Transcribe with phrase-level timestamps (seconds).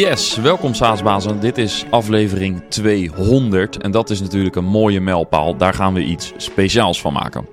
[0.00, 1.40] Yes, welkom Saasbazen.
[1.40, 5.56] Dit is aflevering 200 en dat is natuurlijk een mooie mijlpaal.
[5.56, 7.48] Daar gaan we iets speciaals van maken.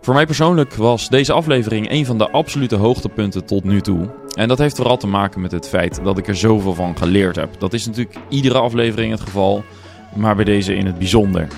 [0.00, 4.10] Voor mij persoonlijk was deze aflevering een van de absolute hoogtepunten tot nu toe.
[4.34, 7.36] En dat heeft vooral te maken met het feit dat ik er zoveel van geleerd
[7.36, 7.60] heb.
[7.60, 9.64] Dat is natuurlijk iedere aflevering het geval,
[10.14, 11.48] maar bij deze in het bijzonder.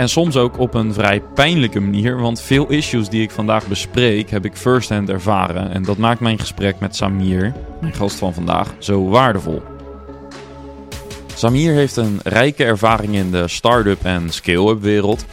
[0.00, 4.30] En soms ook op een vrij pijnlijke manier, want veel issues die ik vandaag bespreek
[4.30, 5.70] heb ik firsthand ervaren.
[5.70, 9.62] En dat maakt mijn gesprek met Samir, mijn gast van vandaag, zo waardevol.
[11.34, 15.24] Samir heeft een rijke ervaring in de start-up en scale-up wereld.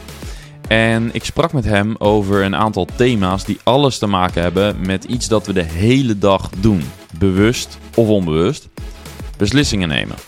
[0.66, 5.04] En ik sprak met hem over een aantal thema's die alles te maken hebben met
[5.04, 6.82] iets dat we de hele dag doen,
[7.18, 8.68] bewust of onbewust:
[9.36, 10.27] beslissingen nemen.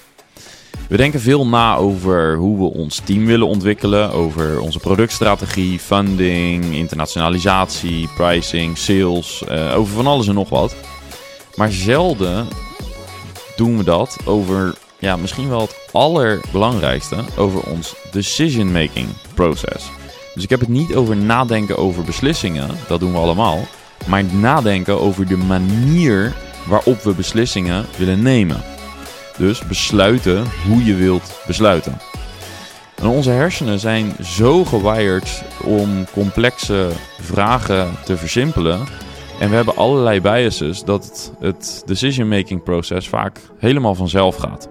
[0.91, 6.65] We denken veel na over hoe we ons team willen ontwikkelen, over onze productstrategie, funding,
[6.65, 10.75] internationalisatie, pricing, sales, uh, over van alles en nog wat.
[11.55, 12.49] Maar zelden
[13.57, 19.91] doen we dat over, ja, misschien wel het allerbelangrijkste, over ons decision-making proces.
[20.35, 23.59] Dus ik heb het niet over nadenken over beslissingen, dat doen we allemaal,
[24.07, 26.35] maar nadenken over de manier
[26.67, 28.79] waarop we beslissingen willen nemen.
[29.41, 31.99] Dus besluiten hoe je wilt besluiten.
[32.95, 36.89] En onze hersenen zijn zo gewired om complexe
[37.21, 38.79] vragen te versimpelen.
[39.39, 44.69] En we hebben allerlei biases dat het decision-making proces vaak helemaal vanzelf gaat.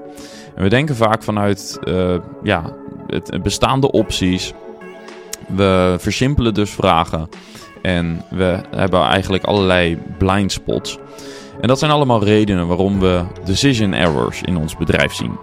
[0.56, 2.74] En we denken vaak vanuit uh, ja,
[3.08, 4.54] het bestaande opties.
[5.48, 7.30] We versimpelen dus vragen.
[7.82, 10.98] En we hebben eigenlijk allerlei blind spots.
[11.62, 15.38] En dat zijn allemaal redenen waarom we decision errors in ons bedrijf zien.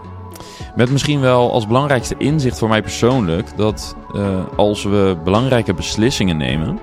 [0.77, 6.36] Met misschien wel als belangrijkste inzicht voor mij persoonlijk dat uh, als we belangrijke beslissingen
[6.36, 6.78] nemen,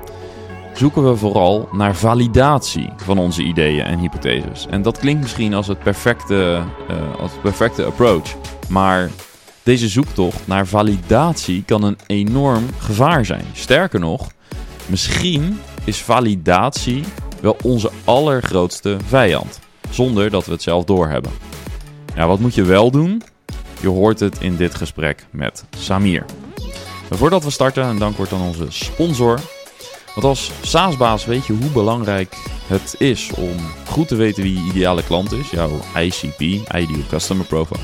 [0.74, 4.68] zoeken we vooral naar validatie van onze ideeën en hypotheses.
[4.70, 8.36] En dat klinkt misschien als het perfecte, uh, als het perfecte approach.
[8.70, 9.10] Maar
[9.64, 13.46] deze zoektocht naar validatie kan een enorm gevaar zijn.
[13.54, 14.32] Sterker nog,
[14.86, 17.04] misschien is validatie
[17.44, 19.60] wel onze allergrootste vijand.
[19.90, 21.32] Zonder dat we het zelf doorhebben.
[22.16, 23.24] Nou, wat moet je wel doen?
[23.82, 26.26] Je hoort het in dit gesprek met Samir.
[27.10, 29.40] Maar voordat we starten, een dank wordt aan onze sponsor.
[30.14, 32.36] Want als SaaS-baas weet je hoe belangrijk
[32.68, 33.56] het is om
[33.88, 37.84] goed te weten wie je ideale klant is, jouw ICP, Ideal Customer Profile.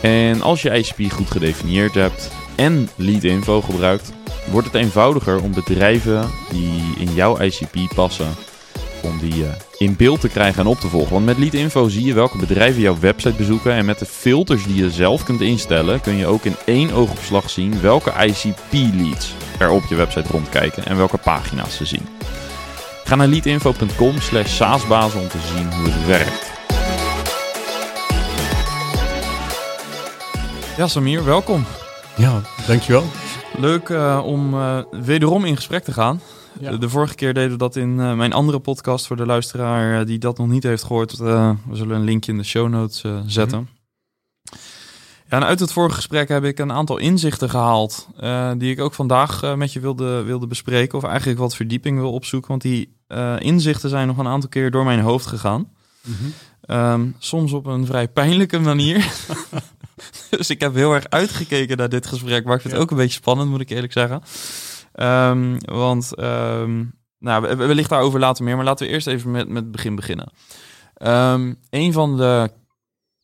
[0.00, 4.12] En als je ICP goed gedefinieerd hebt en lead info gebruikt,
[4.50, 8.34] wordt het eenvoudiger om bedrijven die in jouw ICP passen
[9.02, 9.48] om die uh,
[9.78, 11.12] in beeld te krijgen en op te volgen.
[11.12, 13.72] Want met Lead Info zie je welke bedrijven jouw website bezoeken.
[13.72, 17.50] En met de filters die je zelf kunt instellen, kun je ook in één oogopslag
[17.50, 22.08] zien welke ICP-leads er op je website rondkijken en welke pagina's ze zien.
[23.04, 26.50] Ga naar leadinfo.com slash saasbazen om te zien hoe het werkt.
[30.76, 31.64] Ja, Samir, welkom.
[32.16, 33.04] Ja, dankjewel.
[33.58, 36.20] Leuk uh, om uh, wederom in gesprek te gaan.
[36.60, 36.76] Ja.
[36.76, 40.06] De vorige keer deden we dat in uh, mijn andere podcast voor de luisteraar uh,
[40.06, 41.18] die dat nog niet heeft gehoord.
[41.20, 43.58] Uh, we zullen een linkje in de show notes zetten.
[43.58, 43.68] Mm
[44.44, 44.58] -hmm.
[45.30, 48.08] ja, en uit het vorige gesprek heb ik een aantal inzichten gehaald
[48.56, 50.98] die ik ook vandaag met je wilde, wilde bespreken.
[50.98, 52.48] Of eigenlijk wat verdieping wil opzoeken.
[52.48, 52.96] Want die
[53.38, 55.70] inzichten zijn nog een aantal keer door mijn hoofd gegaan.
[56.02, 56.76] Mm -hmm.
[56.76, 59.12] um, soms op een vrij pijnlijke manier.
[60.30, 62.44] dus ik heb heel erg uitgekeken naar dit gesprek.
[62.44, 64.22] Maar ik vind het ook een beetje spannend, moet ik eerlijk zeggen.
[64.94, 69.62] Um, want um, nou, wellicht daarover later meer, maar laten we eerst even met, met
[69.62, 70.32] het begin beginnen.
[71.02, 72.50] Um, een van de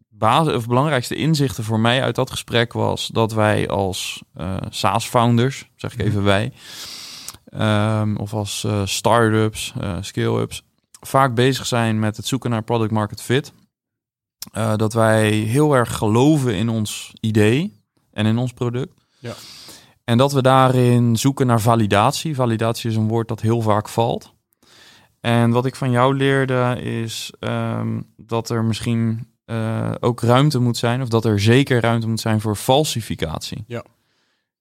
[0.09, 5.69] basis, of belangrijkste inzichten voor mij uit dat gesprek was dat wij als uh, SaaS-founders,
[5.77, 6.53] zeg ik even wij,
[8.17, 10.63] of als uh, start-ups, uh, scale-ups,
[11.01, 13.53] vaak bezig zijn met het zoeken naar product market fit.
[14.77, 18.93] dat wij heel erg geloven in ons idee en in ons product.
[19.19, 19.35] Ja.
[20.09, 22.35] En dat we daarin zoeken naar validatie.
[22.35, 24.35] Validatie is een woord dat heel vaak valt.
[25.21, 30.77] En wat ik van jou leerde is um, dat er misschien uh, ook ruimte moet
[30.77, 33.65] zijn, of dat er zeker ruimte moet zijn voor falsificatie.
[33.67, 33.85] Ja.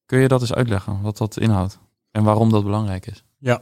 [0.06, 1.80] Kun je dat eens uitleggen, wat dat inhoudt
[2.12, 3.24] en waarom dat belangrijk is?
[3.38, 3.62] Ja.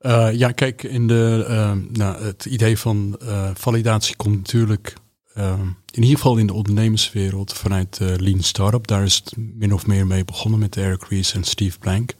[0.00, 3.18] Uh, ja, kijk, in de, uh, nou, het idee van
[3.54, 4.94] validatie komt natuurlijk
[5.36, 8.86] Ehm, in ieder geval in de ondernemerswereld vanuit uh, Lean Startup.
[8.86, 12.14] Daar is het min of meer mee begonnen met Eric Ries en Steve Blank.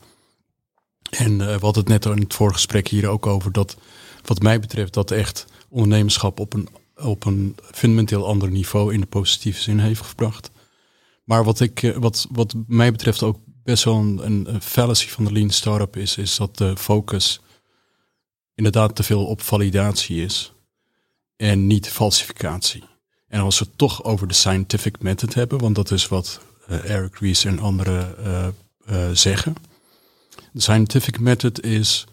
[1.11, 3.77] En uh, we hadden het net in het vorige gesprek hier ook over dat,
[4.25, 9.07] wat mij betreft, dat echt ondernemerschap op een, op een fundamenteel ander niveau in de
[9.07, 10.51] positieve zin heeft gebracht.
[11.25, 15.25] Maar wat, ik, eh, wat, wat mij betreft ook best wel een, een fallacy van
[15.25, 17.41] de Lean Startup is, is dat de focus
[18.55, 20.53] inderdaad te veel op validatie is
[21.37, 22.83] en niet falsificatie.
[23.29, 26.41] En als we het toch over de scientific method hebben, want dat is wat
[26.71, 28.15] uh, Eric Ries en anderen
[28.91, 29.55] uh, zeggen.
[30.53, 32.07] De scientific method is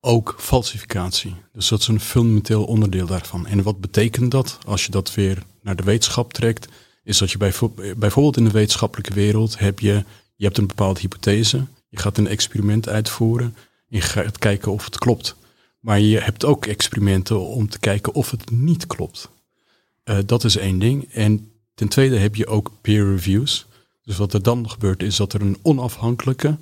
[0.00, 1.34] ook falsificatie.
[1.52, 3.46] Dus dat is een fundamenteel onderdeel daarvan.
[3.46, 6.68] En wat betekent dat als je dat weer naar de wetenschap trekt?
[7.04, 7.38] Is dat je
[7.96, 10.04] bijvoorbeeld in de wetenschappelijke wereld heb je,
[10.36, 13.56] je hebt een bepaalde hypothese, je gaat een experiment uitvoeren,
[13.86, 15.36] je gaat kijken of het klopt.
[15.80, 19.28] Maar je hebt ook experimenten om te kijken of het niet klopt.
[20.08, 21.12] Uh, dat is één ding.
[21.12, 23.66] En ten tweede heb je ook peer reviews.
[24.02, 26.56] Dus wat er dan gebeurt is dat er een onafhankelijke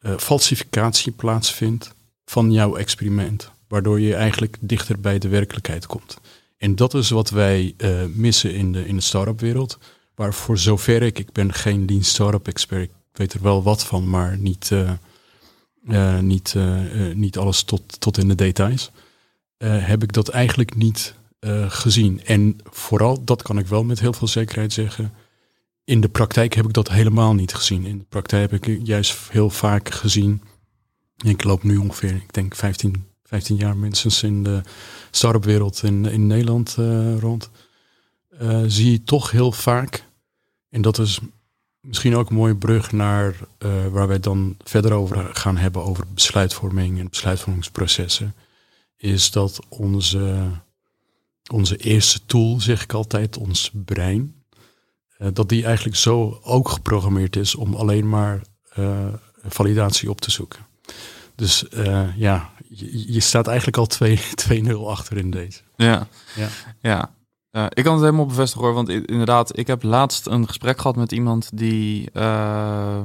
[0.00, 3.50] uh, falsificatie plaatsvindt van jouw experiment.
[3.68, 6.18] Waardoor je eigenlijk dichter bij de werkelijkheid komt.
[6.56, 9.78] En dat is wat wij uh, missen in de, in de start-up wereld.
[10.14, 13.84] Waar voor zover ik, ik ben geen lean start-up expert, ik weet er wel wat
[13.84, 14.70] van, maar niet,
[16.20, 16.54] niet,
[17.14, 18.90] niet alles tot, tot in de details.
[19.58, 21.14] heb ik dat eigenlijk niet
[21.68, 22.24] gezien.
[22.24, 25.12] En vooral, dat kan ik wel met heel veel zekerheid zeggen.
[25.84, 27.84] In de praktijk heb ik dat helemaal niet gezien.
[27.86, 30.42] In de praktijk heb ik juist heel vaak gezien
[31.18, 34.60] ik loop nu ongeveer, ik denk 15, 15 jaar minstens in de
[35.10, 37.50] start-up wereld in, in Nederland uh, rond.
[38.42, 40.04] Uh, zie je toch heel vaak,
[40.70, 41.20] en dat is
[41.80, 43.36] misschien ook een mooie brug naar
[43.90, 48.34] waar wij dan verder over gaan hebben over besluitvorming en besluitvormingsprocessen,
[48.96, 50.50] is dat onze,
[51.52, 54.34] onze eerste tool, zeg ik altijd, ons brein,
[55.32, 58.42] dat die eigenlijk zo ook geprogrammeerd is om alleen maar
[59.42, 60.66] validatie op te zoeken.
[61.38, 63.88] Dus uh, ja, je, je, staat eigenlijk al
[64.64, 65.60] 2-0 achter in deze.
[65.76, 66.06] Ja,
[66.36, 66.48] ja.
[66.80, 67.16] ja.
[67.52, 70.96] Uh, ik kan het helemaal bevestigen hoor, want inderdaad, ik heb laatst een gesprek gehad
[70.96, 73.00] met iemand die uh,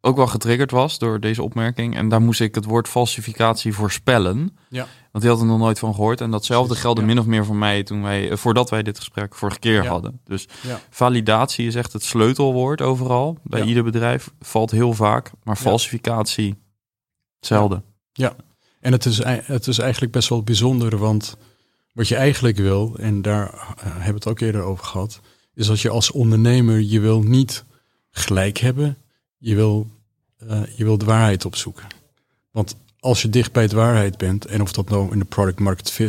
[0.00, 1.96] ook wel getriggerd was door deze opmerking.
[1.96, 4.56] En daar moest ik het woord falsificatie voorspellen.
[4.68, 4.86] Ja.
[5.16, 6.20] Want die had er nog nooit van gehoord.
[6.20, 9.34] En datzelfde geldde min of meer voor mij toen wij, eh, voordat wij dit gesprek
[9.34, 9.88] vorige keer ja.
[9.88, 10.20] hadden.
[10.24, 10.80] Dus ja.
[10.90, 13.38] validatie is echt het sleutelwoord overal.
[13.42, 15.30] Bij ieder bedrijf valt heel vaak.
[15.42, 16.54] Maar falsificatie
[17.38, 17.82] Hetzelfde.
[18.12, 18.36] Ja,
[18.80, 21.36] en het is, het is eigenlijk best wel bijzonder, want
[21.92, 25.20] wat je eigenlijk wil, en daar uh, hebben we het ook eerder over gehad,
[25.54, 27.64] is dat je als ondernemer, je wil niet
[28.10, 28.98] gelijk hebben,
[29.36, 29.90] je wil,
[30.50, 31.86] uh, je wil de waarheid opzoeken.
[32.50, 35.58] Want als je dicht bij de waarheid bent, en of dat nou in de product
[35.58, 36.00] market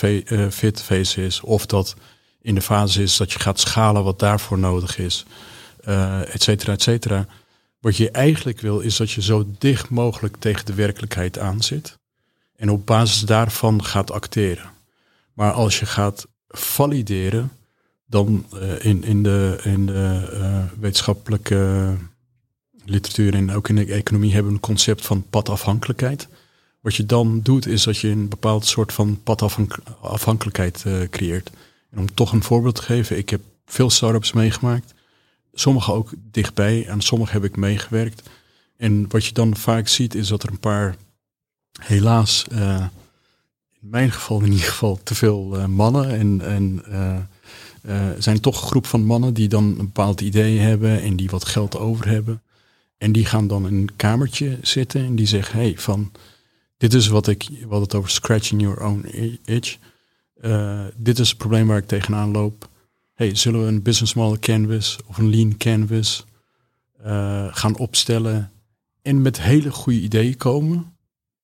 [0.00, 1.94] eh, fit phase is, of dat
[2.42, 5.24] in de fase is dat je gaat schalen wat daarvoor nodig is,
[5.88, 7.26] uh, et cetera, et cetera,
[7.80, 11.98] wat je eigenlijk wil is dat je zo dicht mogelijk tegen de werkelijkheid aanzit.
[12.56, 14.70] En op basis daarvan gaat acteren.
[15.32, 17.52] Maar als je gaat valideren,
[18.06, 21.94] dan uh, in, in de, in de wetenschappelijke
[22.84, 26.28] literatuur en ook in de economie hebben we een concept van padafhankelijkheid.
[26.86, 31.50] Wat je dan doet is dat je een bepaald soort van padafhankelijkheid uh, creëert.
[31.90, 34.94] En om toch een voorbeeld te geven, ik heb veel startups meegemaakt
[35.52, 38.30] sommige ook dichtbij, aan sommige heb ik meegewerkt.
[38.76, 40.96] En wat je dan vaak ziet is dat er een paar,
[41.80, 42.86] helaas, uh,
[43.80, 46.10] in mijn geval in ieder geval, te veel uh, mannen.
[46.10, 46.84] En, en
[48.18, 51.44] zijn toch een groep van mannen die dan een bepaald idee hebben en die wat
[51.44, 52.42] geld over hebben.
[52.98, 56.12] En die gaan dan in een kamertje zitten en die zeggen, hey, van,
[56.76, 59.06] dit is wat ik, wat het over scratching your own
[59.44, 59.78] itch.
[60.96, 62.68] dit is het probleem waar ik tegenaan loop
[63.16, 66.24] hey, zullen we een business model canvas of een lean canvas
[67.06, 68.50] uh, gaan opstellen
[69.02, 70.96] en met hele goede ideeën komen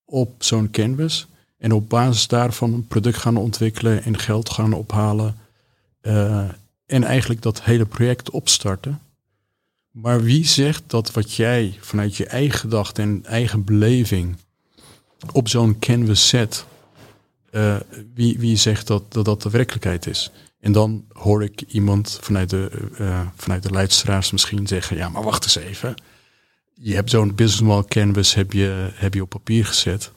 [0.04, 1.26] op zo'n canvas
[1.58, 5.36] en op basis daarvan een product gaan ontwikkelen en geld gaan ophalen
[6.02, 6.48] uh,
[6.86, 9.00] en eigenlijk dat hele project opstarten.
[9.90, 14.36] Maar wie zegt dat wat jij vanuit je eigen gedachte en eigen beleving
[15.32, 16.64] op zo'n canvas zet,
[17.50, 17.76] uh,
[18.14, 20.30] wie, wie zegt dat, dat dat de werkelijkheid is?
[20.60, 25.22] En dan hoor ik iemand vanuit de, uh, vanuit de luisteraars misschien zeggen, ja, maar
[25.22, 25.94] wacht eens even.
[26.74, 30.12] Je hebt zo'n business model canvas heb je, heb je op papier gezet,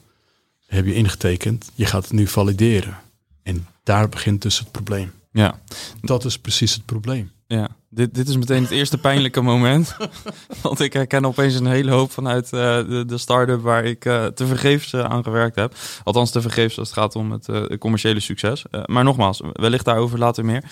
[0.67, 2.97] heb je ingetekend, je gaat het nu valideren.
[3.43, 5.11] En daar begint dus het probleem.
[5.35, 5.59] Ja.
[6.01, 7.31] Dat is precies het probleem.
[7.47, 9.95] Ja, dit, dit is meteen het eerste pijnlijke moment.
[10.61, 14.25] Want ik herken opeens een hele hoop vanuit uh, de, de start-up waar ik uh,
[14.25, 15.75] te vergeefs uh, aan gewerkt heb.
[16.03, 18.63] Althans te vergeefs als het gaat om het commerciële succes.
[18.85, 20.63] maar nogmaals, wellicht daarover later meer.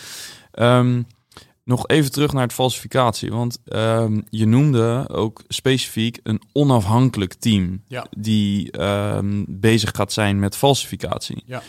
[0.53, 1.07] Um,
[1.63, 3.31] nog even terug naar het falsificatie.
[3.31, 8.05] Want um, je noemde ook specifiek een onafhankelijk team ja.
[8.17, 11.43] die um, bezig gaat zijn met falsificatie.
[11.45, 11.61] Ja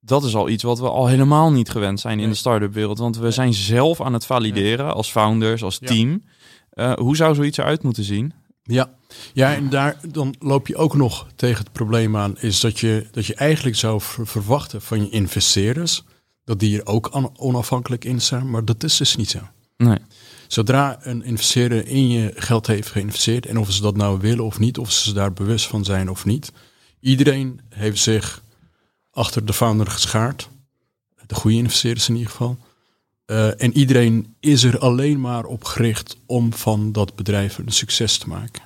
[0.00, 2.98] dat is al iets wat we al helemaal niet gewend zijn in de start-up wereld.
[2.98, 6.22] Want we zijn zelf aan het valideren als founders, als team.
[6.74, 8.32] Uh, hoe zou zoiets eruit moeten zien?
[8.62, 8.90] Ja.
[9.32, 13.06] ja, en daar dan loop je ook nog tegen het probleem aan, is dat je,
[13.10, 16.02] dat je eigenlijk zou verwachten van je investeerders
[16.44, 19.38] dat die er ook onafhankelijk in staan, maar dat is dus niet zo.
[19.76, 19.98] Nee.
[20.46, 24.58] Zodra een investeerder in je geld heeft geïnvesteerd, en of ze dat nou willen of
[24.58, 26.52] niet, of ze daar bewust van zijn of niet,
[27.00, 28.42] iedereen heeft zich
[29.10, 30.48] achter de founder geschaard.
[31.26, 32.58] De goede investeerders in ieder geval.
[33.26, 38.18] Uh, en iedereen is er alleen maar op gericht om van dat bedrijf een succes
[38.18, 38.62] te maken.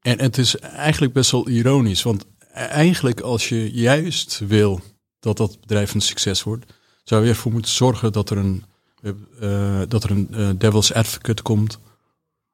[0.00, 4.80] En het is eigenlijk best wel ironisch, want eigenlijk als je juist wil
[5.20, 6.72] dat dat bedrijf een succes wordt,
[7.04, 8.64] zou je ervoor moeten zorgen dat er een,
[9.40, 11.78] uh, dat er een uh, devil's advocate komt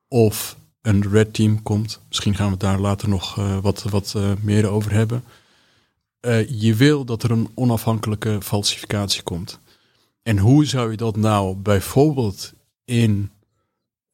[0.09, 2.01] of een red team komt.
[2.09, 5.25] Misschien gaan we daar later nog wat, wat meer over hebben.
[6.49, 9.61] Je wil dat er een onafhankelijke falsificatie komt.
[10.23, 12.53] En hoe zou je dat nou bijvoorbeeld
[12.85, 13.31] in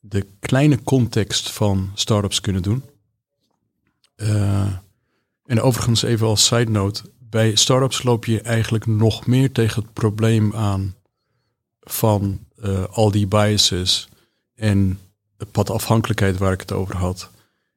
[0.01, 2.85] de kleine context van startups kunnen doen?
[5.45, 9.93] en overigens even als side note, bij startups loop je eigenlijk nog meer tegen het
[9.93, 10.95] probleem aan
[11.81, 14.09] van uh, al die biases
[14.55, 14.99] en
[15.37, 17.31] de padafhankelijkheid waar ik het over had.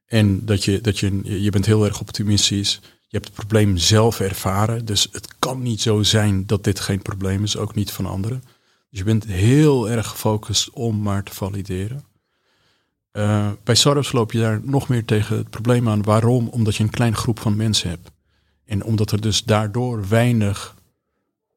[0.06, 2.82] En dat je, dat je, je bent heel erg optimistisch.
[3.12, 4.86] Je hebt het probleem zelf ervaren.
[4.86, 8.44] Dus het kan niet zo zijn dat dit geen probleem is, ook niet van anderen.
[8.90, 12.04] Dus je bent heel erg gefocust om maar te valideren.
[13.14, 16.04] Uh, bij startups loop je daar nog meer tegen het probleem aan.
[16.04, 16.48] Waarom?
[16.48, 18.12] Omdat je een kleine groep van mensen hebt.
[18.66, 20.76] En omdat er dus daardoor weinig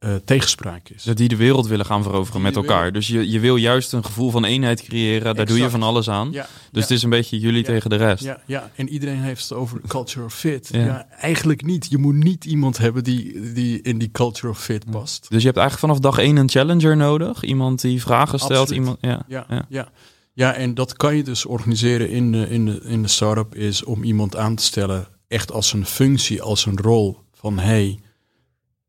[0.05, 1.03] uh, tegenspraak is.
[1.03, 2.93] Dat die de wereld willen gaan veroveren met elkaar.
[2.93, 5.35] Dus je, je wil juist een gevoel van eenheid creëren.
[5.35, 6.29] Daar doe je van alles aan.
[6.33, 8.25] Ja, dus het is een beetje jullie tegen de rest.
[8.25, 10.69] Ja, ja, en iedereen heeft het over culture of fit.
[10.73, 11.07] Ja.
[11.11, 11.87] eigenlijk niet.
[11.91, 15.27] Je moet niet iemand hebben die, die in die culture of fit past.
[15.29, 17.43] Dus je hebt eigenlijk vanaf dag één een challenger nodig.
[17.43, 18.71] Iemand die vragen stelt.
[18.71, 19.89] Iemand, ja, ja, ja.
[20.33, 20.55] ja.
[20.55, 23.55] en dat kan je dus organiseren in de, in de, in de start-up.
[23.55, 28.01] Is om iemand aan te stellen echt als een functie, als een rol van hey,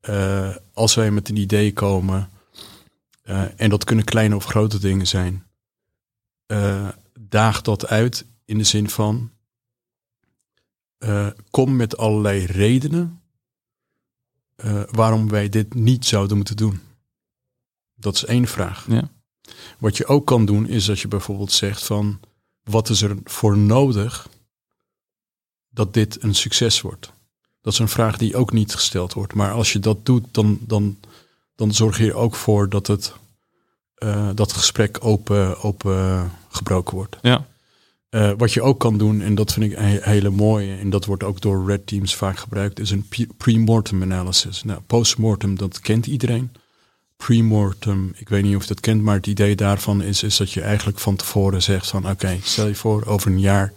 [0.10, 2.29] uh, als wij met een idee komen,
[3.25, 5.45] uh, en dat kunnen kleine of grote dingen zijn,
[6.48, 9.31] uh, daag dat uit in de zin van
[11.50, 13.22] kom met allerlei redenen
[14.91, 16.81] waarom wij dit niet zouden moeten doen.
[17.95, 18.86] Dat is één vraag.
[18.88, 19.12] Ja.
[19.77, 22.19] Wat je ook kan doen is dat je bijvoorbeeld zegt van
[22.63, 24.29] wat is er voor nodig
[25.69, 27.13] dat dit een succes wordt?
[27.63, 29.34] Dat is een vraag die ook niet gesteld wordt.
[29.34, 30.98] Maar als je dat doet, dan, dan,
[31.55, 33.13] dan zorg je er ook voor dat het,
[33.98, 37.17] uh, dat het gesprek open, open gebroken wordt.
[37.22, 37.46] Ja.
[38.10, 41.05] Uh, wat je ook kan doen, en dat vind ik een hele mooie, en dat
[41.05, 44.63] wordt ook door red teams vaak gebruikt, is een pre-mortem analysis.
[44.63, 46.51] Nou, post-mortem, dat kent iedereen.
[47.17, 50.51] Pre-mortem, ik weet niet of je dat kent, maar het idee daarvan is, is dat
[50.51, 53.74] je eigenlijk van tevoren zegt van oké, stel je voor, over een jaar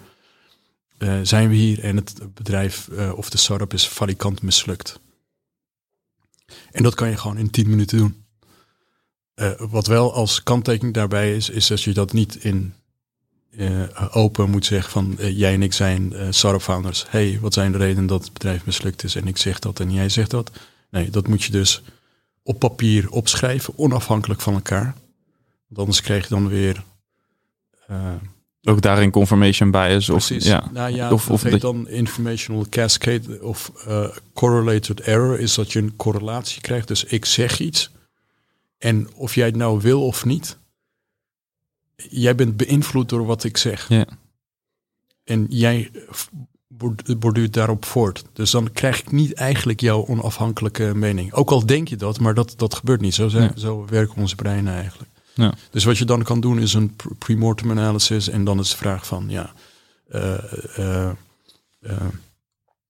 [0.99, 5.01] uh, zijn we hier en het bedrijf uh, of de startup is falikant mislukt.
[6.71, 8.25] En dat kan je gewoon in 10 minuten doen.
[9.35, 12.75] Uh, wat wel als kanttekening daarbij is, is dat je dat niet in
[14.11, 17.05] open moet zeggen van jij en ik zijn startup founders.
[17.09, 19.15] hey, wat zijn de redenen dat het bedrijf mislukt is?
[19.15, 20.51] En ik zeg dat en jij zegt dat.
[20.91, 21.83] Nee, dat moet je dus
[22.43, 24.95] op papier opschrijven, onafhankelijk van elkaar.
[25.67, 26.85] Want anders krijg je dan weer
[28.69, 30.09] ook daarin confirmation bias.
[30.09, 30.71] Of, Ja.
[30.73, 35.79] Nou ja, of, of dat dan informational cascade of uh, correlated error is dat je
[35.79, 36.89] een correlatie krijgt.
[36.89, 37.91] Dus ik zeg iets
[38.79, 40.59] en of jij het nou wil of niet,
[41.97, 43.89] jij bent beïnvloed door wat ik zeg.
[43.89, 44.07] Ja.
[45.25, 45.91] En jij
[47.19, 48.25] borduurt daarop voort.
[48.33, 51.33] Dus dan krijg ik niet eigenlijk jouw onafhankelijke mening.
[51.33, 53.15] Ook al denk je dat, maar dat, dat gebeurt niet.
[53.15, 55.11] Zo, zijn, zo werken onze breinen eigenlijk.
[55.37, 55.55] Ja.
[55.71, 59.07] Dus wat je dan kan doen is een pre-mortem analysis en dan is de vraag
[59.07, 59.53] van ja,
[60.15, 60.35] uh,
[60.79, 61.11] uh,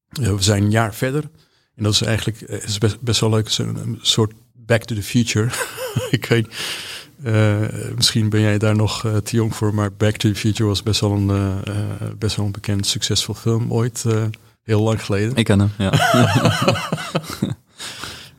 [0.09, 1.23] we zijn een jaar verder
[1.75, 5.49] en dat is eigenlijk is best, best wel leuk, een, soort back to the future.
[6.11, 6.49] ik weet,
[7.95, 11.01] misschien ben jij daar nog te jong voor, maar Back to the Future was best
[11.01, 11.61] wel een,
[12.19, 14.05] best wel een bekend succesvol film ooit,
[14.63, 15.37] heel lang geleden.
[15.37, 15.93] Ik ken hem, ja.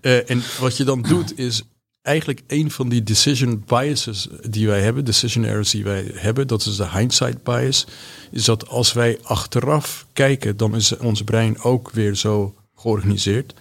[0.31, 1.63] en wat je dan doet is
[2.07, 6.65] eigenlijk een van die decision biases die wij hebben, decision errors die wij hebben, dat
[6.65, 7.87] is de hindsight bias,
[8.31, 13.53] is dat als wij achteraf kijken, dan is ons brein ook weer zo georganiseerd,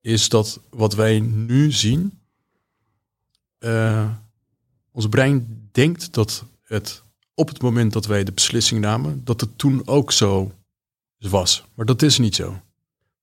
[0.00, 2.18] is dat wat wij nu zien,
[3.58, 4.08] uh,
[4.92, 7.02] ons brein denkt dat het
[7.34, 10.52] op het moment dat wij de beslissing namen, dat het toen ook zo
[11.18, 11.64] was.
[11.74, 12.60] Maar dat is niet zo.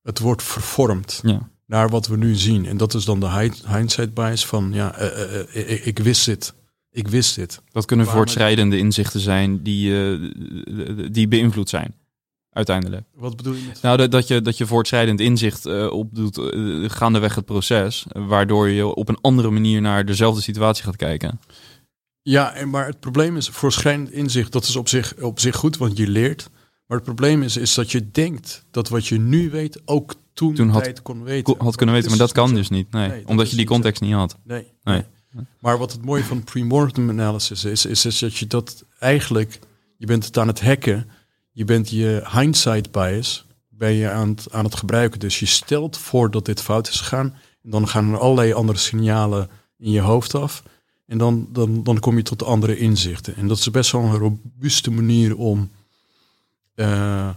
[0.03, 1.19] Het wordt vervormd.
[1.23, 2.65] Ja naar wat we nu zien.
[2.65, 6.53] En dat is dan de hindsight bias van, ja, uh, uh, ik, ik, wist dit.
[6.91, 7.61] Ik wist dit.
[7.71, 9.91] Dat kunnen voortschrijdende inzichten zijn die,
[11.11, 11.95] die beïnvloed zijn.
[12.49, 13.03] uiteindelijk.
[13.15, 13.81] Wat bedoel je met...
[13.81, 16.39] Nou, dat, dat, je, dat je voortschrijdend inzicht opdoet
[16.87, 21.39] gaandeweg het proces, waardoor je op een andere manier naar dezelfde situatie gaat kijken.
[22.21, 25.97] Ja, maar het probleem is, voortschrijdend inzicht, dat is op zich, op zich goed, want
[25.97, 26.49] je leert.
[26.89, 30.53] Maar het probleem is, is dat je denkt dat wat je nu weet ook toen,
[30.53, 31.55] toen had, tijd kon weten.
[31.57, 32.91] Had kunnen weten, maar dat kan dus niet.
[32.91, 34.37] Nee, nee omdat je die context niet had.
[34.43, 35.03] Nee, nee.
[35.59, 39.59] Maar wat het mooie van pre-mortem analysis is, is, is dat je dat eigenlijk,
[39.97, 41.09] je bent het aan het hacken,
[41.51, 45.19] je bent je hindsight bias, ben je aan het, aan het gebruiken.
[45.19, 47.35] Dus je stelt voor dat dit fout is gegaan.
[47.63, 50.63] En dan gaan er allerlei andere signalen in je hoofd af.
[51.05, 53.35] En dan, dan, dan kom je tot andere inzichten.
[53.35, 55.69] En dat is best wel een robuuste manier om,
[56.79, 57.29] uh,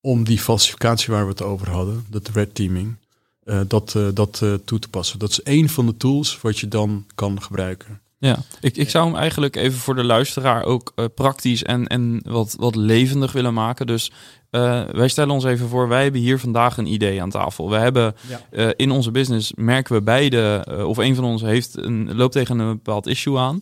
[0.00, 2.96] om die falsificatie waar we het over hadden, dat red teaming,
[3.44, 5.18] uh, dat, uh, dat toe te passen.
[5.18, 8.00] Dat is één van de tools wat je dan kan gebruiken.
[8.18, 12.20] Ja, ik, ik zou hem eigenlijk even voor de luisteraar ook uh, praktisch en, en
[12.22, 13.86] wat, wat levendig willen maken.
[13.86, 14.12] Dus
[14.50, 17.70] uh, wij stellen ons even voor, wij hebben hier vandaag een idee aan tafel.
[17.70, 18.40] We hebben ja.
[18.50, 22.58] uh, in onze business merken we beide, of een van ons heeft een, loopt tegen
[22.58, 23.60] een bepaald issue aan.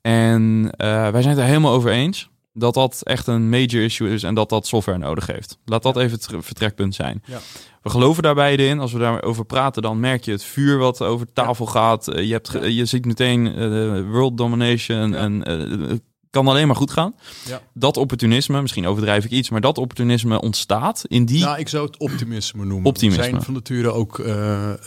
[0.00, 4.22] En wij zijn het er helemaal over eens dat dat echt een major issue is
[4.22, 5.58] en dat dat software nodig heeft.
[5.64, 7.22] Laat dat even het vertrekpunt zijn.
[7.26, 7.38] Ja.
[7.82, 8.80] We geloven daar beide in.
[8.80, 12.08] Als we daarover praten, dan merk je het vuur wat over tafel gaat.
[12.08, 15.98] Eh, je, hebt, je ziet meteen uh, world domination en uh,
[16.34, 17.14] kan alleen maar goed gaan.
[17.46, 17.62] Ja.
[17.72, 21.40] Dat opportunisme, misschien overdrijf ik iets, maar dat opportunisme ontstaat in die.
[21.40, 22.86] Nou, ik zou het optimisme noemen.
[22.86, 23.22] Optimisme.
[23.22, 24.26] We zijn van nature ook uh,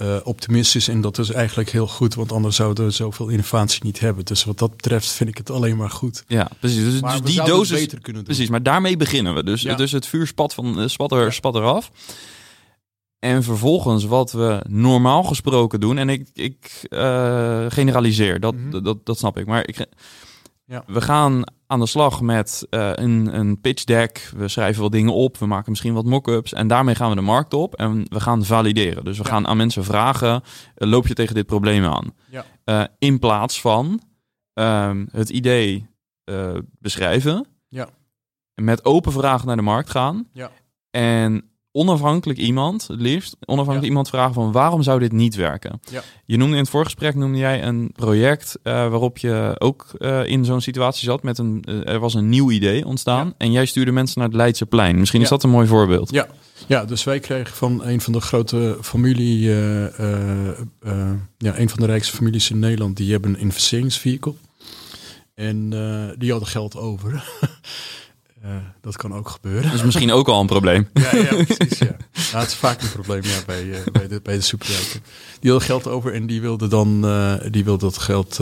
[0.02, 4.00] uh, optimistisch en dat is eigenlijk heel goed, want anders zouden we zoveel innovatie niet
[4.00, 4.26] hebben.
[4.26, 6.24] Dus wat dat betreft vind ik het alleen maar goed.
[6.28, 6.84] Ja, precies.
[6.84, 8.34] Dus, dus die dosis beter kunnen doen.
[8.34, 9.44] Precies, maar daarmee beginnen we.
[9.44, 11.92] Dus, dus het vuur spat van spat er, spat eraf.
[13.20, 18.84] En vervolgens wat we normaal gesproken doen, en ik, ik uh, generaliseer, dat, mm -hmm.
[18.84, 19.46] dat, dat snap ik.
[19.46, 19.86] Maar ik,
[20.68, 20.84] ja.
[20.88, 24.32] we gaan aan de slag met uh, een, een pitch deck.
[24.36, 26.54] We schrijven wat dingen op, we maken misschien wat mock-ups.
[26.54, 29.04] En daarmee gaan we de markt op en we gaan valideren.
[29.04, 29.30] Dus we ja.
[29.30, 32.14] gaan aan mensen vragen, uh, loop je tegen dit probleem aan?
[32.30, 32.46] Ja.
[32.66, 34.02] Uh, in plaats van
[35.12, 35.88] het idee
[36.80, 37.48] beschrijven.
[37.68, 37.90] Ja.
[38.56, 40.28] Met open vragen naar de markt gaan.
[40.32, 40.52] Ja.
[40.90, 45.80] En onafhankelijk iemand, het liefst, onafhankelijk iemand vragen van waarom zou dit niet werken?
[45.92, 46.04] Ja.
[46.26, 50.46] Je noemde in het voorgesprek noemde jij een project uh, waarop je ook uh, in
[50.46, 53.92] zo'n situatie zat met een, uh, er was een nieuw idee ontstaan en jij stuurde
[53.92, 55.00] mensen naar het Leidse plein.
[55.00, 56.12] Misschien is dat een mooi voorbeeld.
[56.12, 56.28] Ja.
[56.68, 59.40] Ja, dus wij kregen van een van de grote familie,
[61.38, 64.34] ja, een van de rijkste families in Nederland, die hebben een investeringsvehicle.
[65.36, 65.70] En
[66.18, 67.24] die hadden geld over.
[68.48, 69.64] Uh, dat kan ook gebeuren.
[69.64, 70.90] Dat is misschien ook al een probleem.
[70.94, 71.78] ja, ja, precies.
[71.78, 71.96] Ja.
[72.14, 75.04] Nou, het is vaak een probleem ja, bij, uh, bij, de, bij de superrijken.
[75.40, 78.36] Die hadden geld over en die wilden dan uh, die wilde dat geld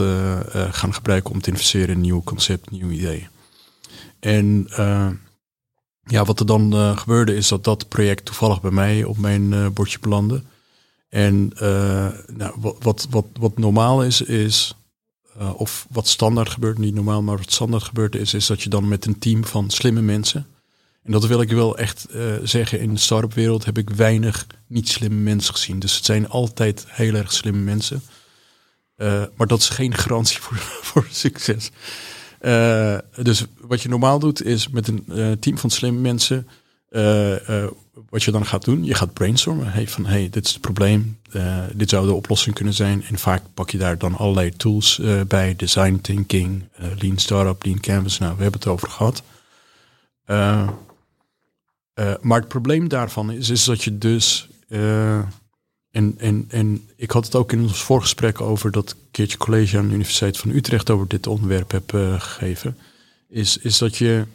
[0.70, 3.28] gaan gebruiken om te investeren in een nieuw concept, nieuw idee.
[4.20, 4.66] En
[6.02, 9.98] ja, wat er dan gebeurde is dat dat project toevallig bij mij op mijn bordje
[9.98, 10.42] belandde.
[11.08, 11.52] En
[12.26, 14.76] nou, wat, wat, wat, wat normaal is, is
[15.40, 18.68] uh, of wat standaard gebeurt, niet normaal, maar wat standaard gebeurt is, is dat je
[18.68, 20.46] dan met een team van slimme mensen.
[21.02, 24.46] En dat wil ik wel echt uh, zeggen, in de start-up wereld heb ik weinig
[24.66, 25.78] niet slimme mensen gezien.
[25.78, 28.02] Dus het zijn altijd heel erg slimme mensen.
[28.96, 30.56] Uh, maar dat is geen garantie voor,
[30.88, 31.70] voor succes.
[33.22, 36.48] dus wat je normaal doet, is met een team van slimme mensen
[38.08, 39.72] wat je dan gaat doen, je gaat brainstormen.
[39.72, 41.18] Hey, van hey, dit is het probleem.
[41.32, 43.04] Uh, dit zou de oplossing kunnen zijn.
[43.04, 45.56] En vaak pak je daar dan allerlei tools bij.
[45.56, 46.64] Design thinking,
[46.98, 48.18] lean startup, lean canvas.
[48.18, 49.22] Nou, we hebben het over gehad.
[52.20, 54.48] maar het probleem daarvan is, is dat je dus...
[55.90, 59.86] en, en, en ik had het ook in ons voorgesprek over dat keertje college aan
[59.86, 62.76] de Universiteit van Utrecht over dit onderwerp heb gegeven.
[63.28, 64.26] Is, is dat je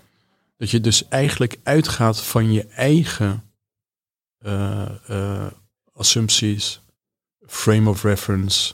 [0.62, 3.44] dat je dus eigenlijk uitgaat van je eigen
[4.46, 5.48] uh,
[5.94, 6.80] assumpties,
[7.48, 8.74] frame of reference,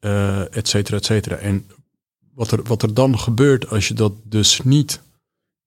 [0.00, 1.36] uh, et cetera, et cetera.
[1.36, 1.70] En
[2.34, 5.00] wat er, wat er dan gebeurt als je dat dus niet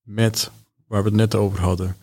[0.02, 0.52] met,
[0.88, 1.98] waar we het net over hadden,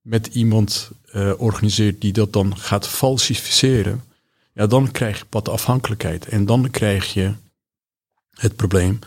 [0.00, 0.90] met iemand
[1.36, 4.04] organiseert die dat dan gaat falsificeren,
[4.52, 6.26] ja, dan krijg je wat afhankelijkheid.
[6.26, 7.34] En dan krijg je
[8.30, 8.98] het probleem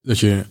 [0.00, 0.46] dat je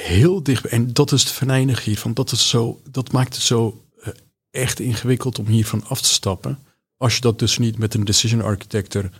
[0.00, 0.66] heel dicht.
[0.66, 2.14] En dat is het venijnig hiervan.
[2.14, 4.08] Dat, is zo, dat maakt het zo uh,
[4.50, 6.58] echt ingewikkeld om hiervan af te stappen.
[6.96, 9.10] Als je dat dus niet met een decision architector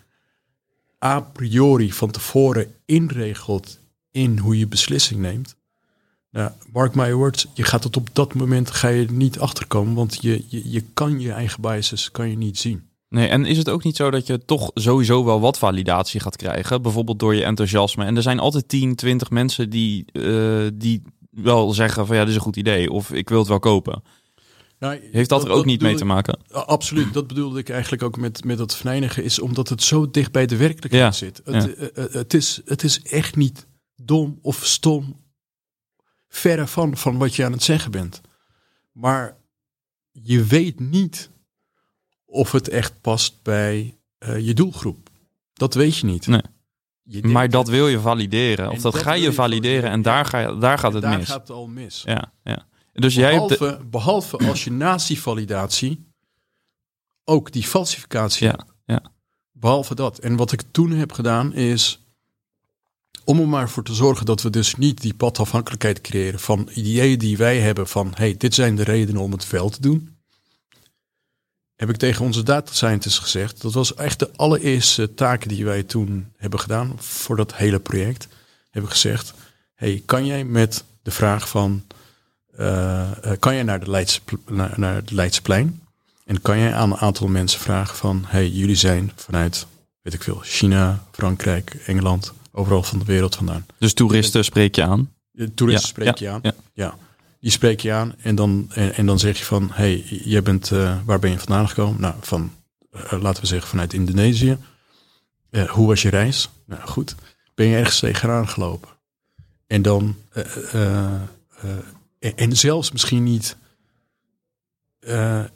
[1.04, 3.78] a priori van tevoren inregelt
[4.10, 5.56] in hoe je beslissing neemt.
[6.30, 10.18] Nou, mark my words, je gaat het op dat moment ga je niet achterkomen, want
[10.20, 12.87] je, je, je kan je eigen biases kan je niet zien.
[13.08, 16.36] Nee, en is het ook niet zo dat je toch sowieso wel wat validatie gaat
[16.36, 16.82] krijgen?
[16.82, 18.04] Bijvoorbeeld door je enthousiasme.
[18.04, 22.30] En er zijn altijd 10, 20 mensen die, uh, die wel zeggen van ja, dit
[22.30, 22.90] is een goed idee.
[22.90, 24.02] Of ik wil het wel kopen.
[24.78, 26.38] Nou, Heeft dat, er ook niet mee te maken?
[26.50, 30.32] Absoluut, dat bedoelde ik eigenlijk ook met, met dat verenigen, is omdat het zo dicht
[30.32, 31.40] bij de werkelijkheid Ja, zit.
[31.44, 31.70] Het, ja.
[31.70, 33.66] eh, eh, het, is, het is echt niet
[33.96, 35.16] dom of stom,
[36.28, 38.20] verre van, van wat je aan het zeggen bent.
[38.92, 39.36] Maar
[40.12, 41.30] je weet niet
[42.30, 45.08] of het echt past bij eh, je doelgroep.
[45.52, 46.26] Dat weet je niet.
[46.26, 46.40] Nee.
[47.02, 48.70] Je denkt- Maar dat wil je valideren.
[48.70, 51.18] Of dat, dat ga je je valideren en daar, ga je, daar gaat het daar
[51.18, 51.28] mis.
[51.28, 52.02] gaat het al mis.
[52.06, 52.66] Ja, ja.
[52.92, 56.06] Dus jij hebt de- Behalve, behalve als je naast die validatie
[57.24, 58.64] ook die falsificatie Ja, hebt.
[58.84, 59.02] ja.
[59.52, 60.18] Behalve dat.
[60.18, 62.00] En wat ik toen heb gedaan is
[63.24, 67.18] om er maar voor te zorgen dat we dus niet die padafhankelijkheid creëren van ideeën
[67.18, 70.16] die wij hebben van hey, dit zijn de redenen om het wel te doen.
[71.78, 73.62] Heb ik tegen onze data scientists gezegd.
[73.62, 78.28] Dat was echt de allereerste taken die wij toen hebben gedaan voor dat hele project.
[78.70, 79.34] Heb ik gezegd,
[79.74, 81.82] hey, kan jij met de vraag van
[82.56, 85.80] eh, eh, kan jij naar de, Leidse, naar, naar het Leidseplein
[86.24, 89.66] en kan jij aan een aantal mensen vragen van, hey, jullie zijn vanuit,
[90.02, 93.66] weet ik veel, China, Frankrijk, Engeland, overal van de wereld vandaan.
[93.78, 95.12] dus toeristen spreek je aan.
[95.30, 96.40] De toeristen Ja, spreek ja, je aan.
[96.42, 96.54] ja.
[96.72, 96.96] Ja.
[97.40, 100.98] Die spreek je aan en dan, en, dan zeg je van, hey, jij bent, eh,
[101.04, 102.00] waar ben je vandaan gekomen?
[102.00, 102.52] Nou, van,
[102.90, 104.58] eh, laten we zeggen, vanuit Indonesië.
[105.50, 106.48] Eh, hoe was je reis?
[106.64, 107.14] Nou, goed.
[107.54, 108.88] Ben je ergens tegenaan gelopen?
[109.66, 110.16] En dan,
[112.18, 113.56] en, en zelfs misschien niet,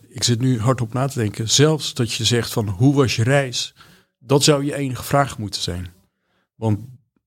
[0.09, 3.23] ik zit nu hardop na te denken, zelfs dat je zegt van, hoe was je
[3.23, 3.75] reis?
[4.19, 5.93] Dat zou je enige vraag moeten zijn.
[6.55, 6.79] Want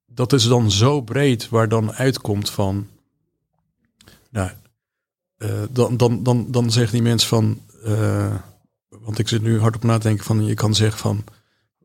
[0.05, 2.87] dat is dan zo breed waar dan uitkomt van.
[4.35, 4.49] Nou,
[5.37, 7.61] eh, dan, dan, dan, dan zeggen die mensen van.
[7.83, 8.35] eh,
[8.89, 10.45] want ik zit nu hard op na te denken van.
[10.45, 11.23] Je kan zeggen van.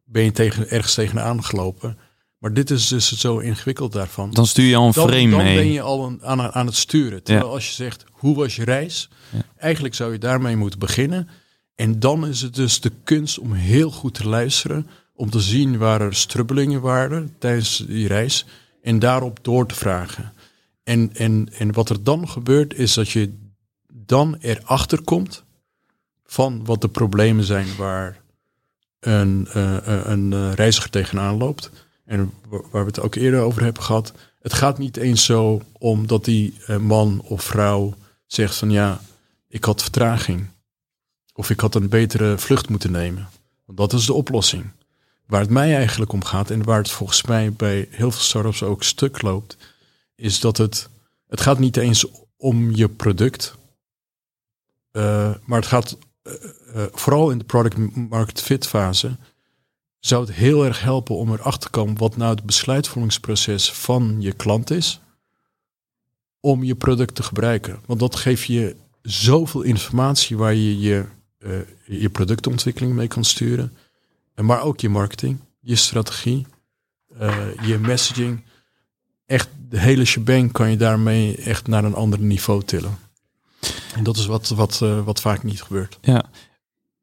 [0.05, 1.99] Ben je tegen, ergens tegenaan gelopen?
[2.39, 4.31] Maar dit is dus het zo ingewikkeld daarvan.
[4.31, 5.57] Dan stuur je al een dan, frame dan mee.
[5.57, 7.23] ben je al een- aan, aan het sturen.
[7.23, 9.09] Terwijl als je zegt, hoe was je reis?
[9.31, 9.39] Ja.
[9.57, 11.29] Eigenlijk zou je daarmee moeten beginnen.
[11.75, 14.87] En dan is het dus de kunst om heel goed te luisteren.
[15.15, 18.47] Om te zien waar er strubbelingen waren tijdens die reis.
[18.83, 20.33] En daarop door te vragen.
[20.91, 23.33] En, en, en wat er dan gebeurt is dat je
[23.93, 25.45] dan erachter komt
[26.25, 28.21] van wat de problemen zijn waar
[29.01, 31.71] een, eh, eh, een eh, reiziger tegenaan loopt.
[32.05, 34.13] En wa- waar we het ook eerder over hebben gehad.
[34.41, 37.95] Het gaat niet eens zo om dat die man of vrouw
[38.27, 39.01] zegt van ja,
[39.49, 40.47] ik had vertraging.
[41.35, 43.29] Of ik had een betere vlucht moeten nemen.
[43.65, 44.65] Want dat is de oplossing.
[45.27, 48.63] Waar het mij eigenlijk om gaat en waar het volgens mij bij heel veel startups
[48.63, 49.57] ook stuk loopt,
[50.21, 50.89] is dat het,
[51.27, 52.07] het gaat niet eens
[52.37, 53.55] om je product.
[54.93, 56.33] eh, maar het gaat eh,
[56.75, 59.17] eh, vooral in de product market fit fase
[59.99, 64.33] zou het heel erg helpen om erachter te komen wat nou het besluitvormingsproces van je
[64.33, 65.01] klant is
[66.41, 67.81] om je product te gebruiken.
[67.87, 71.07] Want dat geeft je zoveel informatie waar je je,
[71.85, 73.77] je productontwikkeling mee kan sturen.
[74.35, 76.47] En maar ook je marketing, je strategie,
[77.19, 78.43] eh, je messaging.
[79.31, 82.99] Echt de hele shebang kan je daarmee echt naar een ander niveau tillen.
[83.95, 85.99] En dat is wat, wat, eh, wat vaak niet gebeurt.
[86.01, 86.25] Ja,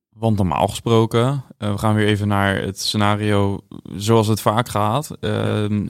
[0.10, 3.60] want normaal gesproken, eh, we gaan weer even naar het scenario
[3.96, 5.10] zoals het vaak gaat.
[5.20, 5.88] Ehm,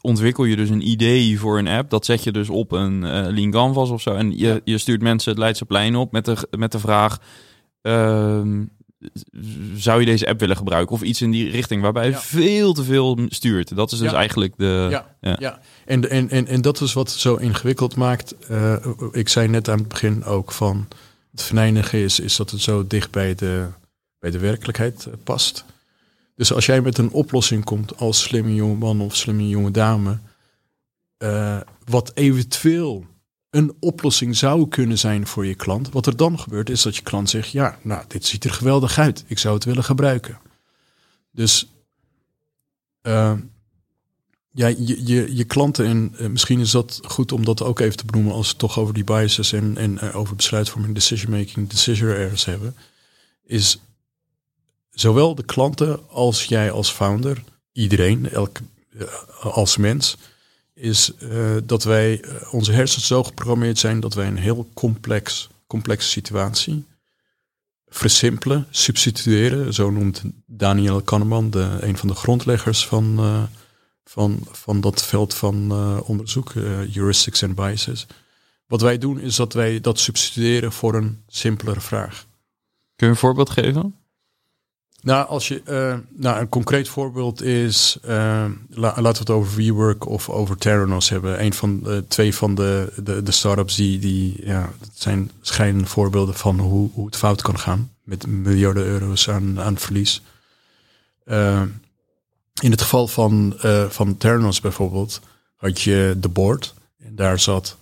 [0.00, 3.26] Ontwikkel je dus een idee voor een app, dat zet je dus op een eh
[3.32, 4.14] Lean Canvas of zo.
[4.14, 7.18] En je, je stuurt mensen het Leidseplein op met de, met de vraag,
[7.82, 8.64] ehm,
[9.74, 10.94] zou je deze app willen gebruiken?
[10.94, 12.18] Of iets in die richting, waarbij je Ja.
[12.20, 13.76] veel te veel stuurt.
[13.76, 14.16] Dat is dus Ja.
[14.16, 14.86] eigenlijk de...
[14.90, 15.60] ja, ja.
[15.86, 18.34] En, en, en, en dat is wat zo ingewikkeld maakt.
[18.48, 20.88] Eh, ik zei net aan het begin ook van
[21.30, 23.66] het venijnige is, is dat het zo dicht bij de,
[24.18, 25.64] bij de werkelijkheid eh, past.
[26.34, 30.18] Dus als jij met een oplossing komt als slimme jongeman of slimme jonge dame,
[31.16, 33.06] eh, wat eventueel
[33.50, 35.90] een oplossing zou kunnen zijn voor je klant.
[35.90, 38.98] Wat er dan gebeurt is dat je klant zegt, ja, nou, dit ziet er geweldig
[38.98, 39.24] uit.
[39.26, 40.38] Ik zou het willen gebruiken.
[41.30, 41.70] Dus
[44.56, 48.04] ja, je, je, klanten, en eh, misschien is dat goed om dat ook even te
[48.04, 52.08] benoemen als we toch over die biases en, en eh, over besluitvorming, decision making, decision
[52.10, 52.76] errors hebben,
[53.44, 53.78] is
[54.90, 57.42] zowel de klanten als jij als founder,
[57.72, 58.58] iedereen, elk,
[58.98, 59.06] eh,
[59.40, 60.16] als mens,
[60.74, 61.12] is
[61.64, 66.84] dat wij, onze hersens zo geprogrammeerd zijn dat wij een heel complex, complexe situatie
[67.88, 69.74] versimpelen, substitueren.
[69.74, 73.18] Zo noemt Daniel Kahneman, de, een van de grondleggers van,
[74.08, 78.06] van, van dat veld van eh, onderzoek, eh, heuristics en biases.
[78.66, 82.26] Wat wij doen is dat wij dat substitueren voor een simpelere vraag.
[82.96, 83.94] Kun je een voorbeeld geven?
[85.02, 90.08] Nou, als je, uh, nou, een concreet voorbeeld is, uh, laten we het over WeWork
[90.08, 91.44] of over Theranos hebben.
[91.44, 95.88] Een van de twee van de, de, de startups die, die ja, dat zijn schijnende
[95.88, 100.22] voorbeelden van hoe, hoe het fout kan gaan met miljarden euro's aan, aan verlies.
[101.26, 101.62] Uh,
[102.62, 103.54] in het geval van,
[103.88, 105.20] van Theranos bijvoorbeeld
[105.56, 107.76] had je de board en daar zat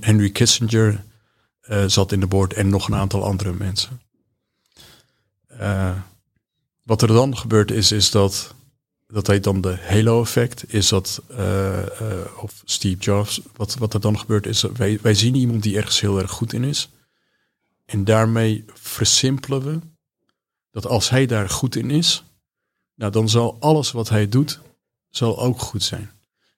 [0.00, 1.04] Henry Kissinger
[1.86, 4.00] zat in de board en nog een aantal andere mensen.
[5.60, 5.96] Uh,
[6.82, 8.54] wat er dan gebeurt is, is dat,
[9.06, 14.00] dat heet dan de halo-effect, is dat, uh, uh, of Steve Jobs, wat, wat er
[14.00, 16.88] dan gebeurt is, dat wij, wij zien iemand die ergens heel erg goed in is.
[17.84, 19.78] En daarmee versimpelen we
[20.70, 22.24] dat als hij daar goed in is,
[22.94, 24.60] nou dan zal alles wat hij doet,
[25.10, 26.10] zal ook goed zijn.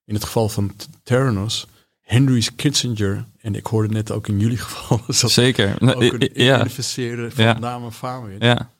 [0.04, 1.66] In het geval van Theranos,
[2.00, 5.96] Henry Kissinger, en ik hoorde net ook in jullie geval, dat Zeker.
[5.96, 6.62] ook een ja.
[6.62, 7.58] investeren van ja.
[7.58, 8.36] naam en faam in.
[8.38, 8.70] Ja.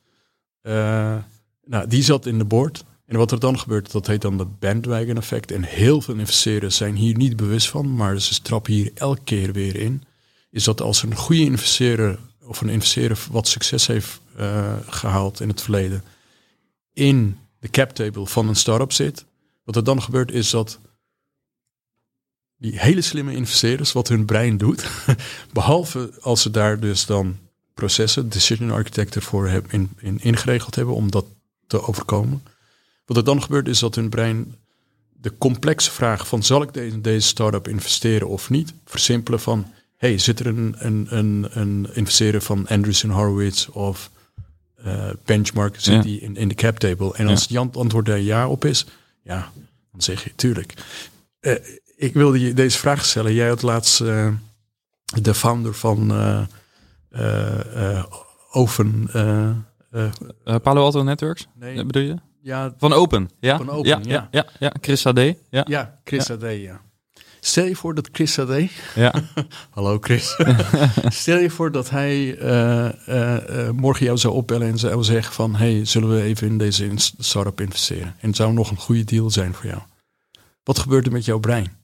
[0.62, 1.23] Uh,
[1.64, 2.85] nou, die zat in de board.
[3.07, 5.53] En wat er dan gebeurt, dat heet dan de bandwagon effect.
[5.53, 9.53] En heel veel investeerders zijn hier niet bewust van, maar ze trappen hier elke keer
[9.53, 10.03] weer in.
[10.51, 15.49] Is dat als een goede investeerder of een investeerder wat succes heeft uh, gehaald in
[15.49, 16.05] het verleden,
[16.93, 19.24] in de cap table van een start-up zit,
[19.62, 20.79] wat er dan gebeurt is dat
[22.57, 24.87] die hele slimme investeerders, wat hun brein doet,
[25.53, 27.38] behalve als ze daar dus dan
[27.74, 31.27] processen, decision architect ervoor hebben in, in, ingeregeld hebben om dat
[31.66, 32.42] te overkomen.
[33.07, 34.55] Wat er dan gebeurt is dat hun brein
[35.12, 40.18] de complexe vraag van zal ik deze, deze start-up investeren of niet, versimpelen van hey,
[40.18, 44.11] zit er een, een, een, een investeerder van Andreessen Horowitz of
[45.25, 47.14] Benchmark, zit die in, in de cap table?
[47.14, 47.62] En als ja.
[47.64, 48.87] het antwoord daar ja op is,
[49.23, 49.51] ja,
[49.92, 50.75] dan zeg je tuurlijk.
[51.40, 51.55] Uh,
[51.97, 53.35] ik wilde je deze vraag stellen.
[53.35, 54.29] Jij had laatst uh,
[55.23, 56.12] de founder van
[57.12, 58.05] uh,
[58.51, 59.09] Open.
[60.62, 61.47] Palo Alto Networks?
[61.55, 61.85] Nee.
[61.85, 62.16] bedoel je?
[62.40, 63.31] Ja, van Open.
[63.40, 64.29] Ja, van Open, ja, ja.
[64.31, 64.73] ja, ja.
[64.81, 65.18] Chris AD.
[65.18, 66.49] Ja, ja Chris ja.
[66.49, 66.81] Ja.
[67.46, 68.70] Stel je voor dat Chris AD.
[68.94, 69.14] Ja.
[69.70, 70.37] Hallo Chris.
[71.09, 75.54] Stel je voor dat hij uh, uh, morgen jou zou opbellen en zou zeggen van...
[75.54, 78.14] hey, zullen we even in deze startup investeren?
[78.20, 79.80] En het zou nog een goede deal zijn voor jou.
[80.62, 81.76] Wat gebeurt er met jouw brein?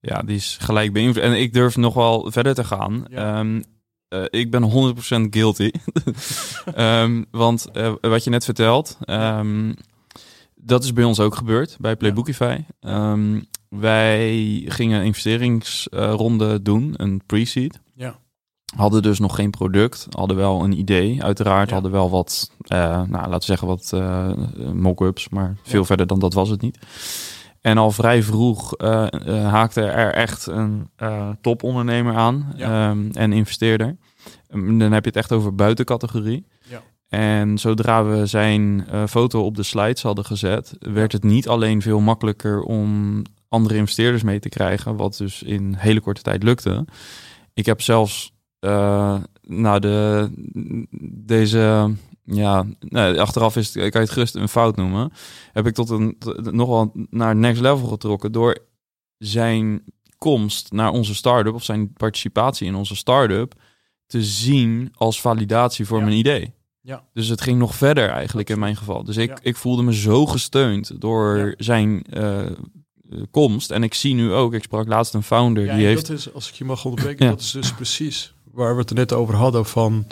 [0.00, 1.22] Ja, die is gelijk beïnvloed.
[1.22, 3.04] En ik durf nog wel verder te gaan.
[3.08, 3.38] Ja.
[3.38, 3.64] Um,
[4.08, 4.94] uh, ik ben
[5.26, 5.70] 100% guilty.
[6.76, 7.66] um, want
[8.00, 9.74] wat je net vertelt, um,
[10.54, 12.58] dat is bij ons ook gebeurd bij Playbookify.
[12.80, 17.80] Um, wij gingen een investeringsronde doen, een pre-seed.
[17.94, 18.18] Ja.
[18.76, 21.22] Hadden dus nog geen product, hadden wel een idee.
[21.22, 21.74] Uiteraard ja.
[21.74, 23.94] hadden wel wat, uh, nou, laten we zeggen wat
[24.74, 25.86] mock-ups, maar veel ja.
[25.86, 26.78] verder dan dat was het niet.
[27.60, 30.90] En al vrij vroeg uh, uh, haakte er echt een
[31.40, 32.90] topondernemer aan ja.
[32.90, 33.96] um, en investeerder.
[34.50, 36.46] Um, dan heb je het echt over buitencategorie.
[36.68, 36.82] Ja.
[37.08, 42.00] En zodra we zijn foto op de slides hadden gezet, werd het niet alleen veel
[42.00, 46.84] makkelijker om andere investeerders mee te krijgen, wat dus in hele korte tijd lukte.
[47.54, 48.34] Ik heb zelfs
[49.40, 50.30] nou de,
[51.24, 55.12] deze ja, nee, achteraf is het, kan je het gerust een fout noemen.
[55.52, 58.58] Heb ik tot een tot, nog wel naar next level getrokken door
[59.18, 59.82] zijn
[60.18, 63.54] komst naar onze start-up of zijn participatie in onze start-up
[64.06, 66.04] te zien als validatie voor ja.
[66.04, 66.54] mijn idee.
[66.80, 67.04] Ja.
[67.12, 69.04] Dus het ging nog verder eigenlijk in mijn geval.
[69.04, 69.38] Dus ik, ja.
[69.42, 71.54] ik voelde me zo gesteund door ja.
[71.56, 72.46] zijn uh,
[73.30, 73.70] komst.
[73.70, 76.06] En ik zie nu ook, ik sprak laatst een founder ja, die heeft...
[76.06, 78.96] Dat is, als ik je mag onderbreken, dat is dus precies waar we het er
[78.96, 80.06] net over hadden van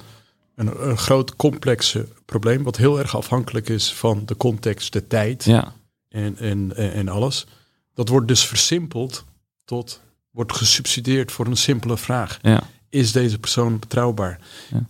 [0.54, 5.44] een, een groot complexe probleem, wat heel erg afhankelijk is van de context, de tijd
[5.44, 5.72] ja.
[6.08, 7.46] en, en, en alles.
[7.94, 9.24] Dat wordt dus versimpeld
[9.64, 12.38] tot, wordt gesubsidieerd voor een simpele vraag.
[12.42, 12.62] Ja.
[12.88, 14.40] Is deze persoon betrouwbaar?
[14.70, 14.86] Ja.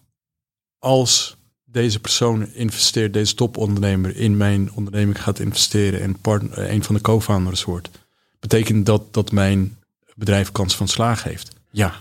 [0.79, 1.37] Als
[1.75, 7.01] deze persoon investeert, deze topondernemer in mijn onderneming gaat investeren en partner, een van de
[7.01, 7.91] co-founders wordt,
[8.41, 9.77] betekent dat dat mijn
[10.15, 11.51] bedrijf kans van slagen heeft?
[11.71, 11.95] Ja.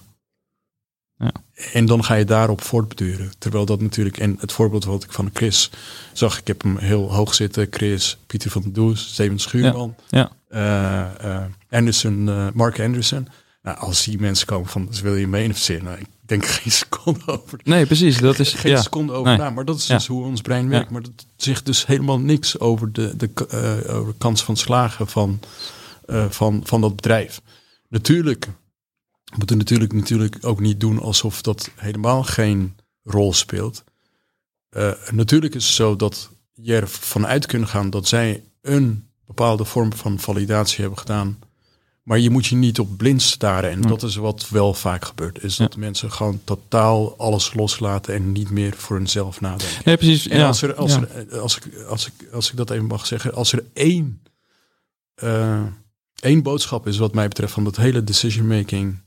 [1.17, 1.31] Ja.
[1.73, 3.31] En dan ga je daarop voortbeduren.
[3.37, 5.69] Terwijl dat natuurlijk, en het voorbeeld wat ik van Chris
[6.13, 7.67] zag, ik heb hem heel hoog zitten.
[7.69, 10.31] Chris, Pieter van der Does, Steven Schuurman, ja.
[10.49, 11.15] ja.
[11.19, 13.27] Uh, uh, Anderson, uh, Mark Anderson.
[13.61, 15.83] Nou, als die mensen komen van, dus wil je mee investeren?
[15.83, 17.59] Nou, ik denk geen seconde over.
[17.63, 18.17] Nee, precies.
[18.17, 18.81] Dat is geen ja.
[18.81, 19.37] seconde over nee.
[19.37, 19.49] na.
[19.49, 20.89] Maar dat is dus hoe ons brein werkt.
[20.89, 23.29] Maar dat zegt dus helemaal niks over de, de,
[23.89, 25.39] over de kans van slagen van,
[26.29, 27.41] van, van dat bedrijf.
[27.89, 28.49] Natuurlijk
[29.33, 33.83] we moeten natuurlijk, natuurlijk ook niet doen alsof dat helemaal geen rol speelt.
[34.71, 39.65] Uh, natuurlijk is het zo dat je ervan uit kunt gaan dat zij een bepaalde
[39.65, 41.39] vorm van validatie hebben gedaan.
[42.03, 43.69] Maar je moet je niet op blind staren.
[43.69, 45.43] En dat is wat wel vaak gebeurt.
[45.43, 49.81] Is dat mensen gewoon totaal alles loslaten en niet meer voor hunzelf nadenken.
[49.85, 50.27] Nee, precies.
[50.27, 50.47] En ja.
[50.47, 53.53] als, er, als, er, als, ik, als, ik, als ik dat even mag zeggen, als
[53.53, 54.21] er één,
[55.15, 55.61] eh,
[56.19, 58.97] één boodschap is wat mij betreft van dat hele decision making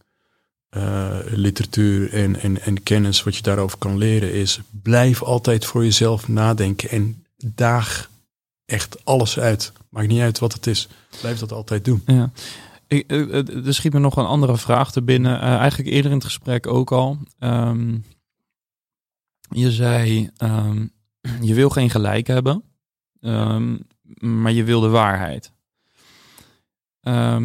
[0.68, 5.84] eh, literatuur en, en, en kennis wat je daarover kan leren is blijf altijd voor
[5.84, 8.10] jezelf nadenken en daag
[8.66, 9.72] echt alles uit.
[9.88, 10.88] Maakt niet uit wat het is.
[11.20, 12.02] Blijf dat altijd doen.
[12.06, 12.30] Ja.
[12.88, 15.40] Ik, eh, eh, er schiet me nog een andere vraag te binnen.
[15.40, 17.18] Eh, eigenlijk eerder in het gesprek ook al.
[17.38, 17.98] Ehm,
[19.50, 20.86] je zei, ehm,
[21.40, 22.62] je wil geen gelijk hebben,
[23.20, 23.76] ehm,
[24.18, 25.54] maar je wil de waarheid.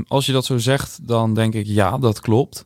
[0.08, 2.66] Als je dat zo zegt, dan denk ik ja, dat klopt.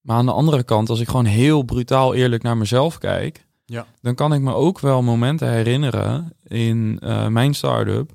[0.00, 3.86] Maar aan de andere kant, als ik gewoon heel brutaal eerlijk naar mezelf kijk, Ja.
[4.00, 6.98] dan kan ik me ook wel momenten herinneren in
[7.28, 8.12] mijn start-up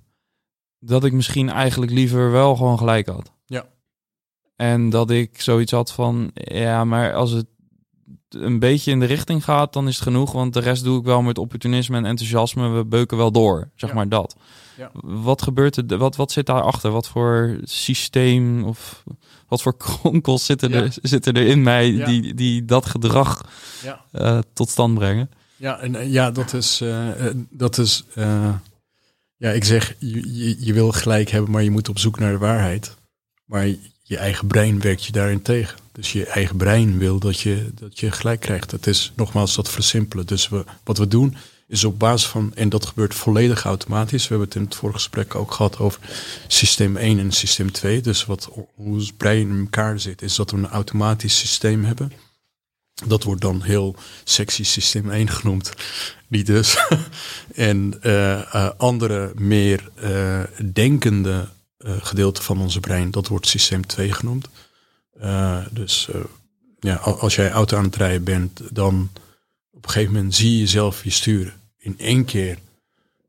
[0.80, 3.37] dat ik misschien eigenlijk liever wel gewoon gelijk had.
[4.58, 7.46] En dat ik zoiets had van, ja, maar als het
[8.30, 10.32] een beetje in de richting gaat, dan is het genoeg.
[10.32, 12.70] Want de rest doe ik wel met opportunisme en enthousiasme.
[12.70, 13.96] We beuken wel door, zeg Ja.
[13.96, 14.36] maar dat.
[14.78, 14.92] Ja.
[15.02, 15.98] Wat gebeurt er?
[15.98, 16.92] Wat, wat zit daarachter?
[16.92, 19.04] Wat voor systeem of
[19.48, 20.76] wat voor kronkels zitten, Ja.
[20.82, 23.50] er, zitten er in mij die, die dat gedrag
[24.12, 25.30] eh, tot stand brengen?
[25.56, 27.08] Ja, en eh, ja, dat is, eh,
[27.50, 28.06] dat is
[29.40, 32.32] ja, ik zeg, je, je, je wil gelijk hebben, maar je moet op zoek naar
[32.32, 32.96] de waarheid.
[33.46, 33.68] Maar
[34.08, 35.78] je eigen brein werkt je daarin tegen.
[35.92, 38.72] Dus je eigen brein wil dat je, dat je gelijk krijgt.
[38.72, 40.26] Het is nogmaals dat versimpelen.
[40.26, 41.36] Dus we, wat we doen
[41.68, 44.24] is op basis van, en dat gebeurt volledig automatisch.
[44.24, 46.00] We hebben het in het vorige gesprek ook gehad over
[46.48, 48.02] systeem 1 en systeem 2.
[48.02, 52.12] Dus wat, hoe brein in elkaar zit, is dat we een automatisch systeem hebben.
[53.06, 55.74] Dat wordt dan heel sexy systeem 1 genoemd.
[56.28, 56.78] Niet dus.
[57.56, 60.44] en eh, eh, andere meer eh,
[60.74, 64.50] denkende gedeelte van onze brein, dat wordt systeem 2 genoemd.
[65.20, 66.20] Eh, dus eh,
[66.80, 69.10] ja, als jij auto aan het rijden bent, dan
[69.72, 71.54] op een gegeven moment zie je jezelf je sturen.
[71.78, 72.58] In één keer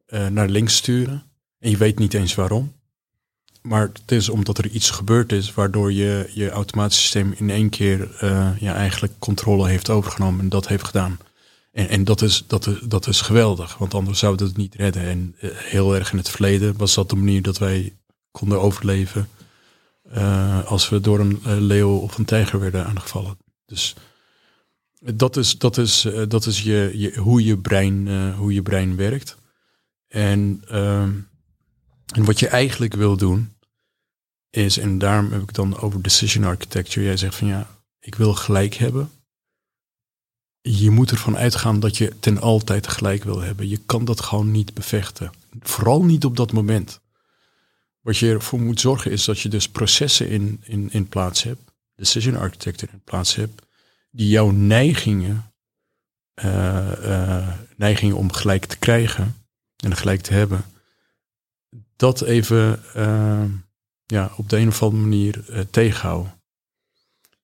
[0.06, 1.22] eh, naar links sturen.
[1.58, 2.72] En je weet niet eens waarom.
[3.62, 7.68] Maar het is omdat er iets gebeurd is waardoor je je automatisch systeem in één
[7.68, 11.18] keer eh, ja, eigenlijk controle heeft overgenomen en dat heeft gedaan.
[11.72, 15.02] En, en dat, is, dat, dat is geweldig, want anders zouden we het niet redden.
[15.02, 17.92] En eh, heel erg in het verleden was dat de manier dat wij
[18.38, 19.28] konden overleven
[20.10, 23.38] eh, als we door een eh, leeuw of een tijger werden aangevallen.
[23.66, 23.94] Dus
[25.14, 28.96] dat is, dat is, eh, dat is je, je, hoe, je brein, hoe je brein
[28.96, 29.36] werkt.
[30.08, 31.12] En, ehm,
[32.14, 33.52] en wat je eigenlijk wil doen,
[34.50, 37.06] is, en daarom heb ik dan over decision architecture.
[37.06, 37.66] Jij zegt van ja,
[38.00, 39.10] ik wil gelijk hebben.
[40.60, 43.68] Je moet ervan uitgaan dat je ten altijd gelijk wil hebben.
[43.68, 45.30] Je kan dat gewoon niet bevechten.
[45.60, 47.00] Vooral niet op dat moment.
[48.08, 51.60] Wat je ervoor moet zorgen is dat je dus processen in, in, in plaats hebt.
[51.94, 53.62] Decision architecture in plaats hebt.
[54.10, 55.52] Die jouw neigingen,
[56.34, 59.36] eh, eh, neigingen om gelijk te krijgen
[59.76, 60.64] en gelijk te hebben.
[61.96, 63.44] Dat even eh,
[64.06, 66.40] ja, op de een of andere manier tegenhouden.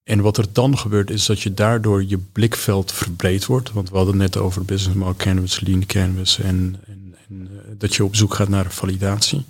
[0.03, 3.73] En wat er dan gebeurt is dat je daardoor je blikveld verbreed wordt.
[3.73, 7.49] Want we hadden het net over business model canvas, lean canvas en, en, en
[7.79, 9.45] dat je op zoek gaat naar validatie.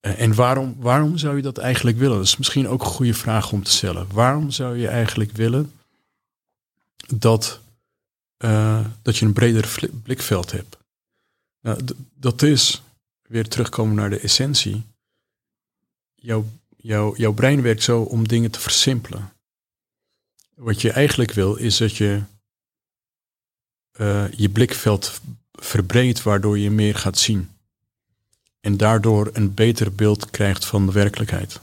[0.00, 2.16] Eh, en waarom, waarom zou je dat eigenlijk willen?
[2.16, 4.06] Dat is misschien ook een goede vraag om te stellen.
[4.12, 5.72] Waarom zou je eigenlijk willen
[7.16, 7.60] dat,
[8.36, 10.76] eh, dat je een breder blikveld hebt?
[11.60, 11.80] Nou,
[12.14, 12.82] dat is,
[13.22, 14.82] weer terugkomen naar de essentie.
[16.14, 16.44] Jouw,
[16.76, 19.32] jouw, jouw brein werkt zo om dingen te versimpelen.
[20.54, 22.22] Wat je eigenlijk wil, is dat je
[23.90, 25.20] eh, je blikveld
[25.52, 27.50] verbreedt, waardoor je meer gaat zien.
[28.60, 31.60] En daardoor een beter beeld krijgt van de werkelijkheid.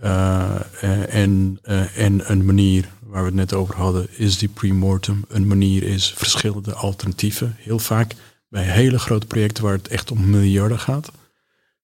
[0.00, 4.48] Eh, eh, en, eh, en een manier waar we het net over hadden, is die
[4.48, 5.24] premortem.
[5.28, 7.54] Een manier is verschillende alternatieven.
[7.58, 8.14] Heel vaak
[8.48, 11.12] bij hele grote projecten waar het echt om miljarden gaat.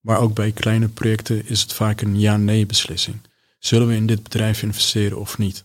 [0.01, 3.17] Maar ook bij kleine projecten is het vaak een ja-nee beslissing.
[3.59, 5.65] Zullen we in dit bedrijf investeren of niet?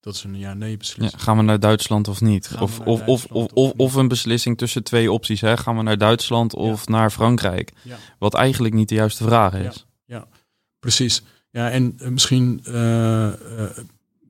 [0.00, 1.22] Dat is een ja-nee Ja, beslissing.
[1.22, 2.50] gaan we naar Duitsland of niet?
[2.60, 5.40] Of, of, of, of, of een beslissing tussen twee opties.
[5.40, 5.56] Hè?
[5.56, 7.72] Gaan we naar Duitsland of naar Frankrijk?
[7.82, 7.96] Ja.
[8.18, 9.86] Wat eigenlijk niet de juiste vraag is.
[10.80, 11.22] Precies.
[11.50, 13.70] Ja, en eh, misschien, eh, eh,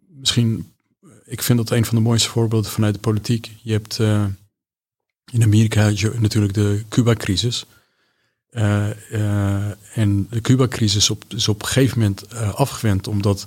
[0.08, 0.72] misschien,
[1.24, 3.52] ik vind dat een van de mooiste voorbeelden vanuit de politiek.
[3.62, 3.98] Je hebt
[5.32, 7.64] in Amerika natuurlijk de Cuba-crisis.
[8.50, 13.46] En de Cuba-crisis op, is op een gegeven moment afgewend omdat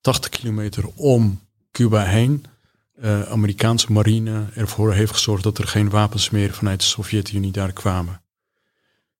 [0.00, 1.40] 80 kilometer om
[1.72, 2.44] Cuba heen
[2.94, 7.72] eh, Amerikaanse marine ervoor heeft gezorgd dat er geen wapens meer vanuit de Sovjet-Unie daar
[7.72, 8.22] kwamen.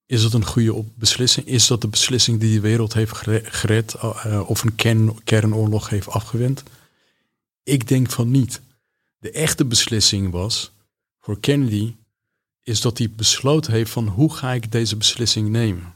[0.06, 1.46] Is dat een goede beslissing?
[1.46, 5.88] Is dat de beslissing die de wereld heeft gere- gered eh, of een kern, kernoorlog
[5.88, 6.62] heeft afgewend?
[7.62, 8.60] Ik denk van niet.
[9.18, 10.72] De echte beslissing was
[11.20, 11.94] voor Kennedy
[12.62, 15.94] is dat hij besloten heeft van hoe ga ik deze beslissing nemen.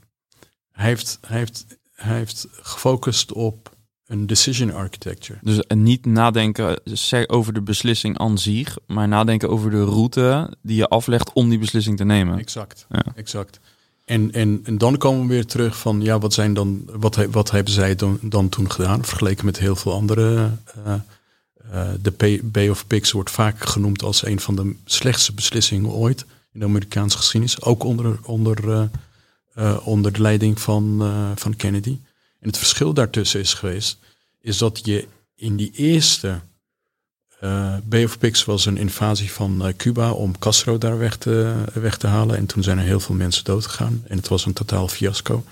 [0.73, 3.76] Hij heeft, hij heeft, hij heeft gefocust op
[4.07, 5.39] een decision architecture.
[5.43, 6.81] Dus niet nadenken
[7.27, 11.59] over de beslissing aan zich, maar nadenken over de route die je aflegt om die
[11.59, 12.39] beslissing te nemen.
[12.39, 12.87] Exact.
[12.89, 13.05] Ja.
[13.15, 13.61] exact.
[14.05, 17.51] En, en, en dan komen we weer terug van, ja, wat, zijn dan, wat, wat
[17.51, 19.05] hebben zij dan, dan toen gedaan?
[19.05, 20.51] Vergeleken met heel veel andere.
[20.85, 20.95] eh,
[21.71, 26.25] eh, de Bay of Pigs wordt vaak genoemd als een van de slechtste beslissingen ooit
[26.53, 27.63] in de Amerikaanse geschiedenis.
[27.63, 28.89] Ook onder, onder,
[29.55, 31.99] eh, onder de leiding van, van Kennedy.
[32.47, 33.99] En het verschil daartussen is geweest,
[34.41, 36.41] is dat je in die eerste
[37.41, 41.65] eh Bay of Pigs was een invasie van eh, Cuba om Castro daar weg te,
[41.75, 42.37] weg te halen.
[42.37, 44.03] En toen zijn er heel veel mensen doodgegaan.
[44.09, 45.45] En het was een totaal fiasco.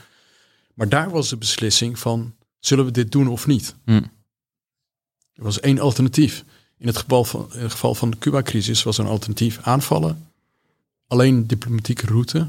[0.75, 3.75] Maar daar was de beslissing van, zullen we dit doen of niet?
[3.85, 4.03] Hm.
[5.33, 6.45] Er was één alternatief.
[6.79, 10.31] In het geval van, in het geval van de Cuba-crisis was een alternatief aanvallen.
[11.07, 12.49] Alleen diplomatieke route.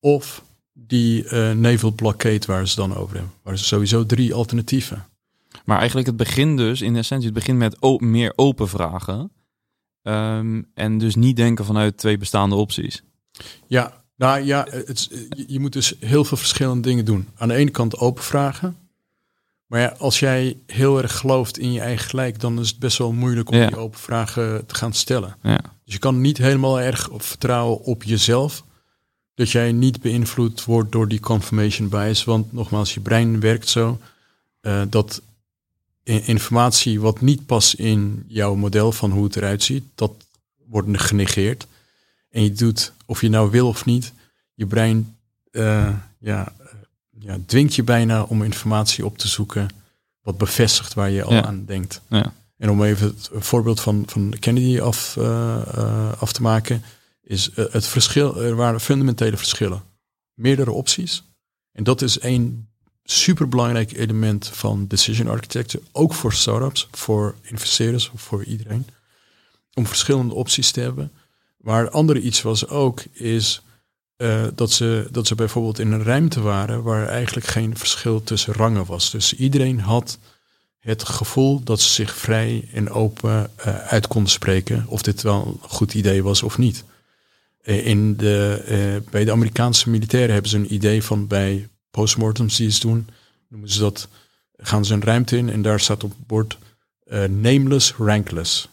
[0.00, 0.42] Of
[0.86, 3.32] die naval blockade waar ze dan over hebben.
[3.34, 5.06] Er waren sowieso drie alternatieven.
[5.64, 9.30] Maar eigenlijk het begin dus, in essentie, het begint met o- meer open vragen.
[10.02, 13.02] Ehm, en dus niet denken vanuit twee bestaande opties.
[13.66, 17.28] Ja, nou ja, het, je, je moet dus heel veel verschillende dingen doen.
[17.36, 18.76] Aan de ene kant open vragen.
[19.66, 22.98] Maar ja, als jij heel erg gelooft in je eigen gelijk, dan is het best
[22.98, 23.66] wel moeilijk om Ja.
[23.66, 25.36] die open vragen te gaan stellen.
[25.42, 25.58] Ja.
[25.84, 28.64] Dus je kan niet helemaal erg op vertrouwen op jezelf.
[29.38, 32.24] Dat jij niet beïnvloed wordt door die confirmation bias.
[32.24, 33.98] Want nogmaals, je brein werkt zo
[34.60, 35.22] eh, dat
[36.02, 40.12] informatie wat niet past in jouw model van hoe het eruit ziet, dat
[40.66, 41.66] wordt genegeerd.
[42.30, 44.12] En je doet, of je nou wil of niet,
[44.54, 45.16] je brein
[45.50, 46.52] eh, ja,
[47.18, 49.68] ja, dwingt je bijna om informatie op te zoeken
[50.22, 51.44] wat bevestigt waar je al Ja.
[51.44, 52.00] aan denkt.
[52.08, 52.32] Ja.
[52.56, 56.82] En om even het voorbeeld van, van Kennedy af, eh, af te maken,
[57.28, 59.82] is eh, het verschil, er waren fundamentele verschillen.
[60.34, 61.22] Meerdere opties.
[61.72, 62.68] En dat is een
[63.04, 68.86] superbelangrijk element van decision architecture, ook voor startups, voor investeerders, voor iedereen.
[69.74, 71.12] Om verschillende opties te hebben.
[71.62, 73.62] Het andere iets was ook, is
[74.16, 78.54] eh, dat, ze, dat ze bijvoorbeeld in een ruimte waren waar eigenlijk geen verschil tussen
[78.54, 79.10] rangen was.
[79.10, 80.18] Dus iedereen had
[80.78, 85.46] het gevoel dat ze zich vrij en open eh, uit konden spreken of dit wel
[85.46, 86.84] een goed idee was of niet.
[87.68, 92.56] Eh, in de, eh, bij de Amerikaanse militairen hebben ze een idee van bij postmortems
[92.56, 93.08] die ze doen,
[93.48, 94.08] noemen ze dat,
[94.56, 96.58] gaan ze een ruimte in en daar staat op het bord
[97.04, 98.68] eh, nameless, rankless.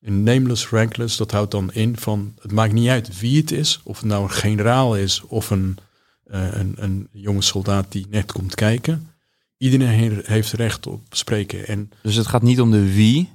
[0.00, 3.80] En nameless, rankless, dat houdt dan in van, het maakt niet uit wie het is,
[3.84, 5.76] of het nou een generaal is of een,
[6.24, 9.08] een, een jonge soldaat die net komt kijken.
[9.56, 13.30] Iedereen he- heeft recht op spreken en Dus het gaat niet om de wie,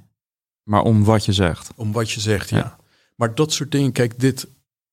[0.62, 1.70] maar om wat je zegt.
[1.76, 2.56] om wat je zegt, ja.
[2.56, 2.78] Ja.
[3.16, 4.46] Maar dat soort dingen, kijk, dit,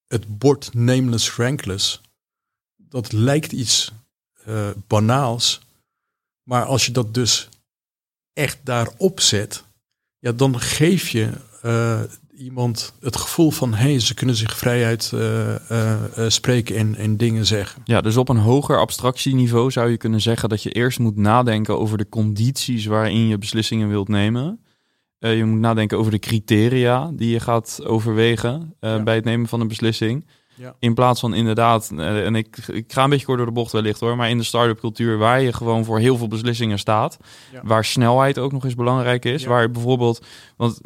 [0.08, 2.02] het bord nameless, rankless,
[2.76, 3.92] dat lijkt iets
[4.46, 5.62] eh, banaals.
[6.44, 7.50] Maar als je dat dus
[8.34, 9.64] echt daarop zet,
[10.20, 11.32] ja, dan geef je
[11.62, 12.00] eh,
[12.38, 17.46] iemand het gevoel van, hé, hey, ze kunnen zich eh, eh, spreken en, en dingen
[17.46, 17.82] zeggen.
[17.86, 21.80] Ja, dus op een hoger abstractieniveau zou je kunnen zeggen dat je eerst moet nadenken
[21.80, 24.60] over de condities waarin je beslissingen wilt nemen.
[25.26, 29.04] Eh, je moet nadenken over de criteria die je gaat overwegen eh, Ja.
[29.04, 30.26] bij het nemen van een beslissing.
[30.56, 30.76] Ja.
[30.80, 33.72] In plaats van inderdaad, eh, en ik, ik ga een beetje kort door de bocht
[33.72, 37.18] wellicht hoor, maar in de start-up cultuur waar je gewoon voor heel veel beslissingen staat,
[37.52, 37.62] Ja.
[37.64, 40.26] waar snelheid ook nog eens belangrijk is, waar bijvoorbeeld,
[40.58, 40.82] want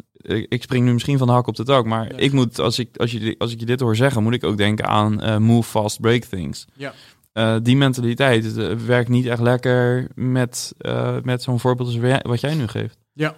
[0.48, 2.96] ik spring nu misschien van de hak op de tak, maar ik moet, als ik,
[2.96, 6.00] als, je, als ik je dit hoor zeggen, moet ik ook denken aan move fast,
[6.00, 6.66] break things.
[6.76, 7.58] Ja.
[7.60, 8.52] Die mentaliteit
[8.86, 10.74] werkt niet echt lekker met,
[11.22, 12.98] met zo'n voorbeeld als wat jij- wat jij nu geeft.
[13.12, 13.34] Ja.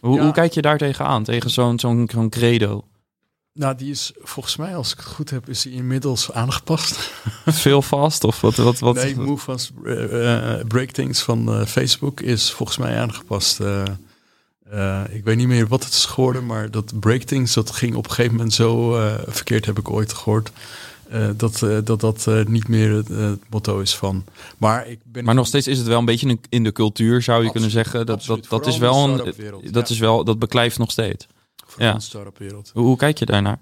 [0.00, 0.22] Hoe, Ja.
[0.22, 2.84] hoe kijk je daar tegenaan, tegen zo'n zo'n zo'n credo?
[3.52, 6.96] Nou, die is volgens mij, als ik het goed heb, is die inmiddels aangepast.
[7.46, 8.56] Veel vast of wat?
[8.56, 12.98] wat, wat nee, Move Fast eh, eh, Break Things van eh, Facebook is volgens mij
[13.00, 13.60] aangepast.
[13.60, 13.82] Eh,
[14.70, 17.94] eh, ik weet niet meer wat het is geworden, maar dat Break Things, dat ging
[17.94, 20.50] op een gegeven moment zo eh, verkeerd, heb ik ooit gehoord.
[21.10, 24.24] Eh, dat, eh, dat dat eh, niet meer het, motto is van.
[24.58, 25.24] Maar ik ben.
[25.24, 27.52] Maar nog steeds is het wel een beetje in- in de cultuur, zou je Absoluut,
[27.52, 28.06] kunnen zeggen.
[28.06, 28.48] Dat, absoluut.
[28.48, 29.16] dat, dat is wel een.
[29.72, 29.94] Dat ja.
[29.94, 31.26] is wel, dat beklijft nog steeds.
[31.66, 31.92] Vooral ja.
[31.92, 32.70] in de start-up wereld.
[32.74, 33.58] Hoe, hoe kijk je daarnaar?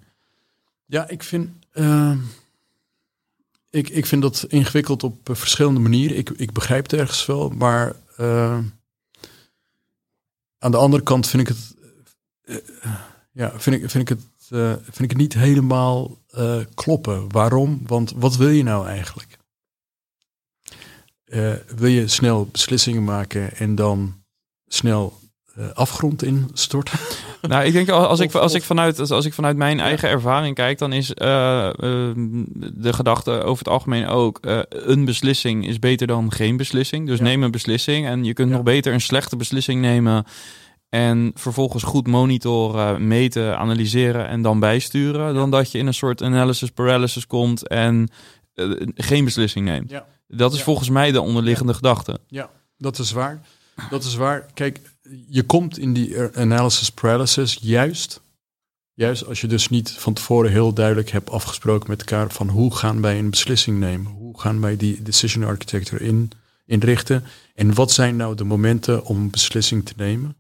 [0.87, 1.49] Ja, ik vind.
[1.73, 2.13] eh,
[3.71, 6.17] ik, ik vind dat ingewikkeld op verschillende manieren.
[6.17, 8.59] Ik, ik begrijp het ergens wel, maar eh,
[10.59, 11.75] aan de andere kant vind ik het.
[13.33, 17.33] ja, vind ik, vind ik het uh, vind ik het niet helemaal uh, kloppen.
[17.33, 17.81] Waarom?
[17.87, 19.39] Want wat wil je nou eigenlijk?
[21.27, 24.15] Uh, wil je snel beslissingen maken en dan
[24.67, 25.19] snel
[25.75, 26.99] afgrond instorten?
[27.43, 30.79] Nou, ik denk als ik, als ik, vanuit, als ik vanuit mijn eigen ervaring kijk,
[30.79, 34.39] dan is de gedachte over het algemeen ook:
[34.69, 37.07] een beslissing is beter dan geen beslissing.
[37.07, 40.25] Dus neem een beslissing en je kunt nog beter een slechte beslissing nemen
[40.89, 45.35] en vervolgens goed monitoren, meten, analyseren en dan bijsturen.
[45.35, 48.09] Dan dat je in een soort analysis paralysis komt en
[48.55, 49.91] uh, geen beslissing neemt.
[49.91, 50.07] Ja.
[50.29, 52.21] Dat is volgens mij de onderliggende gedachte.
[52.27, 53.41] Ja, dat is waar.
[53.91, 54.47] Dat is waar.
[54.55, 54.81] Kijk,
[55.29, 58.21] je komt in die analysis paralysis juist,
[58.95, 62.75] juist als je dus niet van tevoren heel duidelijk hebt afgesproken met elkaar van hoe
[62.75, 64.13] gaan wij een beslissing nemen?
[64.13, 66.31] Hoe gaan wij die decision architecture in,
[66.67, 67.25] inrichten?
[67.55, 70.37] En wat zijn nou de momenten om een beslissing te nemen?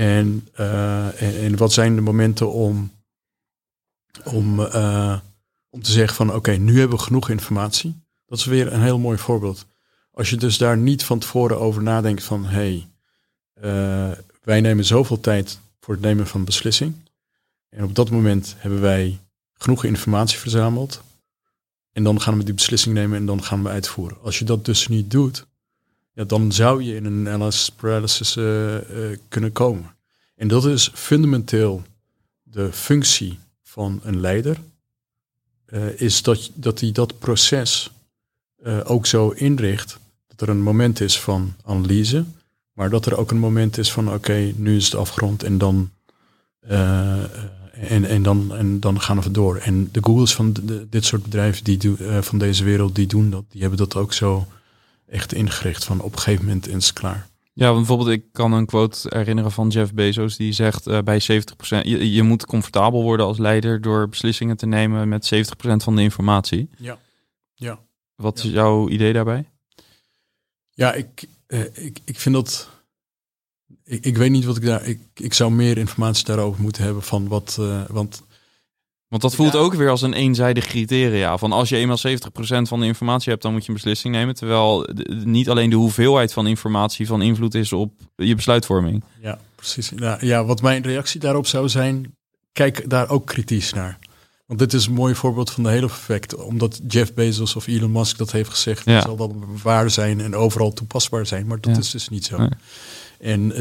[0.00, 2.92] En, uh, en, wat zijn de momenten om,
[4.24, 5.18] om, uh,
[5.70, 8.02] om te zeggen van oké, nu hebben we genoeg informatie.
[8.26, 9.66] Dat is weer een heel mooi voorbeeld.
[10.12, 12.88] Als je dus daar niet van tevoren over nadenkt van hé, hey,
[13.62, 16.94] uh, wij nemen zoveel tijd voor het nemen van beslissing.
[17.68, 19.18] En op dat moment hebben wij
[19.52, 21.02] genoeg informatie verzameld.
[21.92, 24.22] En dan gaan we die beslissing nemen en dan gaan we uitvoeren.
[24.22, 25.46] Als je dat dus niet doet,
[26.26, 28.80] dan zou je in een analysis paralysis uh, uh,
[29.28, 29.94] kunnen komen.
[30.36, 31.82] En dat is fundamenteel
[32.42, 34.60] de functie van een leider,
[35.66, 37.90] uh, is dat, dat hij dat proces
[38.84, 42.24] ook zo inricht dat er een moment is van analyse,
[42.72, 45.90] maar dat er ook een moment is van oké, nu is het afgerond en dan,
[47.70, 49.56] en, en, dan, en dan gaan we door.
[49.56, 53.44] En de Googles van de, dit soort bedrijven die van deze wereld, die doen dat,
[53.48, 54.46] die hebben dat ook zo
[55.10, 57.28] echt ingericht van op een gegeven moment is het klaar.
[57.52, 61.22] Ja, want bijvoorbeeld ik kan een quote herinneren van Jeff Bezos die zegt uh, bij
[61.22, 61.26] 70%,
[61.66, 66.02] je, je moet comfortabel worden als leider door beslissingen te nemen met 70% van de
[66.02, 66.68] informatie.
[66.76, 66.98] Ja.
[67.54, 67.78] ja.
[68.14, 69.48] Wat is jouw idee daarbij?
[70.70, 72.68] Ja, ik, uh, ik, ik vind dat.
[73.84, 74.84] Ik, ik weet niet wat ik daar.
[74.84, 77.56] Ik, ik zou meer informatie daarover moeten hebben van wat.
[77.60, 78.22] Uh, want
[79.10, 81.38] want dat voelt ook weer als een eenzijdig criteria.
[81.38, 82.00] Van als je eenmaal 70%
[82.62, 84.34] van de informatie hebt, dan moet je een beslissing nemen.
[84.34, 84.88] Terwijl
[85.24, 89.04] niet alleen de hoeveelheid van informatie van invloed is op je besluitvorming.
[89.20, 89.92] Ja, precies.
[89.96, 92.16] Ja, ja, wat mijn reactie daarop zou zijn,
[92.52, 93.98] kijk daar ook kritisch naar.
[94.46, 96.34] Want dit is een mooi voorbeeld van de hele effect.
[96.34, 99.00] Omdat Jeff Bezos of Elon Musk dat heeft gezegd, ja.
[99.00, 101.46] zal wel waar zijn en overal toepasbaar zijn.
[101.46, 102.38] Maar dat is dus niet zo.
[102.38, 102.48] Nee.
[103.18, 103.56] En 70%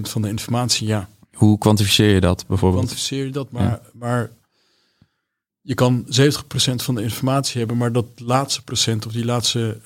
[0.00, 1.08] van de informatie, ja.
[1.32, 2.84] Hoe kwantificeer je dat bijvoorbeeld?
[2.84, 4.30] Kwantificeer je dat, maar, maar
[5.66, 6.06] je kan 70%
[6.74, 9.76] van de informatie hebben, maar dat laatste procent of die laatste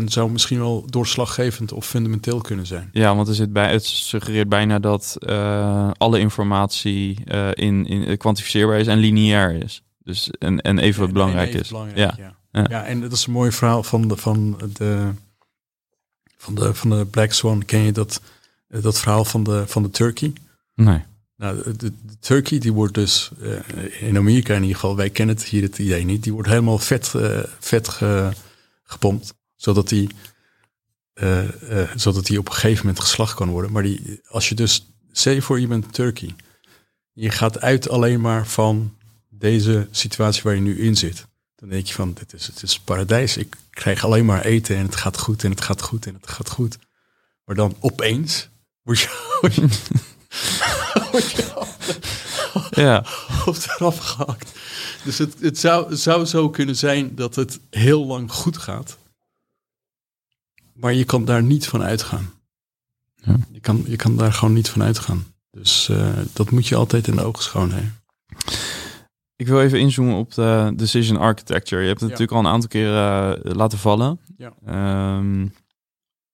[0.00, 2.88] 5% zou misschien wel doorslaggevend of fundamenteel kunnen zijn.
[2.92, 8.16] Ja, want er zit bij, het suggereert bijna dat uh, alle informatie uh, in, in
[8.16, 9.82] kwantificeerbaar is en lineair is.
[10.02, 11.68] Dus en, en even en, belangrijk even is.
[11.68, 12.14] Belangrijk, ja.
[12.18, 12.36] Ja.
[12.50, 12.66] ja.
[12.70, 12.84] ja.
[12.84, 15.10] en dat is een mooi verhaal van de, van de,
[16.36, 17.64] van de, van de Black Swan.
[17.64, 18.20] Ken je dat,
[18.68, 20.32] dat verhaal van de, van de turkey?
[20.74, 21.02] Nee.
[21.44, 23.58] Nou, de, turkey die wordt dus uh,
[24.02, 26.78] in Amerika in ieder geval, wij kennen het hier het idee niet, die wordt helemaal
[26.78, 28.30] vet, uh, vet ge,
[28.84, 30.08] gepompt, zodat die,
[31.14, 31.40] uh,
[31.94, 33.72] zodat die op een gegeven moment geslacht kan worden.
[33.72, 36.34] Maar die, als je dus, je voor je bent turkey,
[37.12, 38.96] je gaat uit alleen maar van
[39.28, 41.26] deze situatie waar je nu in zit.
[41.56, 43.36] Dan denk je van, dit is, het is paradijs.
[43.36, 46.30] Ik krijg alleen maar eten en het gaat goed en het gaat goed en het
[46.30, 46.78] gaat goed.
[47.44, 48.48] Maar dan opeens
[48.82, 49.08] word je
[52.84, 53.04] ja.
[53.46, 54.58] Of eraf gehakt.
[55.04, 58.98] Dus het, het zou, zou zo kunnen zijn dat het heel lang goed gaat.
[60.72, 62.32] Maar je kan daar niet van uitgaan.
[63.14, 63.36] Ja.
[63.52, 65.26] Je, kan, je kan daar gewoon niet van uitgaan.
[65.50, 68.02] Dus uh, dat moet je altijd in de ogen schoon hebben.
[69.36, 71.82] Ik wil even inzoomen op de decision architecture.
[71.82, 72.16] Je hebt het ja.
[72.16, 74.20] natuurlijk al een aantal keren uh, laten vallen.
[74.36, 74.52] Ja.
[75.16, 75.52] Um,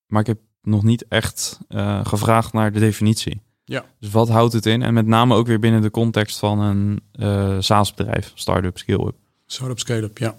[0.07, 3.43] maar ik heb nog niet echt uh, gevraagd naar de definitie.
[3.71, 3.85] Ja.
[4.01, 4.83] Dus wat houdt het in?
[4.83, 9.15] En met name ook weer binnen de context van een uh, SaaS-bedrijf, start-up, scale-up.
[9.47, 10.37] Start-up, scale-up, ja.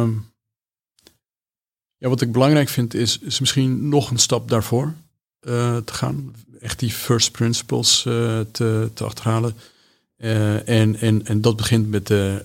[0.00, 0.32] Um,
[1.96, 4.94] ja, wat ik belangrijk vind is, is misschien nog een stap daarvoor
[5.40, 6.34] uh, te gaan.
[6.60, 9.54] Echt die first principles uh, te, te achterhalen.
[10.16, 12.44] en, en, en dat begint met de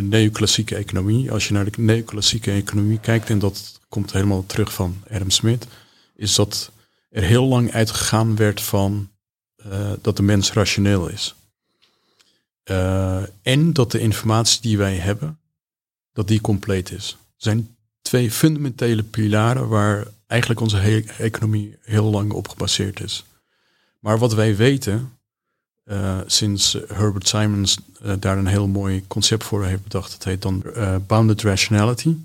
[0.00, 1.32] neoclassieke economie.
[1.32, 5.66] Als je naar de neoclassieke economie kijkt, en dat komt helemaal terug van Adam Smith,
[6.16, 6.71] is dat
[7.12, 9.10] er heel lang uitgegaan werd van
[9.66, 11.34] uh, dat de mens rationeel is.
[12.70, 15.38] Uh, en dat de informatie die wij hebben,
[16.12, 17.10] dat die compleet is.
[17.10, 23.24] Er zijn twee fundamentele pilaren waar eigenlijk onze he economie heel lang op gebaseerd is.
[23.98, 25.18] Maar wat wij weten,
[25.84, 30.10] eh, sinds Herbert Simons eh, daar een heel mooi concept voor heeft bedacht.
[30.10, 32.16] Dat heet dan eh, Bounded Rationality.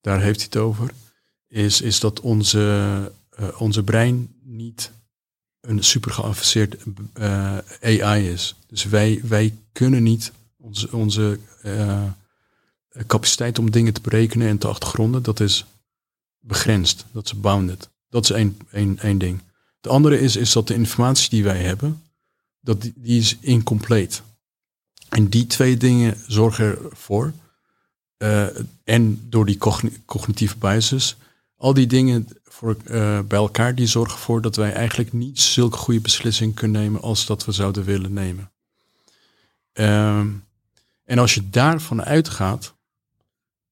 [0.00, 0.90] Daar heeft hij het over.
[1.48, 4.92] Is, is dat onze, eh, onze brein niet
[5.60, 6.76] een super geavanceerd
[7.12, 8.54] eh, AI is.
[8.66, 12.04] Dus wij, wij kunnen niet onze, onze eh,
[13.06, 15.64] capaciteit om dingen te berekenen en te achtergronden, dat is
[16.38, 17.04] begrensd.
[17.12, 17.88] Dat is bounded.
[18.08, 19.40] Dat is één, één, één ding.
[19.80, 22.02] De andere is, is dat de informatie die wij hebben,
[22.60, 24.22] dat die, is incompleet.
[25.08, 27.32] En die twee dingen zorgen ervoor,
[28.84, 31.16] en door die cogni- cognitieve biases,
[31.58, 35.76] al die dingen voor, eh, bij elkaar, die zorgen ervoor dat wij eigenlijk niet zulke
[35.76, 38.50] goede beslissingen kunnen nemen als dat we zouden willen nemen.
[39.72, 40.28] Ehm,
[41.04, 42.74] en als je daarvan uitgaat,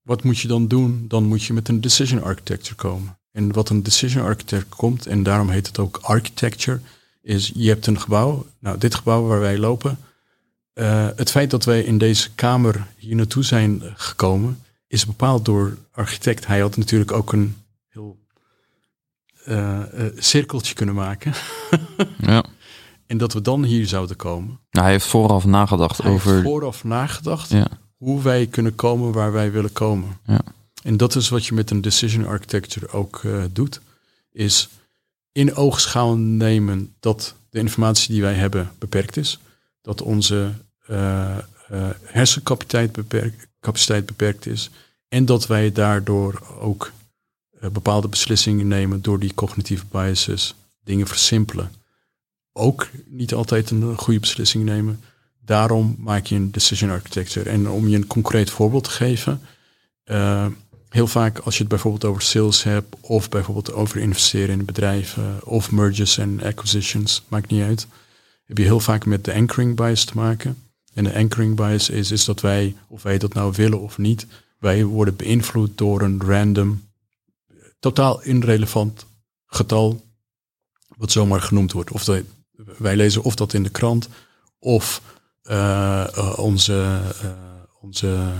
[0.02, 1.04] wat moet je dan doen?
[1.08, 3.18] Dan moet je met een decision architecture komen.
[3.32, 6.80] En wat een decision architecture komt, en daarom heet het ook architecture,
[7.22, 8.46] is je hebt een gebouw.
[8.58, 9.98] Nou, dit gebouw waar wij lopen.
[10.72, 15.78] eh, het feit dat wij in deze kamer hier naartoe zijn gekomen, is bepaald door
[15.90, 16.46] architect.
[16.46, 17.56] Hij had natuurlijk ook een
[17.96, 18.18] heel
[19.44, 21.32] eh, eh, cirkeltje kunnen maken.
[22.18, 22.44] Ja.
[23.06, 24.60] En dat we dan hier zouden komen.
[24.70, 26.32] Nou, hij heeft vooraf nagedacht Hij over...
[26.32, 27.68] heeft vooraf nagedacht Ja.
[27.96, 30.18] hoe wij kunnen komen waar wij willen komen.
[30.24, 30.40] Ja.
[30.82, 33.80] En dat is wat je met een decision architecture ook eh, doet.
[34.32, 34.68] Is
[35.32, 39.38] in oogschouw nemen dat de informatie die wij hebben beperkt is.
[39.82, 40.52] Dat onze
[42.02, 44.70] hersencapaciteit beperkt, capaciteit beperkt is.
[45.08, 46.92] En dat wij daardoor ook
[47.60, 50.54] bepaalde beslissingen nemen door die cognitieve biases.
[50.84, 51.72] Dingen versimpelen.
[52.52, 55.00] Ook niet altijd een goede beslissing nemen.
[55.44, 57.50] Daarom maak je een decision architecture.
[57.50, 59.40] En om je een concreet voorbeeld te geven.
[60.04, 60.46] eh,
[60.88, 62.96] heel vaak als je het bijvoorbeeld over sales hebt.
[63.00, 65.46] Of bijvoorbeeld over investeren in bedrijven.
[65.46, 67.22] Of mergers en acquisitions.
[67.28, 67.86] Maakt niet uit.
[68.46, 70.56] Heb je heel vaak met de anchoring bias te maken.
[70.94, 74.26] En de anchoring bias is, is dat wij, of wij dat nou willen of niet.
[74.58, 76.82] Wij worden beïnvloed door een random,
[77.86, 79.06] totaal irrelevant
[79.46, 80.04] getal.
[80.96, 81.90] Wat zomaar genoemd wordt.
[81.90, 82.10] Of
[82.78, 84.08] wij lezen of dat in de krant.
[84.58, 85.02] Of
[85.42, 87.30] eh, eh, onze, eh,
[87.80, 88.32] onze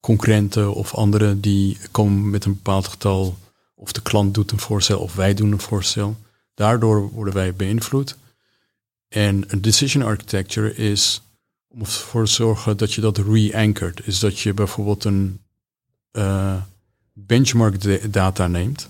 [0.00, 3.36] concurrenten of anderen die komen met een bepaald getal.
[3.74, 6.16] Of de klant doet een voorstel of wij doen een voorstel.
[6.54, 8.16] Daardoor worden wij beïnvloed.
[9.08, 11.22] En een decision architecture is
[11.68, 14.06] om ervoor te zorgen dat je dat re-anchort.
[14.06, 15.40] Is dat je bijvoorbeeld een
[17.12, 18.88] benchmark da- data neemt.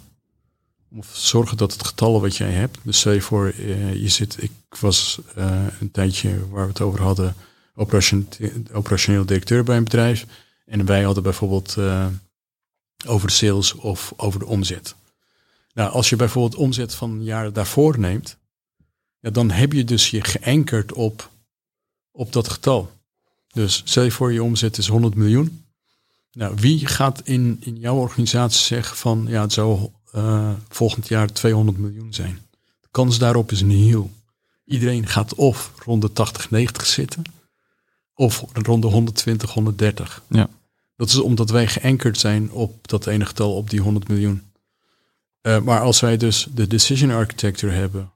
[0.90, 2.78] Om te zorgen dat het getallen wat jij hebt.
[2.82, 6.80] Dus stel je voor, eh, je zit, ik was eh, een tijdje waar we het
[6.80, 7.34] over hadden,
[7.74, 8.28] operation,
[8.72, 10.26] operationeel directeur bij een bedrijf.
[10.66, 12.06] En wij hadden bijvoorbeeld eh,
[13.06, 14.94] over de sales of over de omzet.
[15.74, 18.36] Nou, als je bijvoorbeeld omzet van jaren daarvoor neemt,
[19.20, 21.30] ja, dan heb je dus je geankerd op,
[22.10, 22.92] op dat getal.
[23.52, 25.64] Dus stel je voor, je omzet is 100 miljoen.
[26.32, 31.32] Nou, wie gaat in, in jouw organisatie zeggen van, ja, het zou eh, volgend jaar
[31.32, 32.38] 200 miljoen zijn?
[32.80, 34.10] De kans daarop is nihil.
[34.64, 37.22] Iedereen gaat of rond de 80, 90 zitten,
[38.14, 40.22] of rond de 120, 130.
[40.28, 40.48] Ja.
[40.96, 44.42] Dat is omdat wij geankerd zijn op dat ene getal, op die 100 miljoen.
[45.40, 48.12] Eh, maar als wij dus de decision architecture hebben,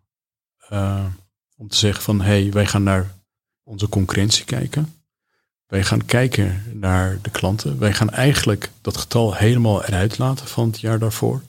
[0.69, 1.07] eh,
[1.57, 3.15] om te zeggen van, hé, hey, wij gaan naar
[3.63, 4.96] onze concurrentie kijken.
[5.67, 7.79] Wij gaan kijken naar de klanten.
[7.79, 11.43] Wij gaan eigenlijk dat getal helemaal eruit laten van het jaar daarvoor.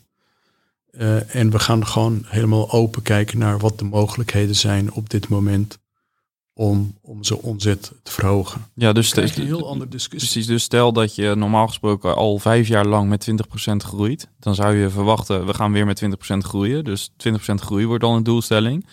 [0.91, 5.27] Eh, en we gaan gewoon helemaal open kijken naar wat de mogelijkheden zijn op dit
[5.27, 5.77] moment
[6.53, 8.65] om, om zijn omzet te verhogen.
[8.73, 10.29] Ja, dus, krijg je een heel andere discussie.
[10.29, 13.29] Precies, dus stel dat je normaal gesproken al vijf jaar lang met
[13.71, 14.29] 20% groeit.
[14.39, 16.83] Dan zou je verwachten, we gaan weer met 20% groeien.
[16.83, 18.85] Dus 20% groei wordt dan een doelstelling.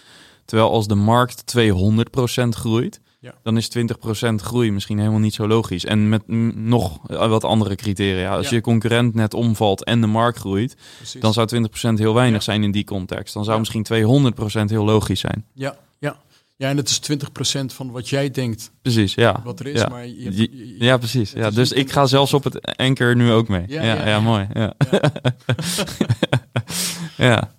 [0.45, 3.35] Terwijl als de markt 200% groeit, Ja.
[3.43, 5.85] dan is 20% groei misschien helemaal niet zo logisch.
[5.85, 6.23] En met
[6.57, 8.37] nog wat andere criteria.
[8.37, 8.55] Als Ja.
[8.57, 11.21] je concurrent net omvalt en de markt groeit, Precies.
[11.21, 12.45] dan zou 20% heel weinig Ja.
[12.53, 13.35] zijn in die context.
[13.35, 15.45] Dan zou misschien 200% heel logisch zijn.
[15.55, 16.17] Ja, ja.
[16.57, 19.41] ja, en het is 20% van wat jij denkt Precies, ja.
[19.45, 19.81] wat er is.
[19.81, 19.89] ja.
[19.89, 21.33] Maar je, hebt- Je- je- Ja, precies.
[21.33, 23.65] Ja, dus ik ga zelfs op het anker nu ook mee.
[23.67, 24.47] Ja, Ja, ja, ja, mooi.
[24.53, 24.75] Ja.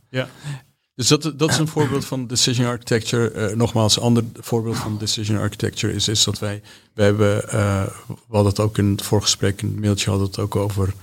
[0.09, 0.29] Ja.
[0.95, 3.31] Dus dat, dat is een voorbeeld van decision architecture.
[3.31, 6.61] Eh, nogmaals, een ander voorbeeld van decision architecture is, is dat wij,
[6.93, 10.39] we hebben, eh, we hadden het ook in het voorgesprek, in het mailtje hadden het
[10.39, 10.93] ook over,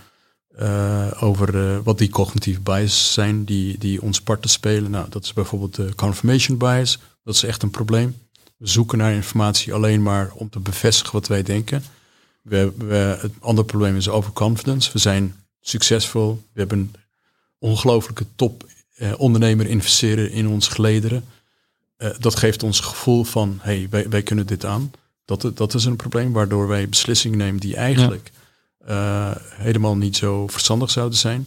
[0.48, 4.90] eh, over wat die cognitieve biases zijn die, die ons parten spelen.
[4.90, 6.98] Nou, dat is bijvoorbeeld de confirmation bias.
[7.24, 8.16] Dat is echt een probleem.
[8.56, 11.84] We zoeken naar informatie alleen maar om te bevestigen wat wij denken.
[12.42, 14.92] We, we, het andere probleem is overconfidence.
[14.92, 16.42] We zijn succesvol.
[16.52, 16.94] We hebben
[17.58, 18.64] ongelooflijke top
[19.02, 21.24] eh, ondernemer investeren in ons gelederen.
[21.96, 24.90] eh, dat geeft ons gevoel van, hey, wij, wij kunnen dit aan.
[25.24, 28.30] Dat, dat is een probleem waardoor wij beslissingen nemen die eigenlijk
[28.78, 31.46] eh, helemaal niet zo verstandig zouden zijn.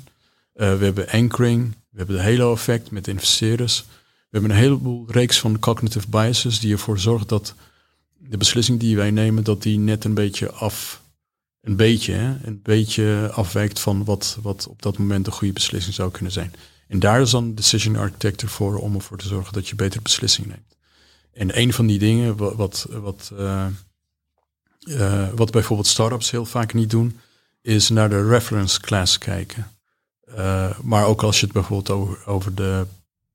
[0.54, 3.86] Eh, we hebben anchoring, we hebben de halo-effect met investeerders.
[4.30, 7.54] We hebben een heleboel reeks van cognitive biases die ervoor zorgen dat
[8.18, 11.02] de beslissing die wij nemen, dat die net een beetje af,
[11.62, 15.96] een beetje, hè, een beetje afwijkt van wat, wat op dat moment een goede beslissing
[15.96, 16.54] zou kunnen zijn.
[16.88, 20.50] En daar is dan decision architecture voor om ervoor te zorgen dat je betere beslissingen
[20.50, 20.76] neemt.
[21.34, 23.66] En een van die dingen wat, wat, wat, uh,
[24.80, 27.20] uh, wat bijvoorbeeld startups heel vaak niet doen,
[27.62, 29.72] is naar de reference class kijken.
[30.38, 32.86] Uh, maar ook als je het bijvoorbeeld over, over de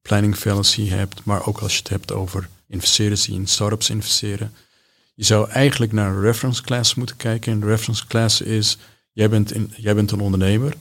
[0.03, 4.55] planning fallacy hebt, maar ook als je het hebt over investeerders die in startups investeren.
[5.15, 7.53] Je zou eigenlijk naar een reference class moeten kijken.
[7.53, 8.79] En de reference class is,
[9.13, 10.75] jij bent, in, jij bent een ondernemer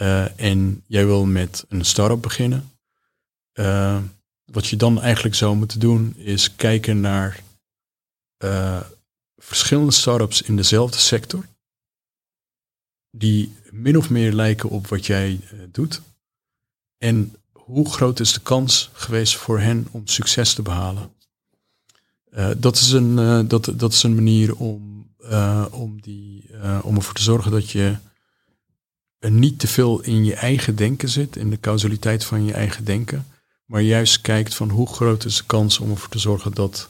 [0.00, 2.70] uh, en jij wil met een start-up beginnen.
[3.54, 4.02] Uh,
[4.44, 7.42] wat je dan eigenlijk zou moeten doen, is kijken naar
[8.44, 8.80] uh,
[9.36, 11.46] verschillende start-ups in dezelfde sector.
[13.10, 15.40] Die min of meer lijken op wat jij
[15.70, 16.02] doet.
[16.98, 21.12] En hoe groot is de kans geweest voor hen om succes te behalen?
[22.56, 25.06] Dat, is een, dat, dat is een manier om,
[25.70, 26.50] om, die,
[26.82, 27.96] om ervoor te zorgen dat je
[29.20, 33.26] niet te veel in je eigen denken zit, in de causaliteit van je eigen denken,
[33.64, 36.88] maar juist kijkt van hoe groot is de kans om ervoor te zorgen dat,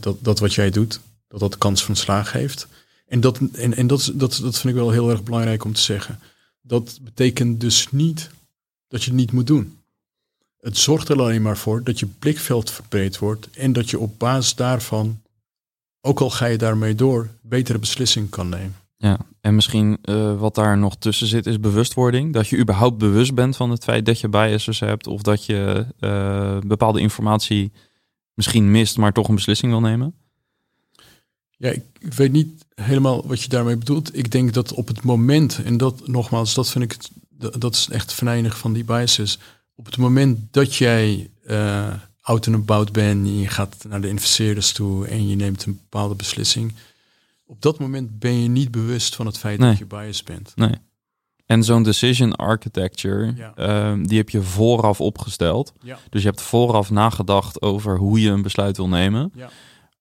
[0.00, 2.66] dat, dat wat jij doet, dat dat kans van slaag heeft.
[3.06, 5.80] En, dat, en, en dat, dat, dat vind ik wel heel erg belangrijk om te
[5.80, 6.20] zeggen.
[6.60, 8.30] Dat betekent dus niet
[8.88, 9.78] dat je het niet moet doen.
[10.60, 14.18] Het zorgt er alleen maar voor dat je blikveld verbreed wordt en dat je op
[14.18, 15.22] basis daarvan,
[16.00, 18.76] ook al ga je daarmee door, betere beslissingen kan nemen.
[18.96, 22.32] Ja, en misschien uh, wat daar nog tussen zit is bewustwording.
[22.32, 25.86] Dat je überhaupt bewust bent van het feit dat je biases hebt of dat je
[26.00, 27.72] uh, bepaalde informatie
[28.34, 30.14] misschien mist, maar toch een beslissing wil nemen.
[31.56, 34.16] Ja, ik weet niet helemaal wat je daarmee bedoelt.
[34.16, 37.88] Ik denk dat op het moment, en dat nogmaals, dat vind ik het dat is
[37.88, 39.38] echt venijnig van die biases.
[39.74, 44.08] Op het moment dat jij uh, out and about bent, en je gaat naar de
[44.08, 46.72] investeerders toe en je neemt een bepaalde beslissing,
[47.46, 49.68] op dat moment ben je niet bewust van het feit Nee.
[49.68, 50.52] dat je biased bent.
[50.56, 50.74] Nee.
[51.46, 53.52] En zo'n decision architecture, Ja.
[53.54, 55.72] ehm, die heb je vooraf opgesteld.
[55.82, 55.98] Ja.
[56.10, 59.32] Dus je hebt vooraf nagedacht over hoe je een besluit wil nemen.
[59.34, 59.48] Ja.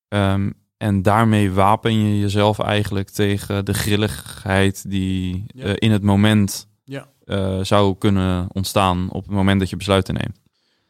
[0.07, 6.67] Ehm, en daarmee wapen je jezelf eigenlijk tegen de grilligheid die eh, in het moment
[6.83, 7.07] Ja.
[7.25, 10.39] eh, zou kunnen ontstaan op het moment dat je besluiten neemt.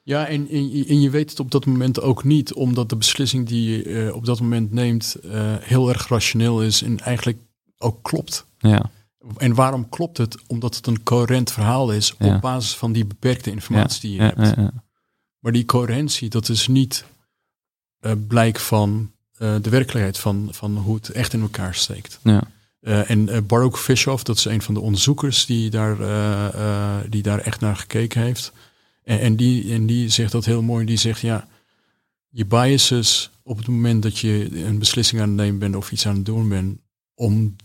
[0.08, 2.95] Ja, en, en, je- en je weet het op dat moment ook niet, omdat de
[2.95, 7.38] beslissing die je eh, op dat moment neemt eh, heel erg rationeel is en eigenlijk
[7.78, 8.45] ook klopt.
[8.58, 8.89] Ja,
[9.38, 10.38] En waarom klopt het?
[10.47, 12.36] Omdat het een coherent verhaal is Ja.
[12.36, 14.56] op basis van die beperkte informatie die je hebt.
[15.39, 17.06] Maar die coherentie, dat is niet
[17.99, 22.20] eh blijk van de werkelijkheid van, van hoe het echt in elkaar steekt.
[22.24, 22.43] ja.
[22.80, 25.97] En eh, Baruch Fischoff, dat is een van de onderzoekers die daar,
[27.10, 28.51] die daar echt naar gekeken heeft.
[29.06, 30.86] En, en, die, en die zegt dat heel mooi.
[30.86, 31.47] Die zegt, ja,
[32.30, 36.08] je biases op het moment dat je een beslissing aan het nemen bent of iets
[36.08, 36.80] aan het doen bent,
[37.14, 37.56] om,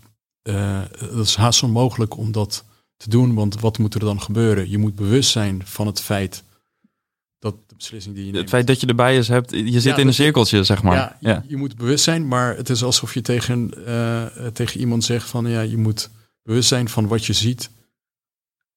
[0.43, 2.65] eh, dat is haast onmogelijk om dat
[2.97, 3.35] te doen.
[3.35, 4.71] Want wat moet er dan gebeuren?
[4.71, 6.45] Je moet bewust zijn van het feit
[7.39, 8.43] dat de beslissing die je neemt...
[8.43, 10.97] Het feit dat je erbij is hebt, je zit Ja, in een cirkeltje, zeg maar.
[10.97, 14.81] Ja, Ja, je, je moet bewust zijn, maar het is alsof je tegen, eh, tegen
[14.81, 16.11] iemand zegt van ja, je moet
[16.43, 17.71] bewust zijn van wat je ziet,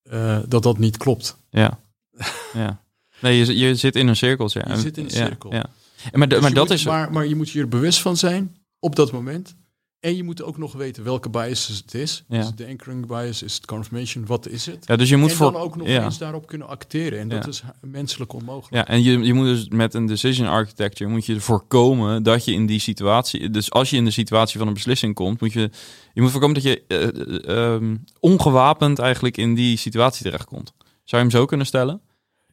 [0.03, 1.37] eh, dat dat niet klopt.
[1.49, 1.81] ja.
[2.53, 2.81] ja.
[3.21, 4.59] Nee, je, je zit in een cirkeltje.
[4.59, 5.53] Je En- zit in een ja, cirkel.
[5.53, 5.65] Ja.
[6.11, 6.85] En maar, Dus maar je dat moet- is...
[6.85, 9.55] maar, maar je moet je er bewust van zijn op dat moment.
[9.99, 12.23] En je moet ook nog weten welke bias het is.
[12.27, 12.39] Ja.
[12.39, 13.43] Is het de anchoring bias?
[13.43, 14.25] Is het confirmation?
[14.25, 14.85] Wat is het?
[14.87, 15.51] Ja, dus je moet en voor...
[15.51, 16.03] dan ook nog ja.
[16.03, 17.19] eens daarop kunnen acteren.
[17.19, 17.49] En dat Ja.
[17.49, 18.87] is menselijk onmogelijk.
[18.87, 22.51] Ja, en je, je moet dus met een decision architecture moet je voorkomen dat je
[22.53, 25.69] in die situatie, dus als je in de situatie van een beslissing komt, moet je,
[26.13, 30.73] je moet voorkomen dat je eh, eh, ehm, ongewapend eigenlijk in die situatie terechtkomt.
[31.03, 32.01] Zou je hem zo kunnen stellen?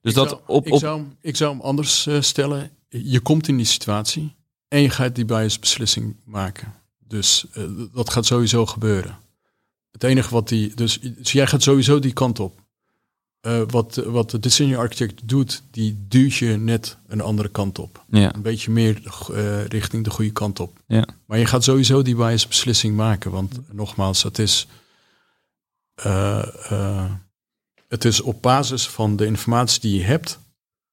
[0.01, 2.71] Dus ik dat zou, op, ik, zou, hem- ik zou hem anders eh, stellen.
[2.89, 4.35] Je komt in die situatie
[4.69, 6.75] en je gaat die bias beslissing maken.
[6.99, 9.19] Dus eh, dat gaat sowieso gebeuren.
[9.91, 10.75] Het enige wat die.
[10.75, 12.59] Dus, dus jij gaat sowieso die kant op.
[13.41, 18.05] Eh, wat, wat de decision architect doet, die duwt je net een andere kant op.
[18.11, 19.01] ja, Een beetje meer
[19.69, 20.79] richting de goede kant op.
[20.87, 23.31] ja, Maar je gaat sowieso die bias beslissing maken.
[23.31, 24.67] Want nogmaals, het is,
[27.91, 30.39] het is op basis van de informatie die je hebt,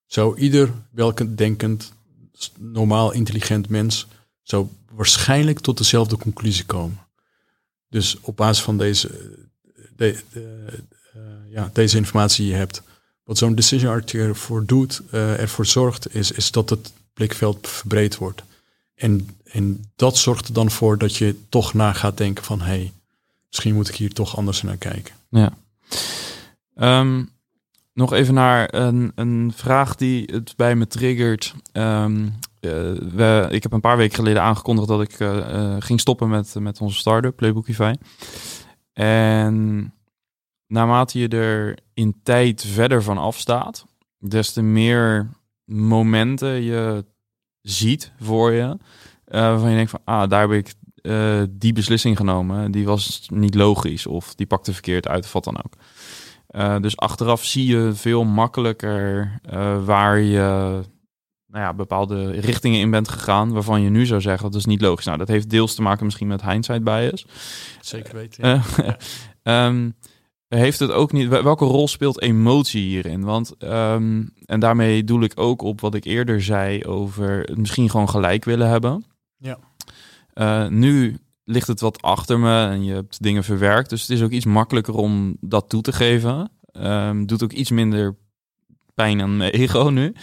[0.06, 1.93] zou ieder welke denkend,
[2.34, 4.08] s- normaal intelligent mens,
[4.43, 6.98] zou waarschijnlijk tot dezelfde conclusie komen.
[7.89, 9.08] Dus op basis van deze,
[9.95, 10.84] de, de-
[11.14, 11.22] eh,
[11.52, 12.82] ja, deze informatie die je hebt,
[13.24, 18.18] Wat zo'n decision architecture ervoor doet, uh, ervoor zorgt, is, is dat het blikveld verbreed
[18.18, 18.43] wordt.
[18.95, 22.66] En, en dat zorgt er dan voor dat je toch na gaat denken van, hé,
[22.66, 22.91] hey,
[23.48, 25.16] misschien moet ik hier toch anders naar kijken.
[25.30, 25.58] Ja.
[26.78, 27.23] Ehm,
[27.93, 31.55] nog even naar een, een vraag die het bij me triggert.
[31.73, 36.55] Um, we, ik heb een paar weken geleden aangekondigd dat ik uh, ging stoppen met,
[36.59, 37.93] met onze start-up, Playbookify.
[38.93, 39.93] En
[40.67, 43.86] naarmate je er in tijd verder van afstaat,
[44.19, 45.30] des te meer
[45.63, 47.05] momenten je
[47.61, 48.78] ziet voor je.
[49.25, 50.73] Waarvan je denkt van, ah, daar heb ik
[51.49, 52.71] die beslissing genomen.
[52.71, 55.73] Die was niet logisch of die pakte verkeerd uit of wat dan ook.
[56.56, 59.32] Uh, dus achteraf zie je veel makkelijker
[59.86, 60.84] waar je
[61.48, 64.82] nou ja, bepaalde richtingen in bent gegaan, waarvan je nu zou zeggen dat is niet
[64.82, 65.06] logisch.
[65.06, 67.26] Nou, dat heeft deels te maken misschien met hindsight bias.
[67.82, 68.64] Zeker weten.
[69.43, 69.68] Ja.
[69.68, 69.95] um,
[70.48, 71.28] heeft het ook niet.
[71.28, 73.24] Welke rol speelt emotie hierin?
[73.24, 77.89] Want, um, en daarmee doel ik ook op wat ik eerder zei over het misschien
[77.89, 79.06] gewoon gelijk willen hebben.
[79.38, 79.58] Ja.
[80.34, 81.18] Uh, nu
[81.50, 83.89] ligt het wat achter me en je hebt dingen verwerkt.
[83.89, 86.52] Dus het is ook iets makkelijker om dat toe te geven.
[86.82, 88.16] Um, doet ook iets minder
[88.93, 90.16] pijn aan mijn ego nu.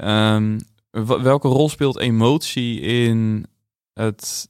[0.00, 0.58] Um,
[1.00, 3.46] welke rol speelt emotie in
[3.92, 4.48] het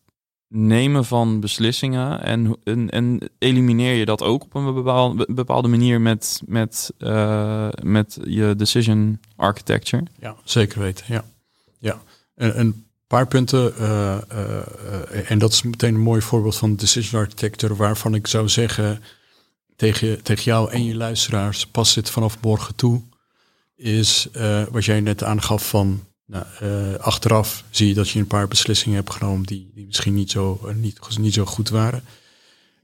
[0.49, 2.59] nemen van beslissingen en,
[2.91, 9.21] en, elimineer je dat ook op een bepaalde, manier met, met, uh, met je decision
[9.37, 10.03] architecture?
[10.19, 11.05] Ja, zeker weten.
[11.09, 11.25] Ja,
[11.79, 12.03] ja.
[12.35, 12.84] En,
[13.15, 18.15] paar punten, uh, uh, en dat is meteen een mooi voorbeeld van decision architecture, waarvan
[18.15, 19.03] ik zou zeggen
[19.77, 23.03] tegen, tegen jou en je luisteraars, pas dit vanaf morgen toe,
[23.77, 24.29] is
[24.71, 26.45] wat jij net aangaf van nou,
[26.99, 30.61] achteraf zie je dat je een paar beslissingen hebt genomen die, die misschien niet zo,
[30.75, 32.05] niet, niet zo goed waren.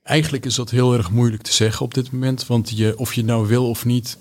[0.02, 3.24] Eigenlijk is dat heel erg moeilijk te zeggen op dit moment, want je, of je
[3.24, 4.18] nou wil of niet,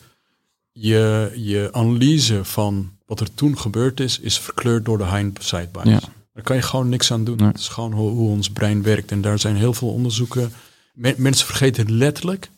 [0.79, 5.85] je, je analyse van wat er toen gebeurd is, is verkleurd door de hindsight bias.
[5.85, 5.99] Ja.
[6.33, 7.37] Daar kan je gewoon niks aan doen.
[7.37, 7.47] Nee.
[7.47, 9.11] Het is gewoon hoe, hoe, ons brein werkt.
[9.11, 10.51] En daar zijn heel veel onderzoeken.
[10.93, 12.49] Men, mensen vergeten letterlijk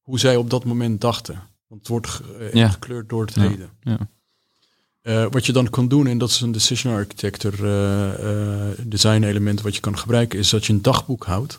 [0.00, 1.34] hoe zij op dat moment dachten.
[1.66, 2.68] Want het wordt uh, ja.
[2.68, 3.70] gekleurd door het heden.
[3.80, 3.98] Ja.
[5.02, 9.60] Uh, wat je dan kan doen, en dat is een decision architecture uh, design element
[9.60, 11.58] wat je kan gebruiken, is dat je een dagboek houdt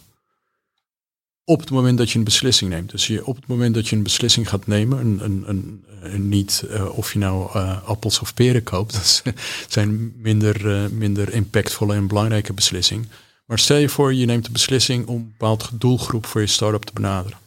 [1.45, 2.91] op het moment dat je een beslissing neemt.
[2.91, 6.65] Dus je, op het moment dat je een beslissing gaat nemen, een, een, een, niet
[6.91, 8.93] of je nou appels of peren koopt,
[9.23, 9.23] dat
[9.67, 13.09] zijn minder, minder impactvolle en belangrijke beslissingen.
[13.45, 16.83] Maar stel je voor, je neemt de beslissing om een bepaald doelgroep voor je start-up
[16.83, 17.37] te benaderen.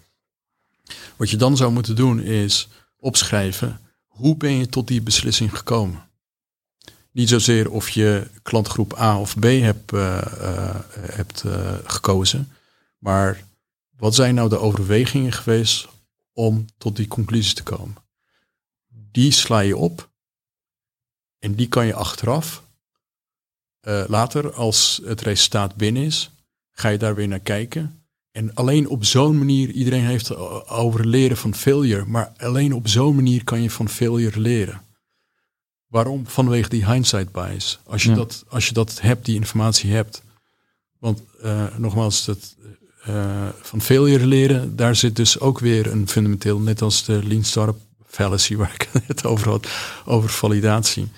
[1.16, 2.68] Wat je dan zou moeten doen is
[2.98, 6.06] opschrijven hoe ben je tot die beslissing gekomen?
[7.12, 9.90] Niet zozeer of je klantgroep A of B hebt,
[11.00, 11.44] hebt
[11.84, 12.52] gekozen,
[12.98, 13.44] maar
[13.98, 15.88] wat zijn nou de overwegingen geweest
[16.32, 17.96] om tot die conclusie te komen?
[18.88, 20.08] Die sla je op
[21.38, 22.62] en die kan je achteraf,
[24.06, 26.30] later als het resultaat binnen is,
[26.70, 27.98] ga je daar weer naar kijken
[28.30, 30.36] en alleen op zo'n manier, iedereen heeft
[30.66, 34.82] over leren van failure, maar alleen op zo'n manier kan je van failure leren.
[35.86, 36.26] Waarom?
[36.26, 37.78] Vanwege die hindsight bias.
[37.84, 38.14] Als je, ja.
[38.14, 40.22] dat, als je dat hebt, die informatie hebt.
[40.98, 42.56] Want uh, nogmaals, dat,
[43.60, 47.80] van failure leren, daar zit dus ook weer een fundamenteel, net als de Lean Startup
[48.06, 49.68] fallacy waar ik het over had,
[50.04, 51.08] over validatie.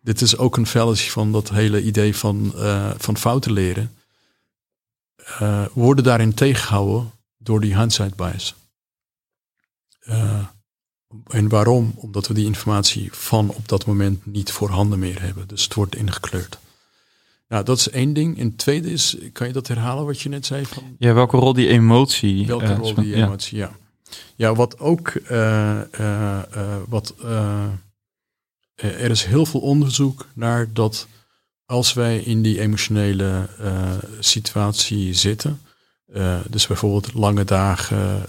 [0.00, 3.94] Dit is ook een fallacy van dat hele idee van, uh, van fouten leren
[5.40, 8.54] uh, worden daarin tegengehouden door die hindsight bias.
[11.26, 11.92] En waarom?
[11.96, 15.48] Omdat we die informatie van op dat moment niet voorhanden meer hebben.
[15.48, 16.58] Dus het wordt ingekleurd.
[17.48, 18.38] Nou, dat is één ding.
[18.38, 20.66] En het tweede is, kan je dat herhalen wat je net zei?
[20.66, 22.46] Van, ja, welke rol die emotie.
[22.46, 23.76] Welke uh, rol die emotie, ja.
[24.36, 25.12] Ja, wat ook,
[26.88, 27.14] wat,
[28.74, 31.06] er is heel veel onderzoek naar dat
[31.64, 33.48] als wij in die emotionele
[34.20, 35.60] situatie zitten,
[36.48, 38.26] dus bijvoorbeeld lange dagen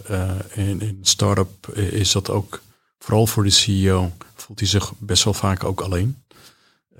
[0.53, 2.61] in, in start-up is dat ook
[2.99, 6.17] vooral voor de CEO, voelt hij zich best wel vaak ook alleen.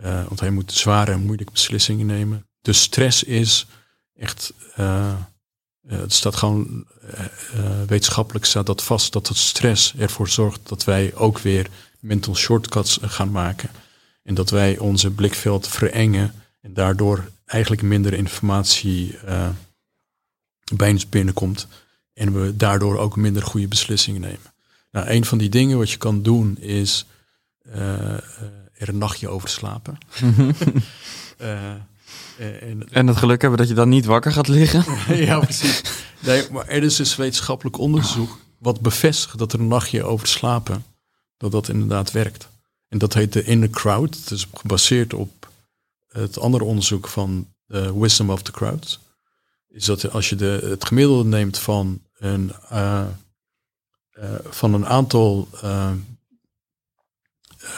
[0.02, 2.48] Want hij moet zware en moeilijke beslissingen nemen.
[2.62, 3.66] De stress is
[4.14, 4.54] echt,
[5.88, 6.86] het staat gewoon
[7.88, 11.70] wetenschappelijk staat dat vast, dat het stress ervoor zorgt dat wij ook weer
[12.00, 13.70] mental shortcuts gaan maken.
[14.24, 19.50] En dat wij onze blikveld verengen en daardoor eigenlijk minder informatie uh,
[20.76, 21.68] bij ons binnenkomt.
[22.14, 24.54] En we daardoor ook minder goede beslissingen nemen.
[24.92, 27.06] Nou, een van die dingen wat je kan doen is
[27.76, 28.18] uh,
[28.78, 29.98] er een nachtje over slapen.
[31.42, 31.72] uh,
[32.62, 34.86] en, en, het geluk hebben dat je dan niet wakker gaat liggen.
[35.26, 35.82] ja, precies.
[36.20, 40.86] Nee, maar er is dus wetenschappelijk onderzoek wat bevestigt dat er een nachtje over slapen
[41.38, 42.48] dat dat inderdaad werkt.
[42.88, 44.16] En dat heet de inner crowd.
[44.16, 45.50] Het is gebaseerd op
[46.08, 49.00] het andere onderzoek van de wisdom of the crowds.
[49.68, 53.06] Is dat als je de, het gemiddelde neemt van een, uh,
[54.20, 55.92] uh, van een aantal uh,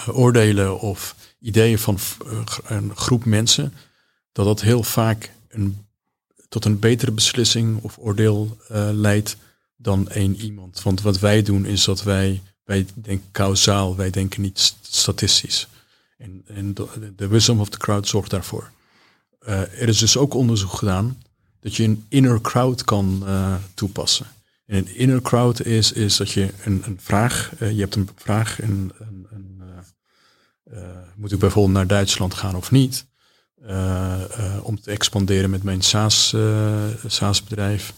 [0.07, 1.97] oordelen of ideeën van
[2.63, 3.73] een groep mensen,
[4.31, 5.85] dat dat heel vaak een,
[6.49, 8.57] tot een betere beslissing of oordeel
[8.91, 9.37] leidt
[9.75, 10.81] dan één iemand.
[10.81, 15.67] Want wat wij doen is dat wij, wij denken kausaal, wij denken niet statistisch.
[16.17, 16.73] En, en
[17.15, 18.71] de, wisdom of the crowd zorgt daarvoor.
[19.39, 21.21] Er is dus ook onderzoek gedaan
[21.59, 23.23] dat je een inner crowd kan
[23.73, 24.25] toepassen.
[24.65, 28.61] En een inner crowd is, is dat je een, een vraag, je hebt een vraag
[28.61, 28.91] en
[31.15, 33.07] moet ik bijvoorbeeld naar Duitsland gaan of niet?
[34.61, 36.35] om te expanderen met mijn SaaS,
[37.05, 37.93] SaaS bedrijf.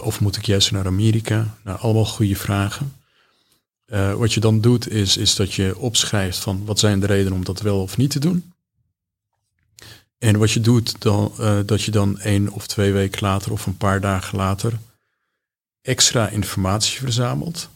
[0.00, 1.56] of moet ik juist naar Amerika?
[1.64, 2.92] Nou, allemaal goede vragen.
[4.16, 7.44] Wat je dan doet is, is dat je opschrijft van wat zijn de redenen om
[7.44, 8.52] dat wel of niet te doen.
[10.18, 11.32] En wat je doet, dan,
[11.66, 14.78] dat je dan één of twee weken later of een paar dagen later
[15.82, 17.68] extra informatie verzamelt.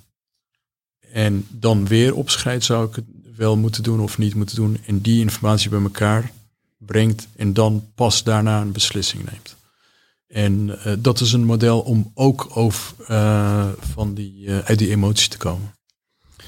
[1.12, 3.04] En dan weer opschrijft, zou ik het
[3.40, 4.78] wel moeten doen of niet moeten doen.
[4.86, 6.32] En die informatie bij elkaar
[6.78, 9.56] brengt en dan pas daarna een beslissing neemt.
[10.26, 12.94] En uh, dat is een model om ook over,
[13.80, 15.74] van die, uit die emotie te komen.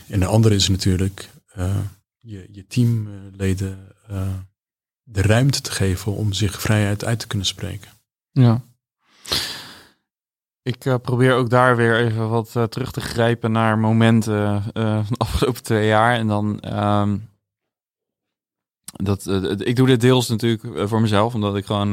[0.06, 1.30] En de andere is natuurlijk
[2.18, 3.78] je, je teamleden
[5.02, 7.90] de ruimte te geven om zich vrijheid uit te kunnen spreken.
[8.30, 8.62] Ja.
[10.62, 15.18] Ik uh, probeer ook daar weer even wat terug te grijpen naar momenten van de
[15.18, 16.14] afgelopen twee jaar.
[16.14, 16.60] En dan.
[16.78, 17.30] Um,
[18.92, 19.26] dat,
[19.58, 21.90] ik doe dit deels natuurlijk voor mezelf, omdat ik gewoon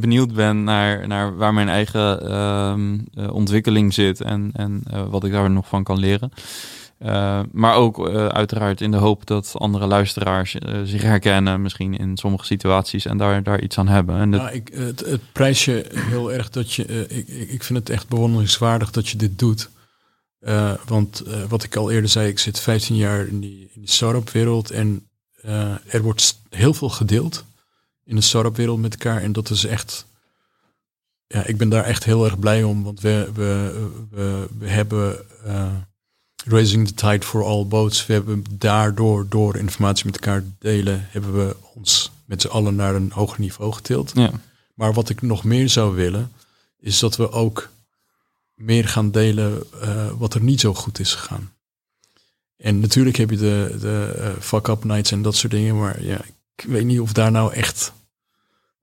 [0.00, 2.98] benieuwd ben naar, naar waar mijn eigen ehm,
[3.30, 6.30] ontwikkeling zit en, en wat ik daar nog van kan leren.
[7.04, 11.98] Uh, maar ook uh, uiteraard in de hoop dat andere luisteraars uh, zich herkennen, misschien
[11.98, 14.16] in sommige situaties en daar, daar iets aan hebben.
[14.16, 17.06] En nou, ik, het, het prijs je heel erg dat je.
[17.08, 19.70] ik, ik vind het echt bewonderingswaardig dat je dit doet.
[20.86, 24.70] want wat ik al eerder zei, ik zit 15 jaar in die, in start-up wereld
[24.70, 25.08] en
[25.86, 27.44] er wordt heel veel gedeeld
[28.04, 29.22] in de start-up wereld met elkaar.
[29.22, 30.06] En dat is echt.
[31.26, 35.16] Ja, ik ben daar echt heel erg blij om, want we, we, we, we hebben
[36.44, 38.06] Raising the Tide for All Boats.
[38.06, 42.94] We hebben daardoor, door informatie met elkaar delen, hebben we ons met z'n allen naar
[42.94, 44.12] een hoger niveau getild.
[44.14, 44.30] Ja.
[44.74, 46.32] Maar wat ik nog meer zou willen,
[46.78, 47.68] is dat we ook
[48.54, 51.52] meer gaan delen uh, wat er niet zo goed is gegaan.
[52.56, 56.20] En natuurlijk heb je de, de uh, fuck-up nights en dat soort dingen, maar ja,
[56.56, 57.92] ik weet niet of daar nou echt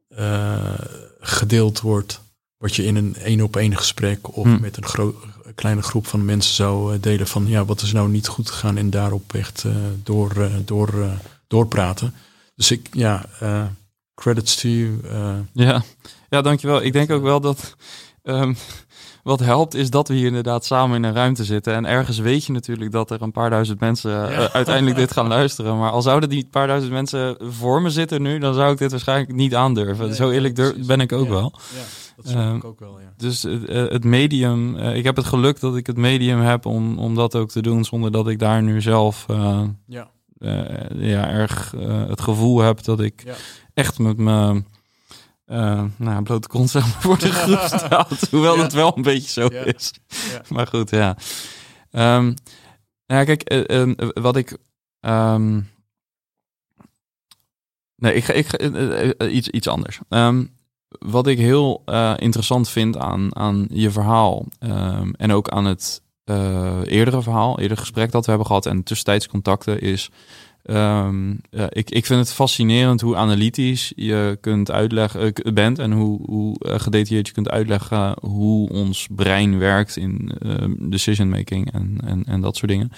[0.10, 0.74] uh,
[1.20, 2.22] gedeeld wordt
[2.62, 4.60] wat je in een één op één gesprek of hm.
[4.60, 5.16] met een groot
[5.56, 8.78] kleine groep van mensen zou eh, delen van ja, wat is nou niet goed gegaan
[8.78, 11.12] en daarop echt uh, door, uh, door, uh,
[11.48, 12.14] doorpraten.
[12.56, 13.26] Dus ik, ja,
[14.16, 15.00] credits to you.
[15.54, 15.84] Ja.
[16.30, 16.82] ja, dankjewel.
[16.82, 17.76] Ik denk ook wel dat
[18.24, 18.56] um,
[19.24, 21.74] wat helpt is dat we hier inderdaad samen in een ruimte zitten.
[21.74, 24.52] En ergens weet je natuurlijk dat er een paar duizend mensen ja.
[24.52, 25.78] uiteindelijk dit gaan luisteren.
[25.78, 28.92] Maar al zouden die paar duizend mensen voor me zitten nu, dan zou ik dit
[28.92, 30.06] waarschijnlijk niet aandurven.
[30.06, 31.32] Nee, Zo eerlijk durf, ben ik ook ja.
[31.32, 31.54] wel.
[31.74, 31.82] Ja.
[32.24, 33.14] Dat uh, ik ook wel, ja.
[33.18, 37.00] Dus uh, het medium, uh, ik heb het geluk dat ik het medium heb om,
[37.00, 39.26] om dat ook te doen zonder dat ik daar nu zelf
[39.88, 40.12] ja.
[40.96, 41.72] ja, erg
[42.08, 43.36] het gevoel heb dat ik ja.
[43.74, 44.68] echt met mijn
[45.98, 48.30] nou, blote kont zeg maar, voor de groep staat.
[48.32, 49.94] Hoewel het wel een beetje zo is.
[50.54, 51.18] Maar goed, ja.
[51.92, 52.34] Um,
[53.06, 53.66] nou, kijk,
[54.14, 54.58] wat ik...
[55.02, 55.70] Um,
[57.96, 60.00] nee, ik ga, ik ga iets, iets anders.
[60.10, 60.60] Um,
[61.00, 66.02] wat ik heel uh, interessant vind aan, aan je verhaal um, en ook aan het
[66.26, 70.10] uh, eerdere verhaal, eerder gesprek dat we hebben gehad en tussentijds contacten is.
[70.64, 76.20] Um, uh, ik, ik vind het fascinerend hoe analytisch je kunt uitleggen bent en hoe,
[76.26, 80.32] hoe gedetailleerd je kunt uitleggen hoe ons brein werkt in
[80.80, 82.92] decision making en, en, en dat soort dingen.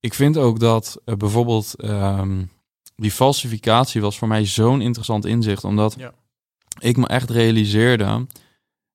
[0.00, 1.74] Ik vind ook dat bijvoorbeeld
[2.96, 5.96] die falsificatie was voor mij zo'n interessant inzicht, omdat
[6.78, 8.26] ik me echt realiseerde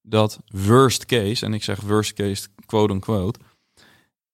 [0.01, 3.39] dat worst case, en ik zeg worst case quote unquote,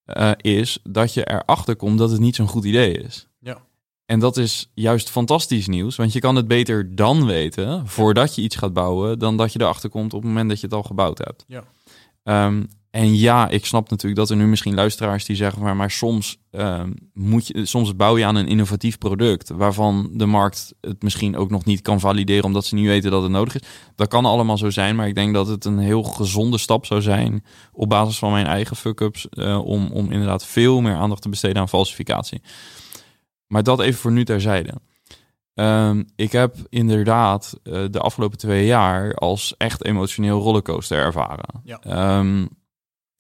[0.06, 3.28] uh, is dat je erachter komt dat het niet zo'n goed idee is.
[3.40, 3.62] Ja.
[4.06, 8.42] En dat is juist fantastisch nieuws, want je kan het beter dan weten, voordat je
[8.42, 10.84] iets gaat bouwen, dan dat je erachter komt op het moment dat je het al
[10.84, 11.46] gebouwd hebt.
[11.48, 11.64] Ja.
[12.46, 15.92] Um, en ja, ik snap natuurlijk dat er nu misschien luisteraars die zeggen, maar, maar
[15.92, 21.04] soms, ehm, moet je, soms bouw je aan een innovatief product waarvan de markt het
[21.04, 23.68] misschien ook nog niet kan valideren omdat ze niet weten dat het nodig is.
[23.96, 27.02] Dat kan allemaal zo zijn, maar ik denk dat het een heel gezonde stap zou
[27.02, 31.30] zijn op basis van mijn eigen fuck-ups uh, om, om inderdaad veel meer aandacht te
[31.30, 32.42] besteden aan falsificatie.
[33.48, 34.74] Maar dat even voor nu terzijde.
[35.54, 41.62] Um, ik heb inderdaad uh, de afgelopen twee jaar als echt emotioneel rollercoaster ervaren.
[41.64, 42.18] Ja.
[42.20, 42.50] Um,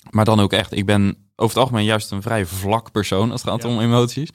[0.09, 3.41] maar dan ook echt, ik ben over het algemeen juist een vrij vlak persoon als
[3.41, 3.69] het gaat Ja.
[3.69, 4.29] om emoties.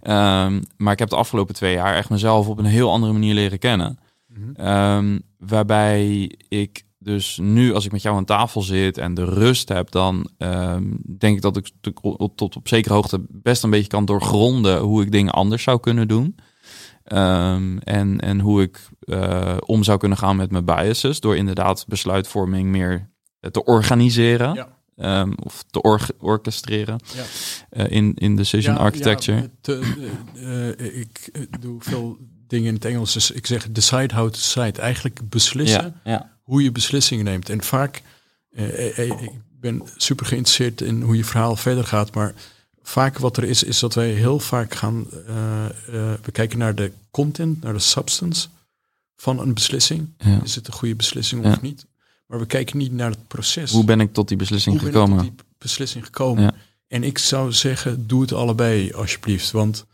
[0.00, 0.44] Ja.
[0.44, 3.34] Ehm, maar ik heb de afgelopen twee jaar echt mezelf op een heel andere manier
[3.34, 3.98] leren kennen.
[4.26, 4.50] Mhm.
[4.54, 9.68] Ehm, waarbij ik dus nu, als ik met jou aan tafel zit en de rust
[9.68, 10.84] heb, dan ehm,
[11.18, 15.02] denk ik dat ik tot, tot, op zekere hoogte best een beetje kan doorgronden hoe
[15.02, 16.36] ik dingen anders zou kunnen doen.
[17.04, 21.20] En, en hoe ik eh, om zou kunnen gaan met mijn biases.
[21.20, 23.10] Door inderdaad besluitvorming meer
[23.50, 24.54] te organiseren.
[24.54, 24.75] Ja.
[24.96, 27.24] Ehm, of te org- orchestreren Ja.
[27.70, 29.50] eh, in, in decision Ja, architecture.
[29.62, 31.30] eh, eh, ik
[31.60, 32.16] doe veel
[32.46, 33.12] dingen in het Engels.
[33.12, 34.80] Dus ik zeg decide how to decide.
[34.80, 36.36] Eigenlijk beslissen ja.
[36.42, 37.48] hoe je beslissingen neemt.
[37.48, 38.02] En vaak,
[38.96, 39.30] ik
[39.60, 42.14] ben super geïnteresseerd in hoe je verhaal verder gaat.
[42.14, 42.34] Maar
[42.82, 45.72] vaak wat er is, is dat wij heel vaak gaan eh, eh,
[46.22, 48.48] we kijken naar de content, naar de substance
[49.16, 50.08] van een beslissing.
[50.18, 50.40] Ja.
[50.42, 51.50] Is het een goede beslissing Ja.
[51.52, 51.86] of niet?
[52.26, 53.72] Maar we kijken niet naar het proces.
[53.72, 55.24] Hoe ben ik tot die beslissing Hoe ben ik gekomen?
[55.24, 56.42] tot die beslissing gekomen?
[56.42, 56.54] Ja.
[56.88, 59.50] En ik zou zeggen, doe het allebei alsjeblieft.
[59.50, 59.86] Want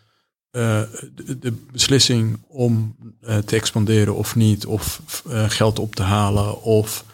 [0.53, 0.83] eh,
[1.15, 6.63] de, de beslissing om eh, te expanderen of niet, of eh, geld op te halen,
[6.63, 7.05] of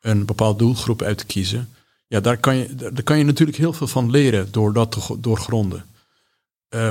[0.00, 1.68] een bepaald doelgroep uit te kiezen.
[2.06, 5.20] Ja, daar kan je, daar, kan je natuurlijk heel veel van leren door dat te
[5.20, 5.84] doorgronden.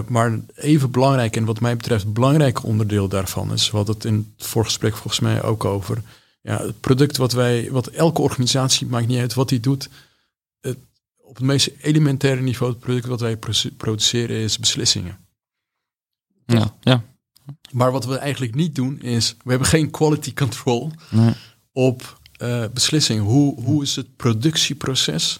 [0.08, 4.48] Maar even belangrijk, en wat mij betreft belangrijk onderdeel daarvan is, wat het in het
[4.48, 6.02] voorgesprek volgens mij ook over.
[6.42, 9.90] Ja, het product wat wij, wat elke organisatie, maakt niet uit wat die doet,
[10.62, 10.78] het,
[11.18, 13.38] op het meest elementaire niveau, het product wat wij
[13.78, 15.18] produceren is beslissingen.
[16.46, 17.04] Ja, ja.
[17.72, 21.34] Maar wat we eigenlijk niet doen is, we hebben geen quality control Nee.
[21.72, 23.24] op eh, beslissingen.
[23.24, 25.40] Hoe, hoe is het productieproces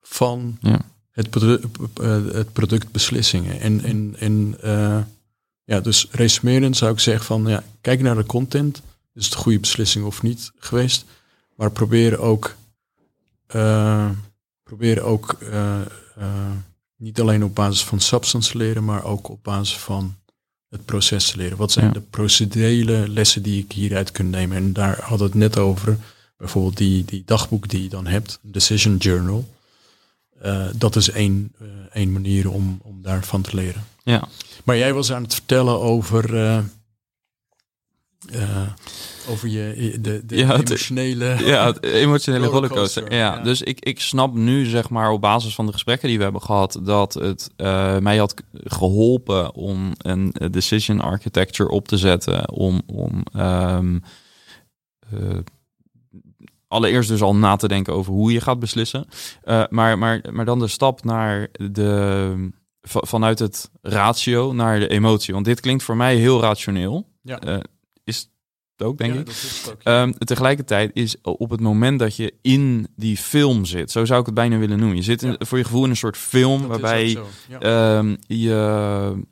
[0.00, 0.80] van Ja.
[1.10, 1.60] het, produ-
[1.94, 3.60] eh, het product beslissingen?
[3.60, 5.02] En, en, en eh,
[5.64, 8.82] ja, dus resumerend zou ik zeggen van, ja, kijk naar de content.
[9.14, 11.04] Is het een goede beslissing of niet geweest?
[11.54, 12.56] Maar probeer ook,
[13.46, 14.10] eh,
[14.62, 15.80] probeer ook eh,
[16.16, 16.50] eh,
[16.96, 20.16] niet alleen op basis van substance leren, maar ook op basis van
[20.68, 21.56] het proces te leren.
[21.56, 21.92] Wat zijn Ja.
[21.92, 24.56] de procedurele lessen die ik hieruit kan nemen?
[24.56, 25.96] En daar we het net over.
[26.36, 29.52] Bijvoorbeeld die, die dagboek die je dan hebt, Decision Journal.
[30.76, 31.52] Dat is één,
[31.92, 33.84] één manier om, om daarvan te leren.
[34.02, 34.28] Ja.
[34.64, 36.34] Maar jij was aan het vertellen over,
[38.32, 38.68] eh,
[39.28, 41.24] over je, de, de Ja, het- emotionele...
[41.46, 43.12] Ja, het emotionele Rollercoaster, rollercoaster.
[43.12, 43.42] Ja, ja.
[43.42, 46.42] dus ik, ik snap nu, zeg maar, op basis van de gesprekken die we hebben
[46.42, 52.50] gehad, dat het eh, mij had geholpen om een decision architecture op te zetten.
[52.52, 53.98] Om, om ehm,
[55.12, 55.38] eh,
[56.68, 59.06] allereerst dus al na te denken over hoe je gaat beslissen.
[59.70, 62.50] Maar, maar, maar dan de stap naar de
[62.82, 65.34] va- vanuit het ratio naar de emotie.
[65.34, 67.06] Want dit klinkt voor mij heel rationeel.
[67.22, 67.38] Ja.
[68.04, 68.30] Is
[68.76, 69.26] het ook, denk Ja, ik.
[69.26, 69.80] het ook.
[69.82, 74.26] Ehm, tegelijkertijd is op het moment dat je in die film zit, zo zou ik
[74.26, 74.96] het bijna willen noemen.
[74.96, 75.36] Je zit in, Ja.
[75.46, 77.18] voor je gevoel in een soort film Dat waarbij
[77.60, 79.22] ehm, je,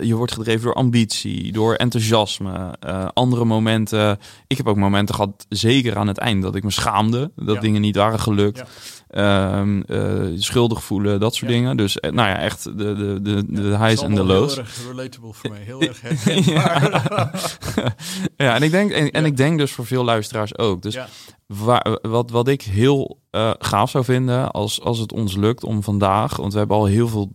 [0.00, 4.18] je wordt gedreven door ambitie, door enthousiasme, eh, andere momenten.
[4.46, 7.60] Ik heb ook momenten gehad, zeker aan het eind, dat ik me schaamde dat Ja.
[7.60, 8.62] dingen niet waren gelukt.
[9.10, 11.56] Ehm, eh, schuldig voelen, dat soort Ja.
[11.56, 11.76] dingen.
[11.76, 14.54] Dus eh, nou ja, echt de, de, de, de Ja, highs en de lows.
[14.54, 15.60] Heel erg relatable voor mij.
[15.60, 17.58] Heel erg herkenbaar.
[18.36, 20.82] ja, en ik denk, en, en ik denk dus voor veel luisteraars ook.
[20.82, 20.98] Dus.
[21.46, 25.82] Waar, wat, wat ik heel eh, gaaf zou vinden als, als het ons lukt om
[25.82, 27.32] vandaag, want we hebben al heel veel,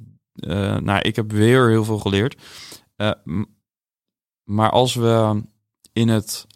[0.79, 2.41] nou, ik heb weer heel veel geleerd.
[4.43, 5.41] Maar als we
[5.93, 6.47] in het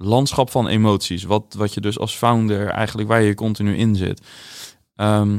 [0.00, 4.26] landschap van emoties, wat, wat je dus als founder eigenlijk waar je continu in zit,
[4.94, 5.38] ehm,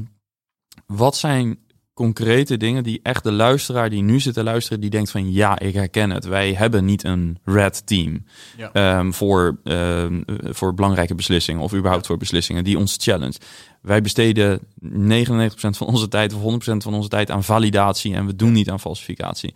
[0.86, 1.60] wat zijn
[1.94, 5.60] concrete dingen die echt de luisteraar die nu zit te luisteren, die denkt van ja,
[5.60, 6.26] ik herken het.
[6.26, 8.26] Wij hebben niet een red team
[8.58, 8.72] Ja.
[8.72, 13.38] ehm, voor, ehm, eh, voor belangrijke beslissingen of überhaupt voor beslissingen die ons challenge.
[13.82, 18.36] Wij besteden 99% van onze tijd of 100% van onze tijd aan validatie en we
[18.36, 19.54] doen niet aan falsificatie.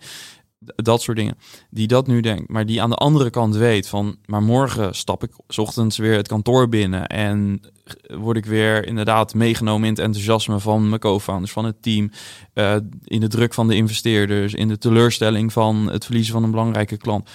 [0.76, 1.36] Dat soort dingen.
[1.70, 5.22] Die dat nu denkt, maar die aan de andere kant weet van, maar morgen stap
[5.22, 7.60] ik ochtends weer het kantoor binnen en
[8.06, 12.10] word ik weer inderdaad meegenomen in het enthousiasme van mijn co-founders, van het team,
[12.52, 16.50] eh, in de druk van de investeerders, in de teleurstelling van het verliezen van een
[16.50, 17.30] belangrijke klant.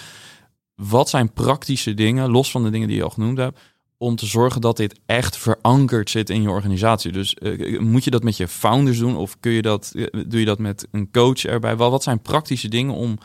[0.74, 3.58] Wat zijn praktische dingen, los van de dingen die je al genoemd hebt,
[4.00, 7.12] om te zorgen dat dit echt verankerd zit in je organisatie?
[7.12, 10.40] Dus eh, moet je dat met je founders doen of kun je dat, eh, doe
[10.40, 11.76] je dat met een coach erbij?
[11.76, 13.18] Wel, wat zijn praktische dingen om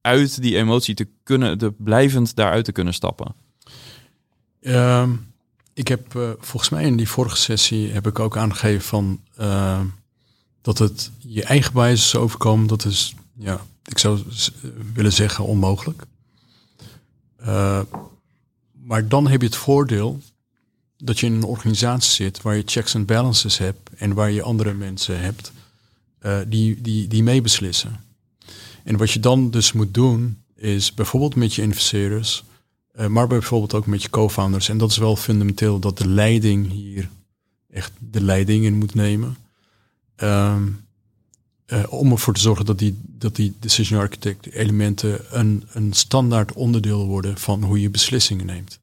[0.00, 3.34] uit die emotie te kunnen, de blijvend daaruit te kunnen stappen?
[4.60, 5.10] Ehm,
[5.74, 9.86] ik heb eh, volgens mij in die vorige sessie heb ik ook aangegeven van ehm,
[10.60, 14.20] dat het je eigen bias overkomen, dat is, ja, ik zou
[14.94, 16.02] willen zeggen onmogelijk.
[18.88, 20.20] Maar dan heb je het voordeel
[20.96, 24.42] dat je in een organisatie zit waar je checks en balances hebt en waar je
[24.42, 25.52] andere mensen hebt
[26.18, 28.00] eh, die, die, die meebeslissen.
[28.84, 32.44] En wat je dan dus moet doen is bijvoorbeeld met je investeerders,
[32.92, 34.68] eh, maar bijvoorbeeld ook met je co-founders.
[34.68, 37.08] En dat is wel fundamenteel dat de leiding hier
[37.70, 39.36] echt de leiding in moet nemen.
[40.16, 40.66] Ehm,
[41.68, 46.52] eh, om ervoor te zorgen dat die, dat die decision architect elementen een, een standaard
[46.52, 48.80] onderdeel worden van hoe je beslissingen neemt.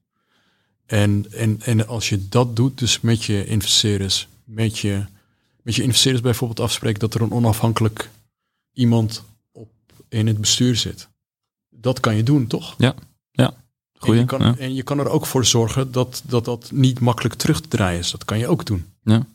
[0.86, 5.04] En, en, en als je dat doet, dus met je investeerders, met je,
[5.62, 8.10] met je investeerders bijvoorbeeld afspreken dat er een onafhankelijk
[8.72, 9.68] iemand op,
[10.08, 11.08] in het bestuur zit.
[11.70, 12.74] Dat kan je doen, toch?
[12.78, 12.94] Ja,
[13.30, 13.46] ja.
[13.46, 13.54] En
[13.98, 14.20] Goeie.
[14.20, 14.56] je, kan, ja.
[14.56, 17.98] en je kan er ook voor zorgen dat, dat dat niet makkelijk terug te draaien
[17.98, 18.10] is.
[18.10, 18.86] Dat kan je ook doen.
[19.02, 19.26] Ja.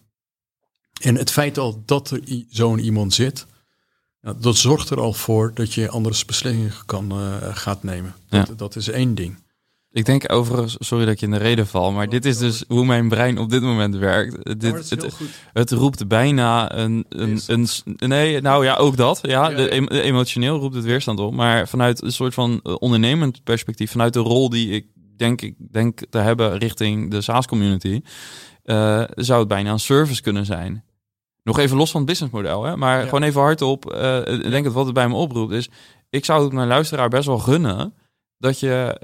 [1.01, 3.45] En het feit al dat er zo'n iemand zit,
[4.21, 8.15] nou, dat zorgt er al voor dat je andere beslissingen kan, eh, gaat nemen.
[8.29, 9.35] Dat, dat is één ding.
[9.93, 12.63] Ik denk overigens, sorry dat ik je in de reden val, maar dit is dus
[12.67, 14.59] hoe mijn brein op dit moment werkt.
[14.59, 14.89] Dit,
[15.53, 17.67] het, roept bijna een, een, een,
[17.97, 19.19] Nee, nou ja, ook dat.
[19.21, 19.67] Ja, Ja, de, ja.
[19.69, 21.33] em- emotioneel roept het weerstand op.
[21.33, 24.85] Maar vanuit een soort van eh, ondernemend perspectief, vanuit de rol die ik
[25.17, 28.01] denk, ik denk te hebben richting de SaaS-community,
[28.63, 30.83] eh, zou het bijna een service kunnen zijn.
[31.43, 32.77] Nog even los van het businessmodel, hè?
[32.77, 33.03] maar Ja.
[33.05, 33.91] gewoon even hardop.
[33.93, 35.69] eh ik denk dat wat het bij me oproept is,
[36.09, 37.93] ik zou het mijn luisteraar best wel gunnen
[38.37, 38.97] dat je,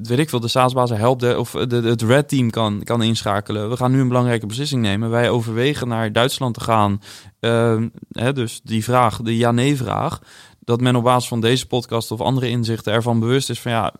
[0.00, 3.68] d- weet ik veel, de SaaS-bazen helpt of de, het Red Team kan, kan inschakelen.
[3.70, 5.10] We gaan nu een belangrijke beslissing nemen.
[5.10, 7.00] Wij overwegen naar Duitsland te gaan.
[7.40, 10.18] Ehm, hè, dus die vraag, de ja-nee-vraag,
[10.60, 13.92] dat men op basis van deze podcast of andere inzichten ervan bewust is van ja,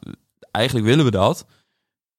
[0.51, 1.47] eigenlijk willen we dat.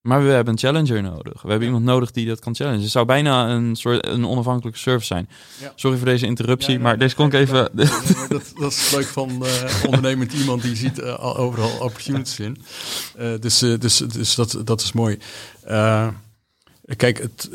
[0.02, 1.42] Maar we hebben een challenger nodig.
[1.42, 2.82] We hebben iemand nodig die dat kan challengen.
[2.82, 5.30] Het zou bijna een soort een onafhankelijke service zijn.
[5.62, 5.74] Ja.
[5.76, 7.70] Sorry voor deze interruptie, Ja, maar deze klonk nee, even.
[8.30, 12.58] dat, dat is leuk van eh ondernemend iemand die ziet eh, al- overal opportunities in.
[13.18, 15.18] Eh, dus dus, dus dat, dat is mooi.
[16.96, 17.50] Kijk, het,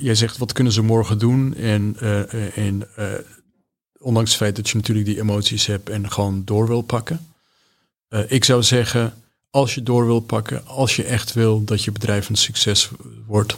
[0.00, 1.54] jij zegt wat kunnen ze morgen doen?
[1.54, 1.96] En,
[2.54, 2.88] en
[3.98, 7.26] ondanks het feit dat je natuurlijk die emoties hebt en gewoon door wil pakken.
[8.28, 9.14] Ik zou zeggen,
[9.54, 12.90] als je door wil pakken, als je echt wil dat je bedrijf een succes
[13.26, 13.56] wordt,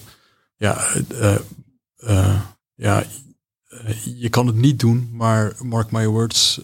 [0.57, 1.37] ja, eh,
[1.97, 2.41] eh,
[2.75, 3.05] ja
[3.69, 6.61] eh, je kan het niet doen, maar mark my words,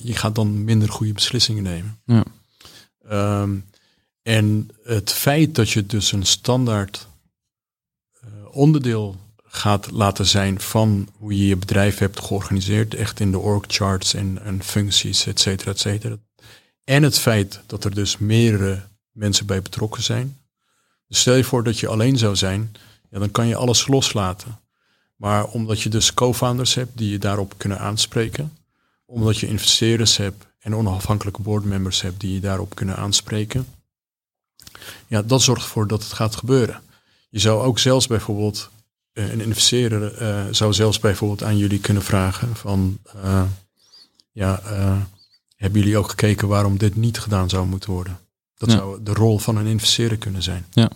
[0.00, 2.00] je gaat dan minder goede beslissingen nemen.
[2.04, 2.24] Ja.
[3.08, 3.56] Ehm,
[4.22, 7.08] en het feit dat je dus een standaard
[8.50, 13.64] onderdeel gaat laten zijn van hoe je je bedrijf hebt georganiseerd, echt in de org
[13.66, 16.16] charts en, en functies, et cetera, et cetera.
[16.84, 20.38] En het feit dat er dus meerdere mensen bij betrokken zijn.
[21.08, 22.74] Dus stel je voor dat je alleen zou zijn,
[23.10, 24.60] ja, dan kan je alles loslaten.
[25.16, 28.58] Maar omdat je dus co-founders hebt die je daarop kunnen aanspreken,
[29.06, 33.66] omdat je investeerders hebt en onafhankelijke boardmembers hebt die je daarop kunnen aanspreken,
[35.06, 36.82] ja, dat zorgt ervoor dat het gaat gebeuren.
[37.28, 38.70] Je zou ook zelfs bijvoorbeeld,
[39.12, 43.42] eh, een investeerder eh, zou zelfs bijvoorbeeld aan jullie kunnen vragen van, eh,
[44.32, 44.62] ja,
[45.62, 48.18] hebben jullie ook gekeken waarom dit niet gedaan zou moeten worden?
[48.56, 48.76] Dat Ja.
[48.76, 50.66] zou de rol van een investeerder kunnen zijn.
[50.70, 50.90] Ja.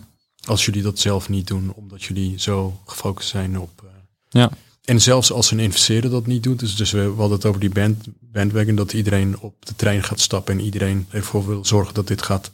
[0.45, 3.81] Als jullie dat zelf niet doen, omdat jullie zo gefocust zijn op.
[3.83, 3.89] eh,
[4.29, 4.49] Ja.
[4.83, 7.59] En zelfs als een investeerder dat niet doet, dus, dus we, we hadden het over
[7.59, 11.93] die band, bandwagon, dat iedereen op de trein gaat stappen en iedereen ervoor wil zorgen
[11.93, 12.51] dat dit gaat,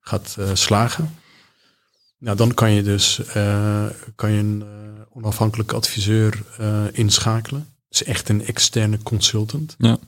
[0.00, 1.14] gaat eh, slagen.
[2.18, 4.64] Nou, dan kan je dus eh, kan je een
[5.12, 6.42] onafhankelijke adviseur
[6.92, 7.68] inschakelen.
[7.88, 9.98] Dus echt een externe consultant Ja.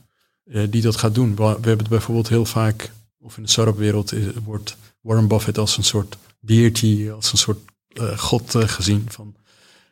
[0.51, 1.35] Eh, die dat gaat doen.
[1.35, 5.57] We, hebben het bijvoorbeeld heel vaak, of in de start-up wereld is- wordt Warren Buffett
[5.57, 9.05] als een soort deity, als een soort eh, god eh, gezien.
[9.07, 9.35] Van,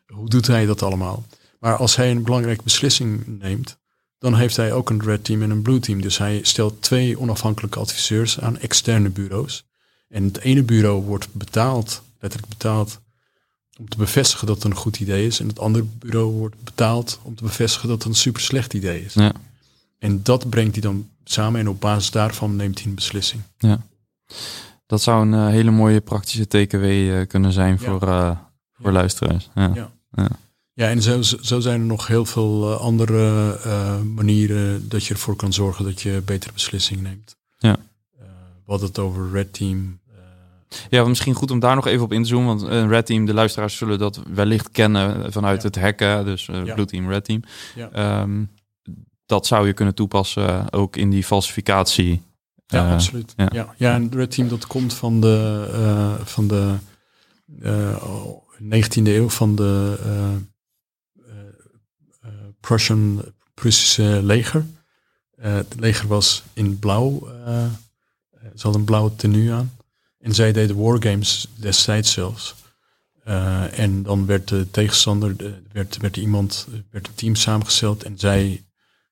[0.06, 1.26] hoe doet hij dat allemaal?
[1.60, 3.76] Maar als hij een belangrijke beslissing neemt,
[4.18, 6.00] dan heeft hij ook een red team en een blue team.
[6.00, 9.64] Dus hij stelt twee onafhankelijke adviseurs aan externe bureaus.
[10.08, 13.00] En het ene bureau wordt betaald, letterlijk betaald,
[13.78, 15.40] om te bevestigen dat het een goed idee is.
[15.40, 19.04] En het andere bureau wordt betaald om te bevestigen dat het een super slecht idee
[19.04, 19.14] is.
[19.14, 19.32] Ja.
[19.98, 23.42] En dat brengt hij dan samen en op basis daarvan neemt hij een beslissing.
[24.86, 28.30] Dat zou een eh, hele mooie praktische TKW eh, kunnen zijn voor, eh,
[28.72, 28.92] voor Ja.
[28.92, 29.50] luisteraars.
[29.54, 29.70] Ja.
[29.74, 29.90] Ja.
[30.12, 30.28] Ja.
[30.72, 33.58] Ja, en zo, zo zijn er nog heel veel andere
[34.14, 37.36] manieren dat je ervoor kan zorgen dat je betere beslissingen neemt.
[37.58, 37.76] Ja.
[38.64, 39.98] We hadden het over Red Team,
[40.90, 42.46] Ja, misschien goed om daar nog even op in te zoomen.
[42.58, 45.68] Want een Red Team, de luisteraars zullen dat wellicht kennen vanuit Ja.
[45.68, 46.24] het hacken.
[46.24, 46.74] Dus Ja.
[46.74, 47.42] Blue Team, Red Team.
[47.74, 47.90] Ja.
[47.92, 48.44] Ehm,
[49.26, 52.22] dat zou je kunnen toepassen ook in die falsificatie.
[52.66, 53.32] Ja, Eh, absoluut.
[53.36, 53.48] ja.
[53.52, 53.74] Ja.
[53.76, 53.94] Ja.
[53.94, 56.74] en Red Team dat komt van de, eh, van de
[57.62, 60.34] eh, oh, 19e eeuw van de eh,
[61.32, 61.38] eh,
[62.20, 62.30] eh,
[62.60, 63.22] Prussian
[63.54, 64.66] Prussische leger.
[65.36, 67.28] Eh, het leger was in blauw.
[67.28, 67.70] eh, eh,
[68.54, 69.70] ze hadden een blauwe tenue aan.
[70.18, 72.54] En zij deden wargames destijds zelfs.
[73.24, 78.18] Eh, en dan werd de tegenstander, de- werd, werd iemand, werd een team samengesteld en
[78.18, 78.64] zij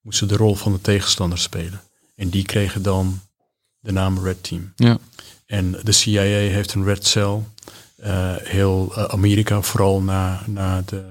[0.04, 1.80] moesten de rol van de tegenstander spelen.
[2.14, 3.20] En die kregen dan
[3.80, 4.72] de naam Red Team.
[4.76, 4.98] Ja.
[5.46, 7.38] En de CIA heeft een Red Cell.
[7.96, 11.04] Eh, heel eh, Amerika, vooral na, na de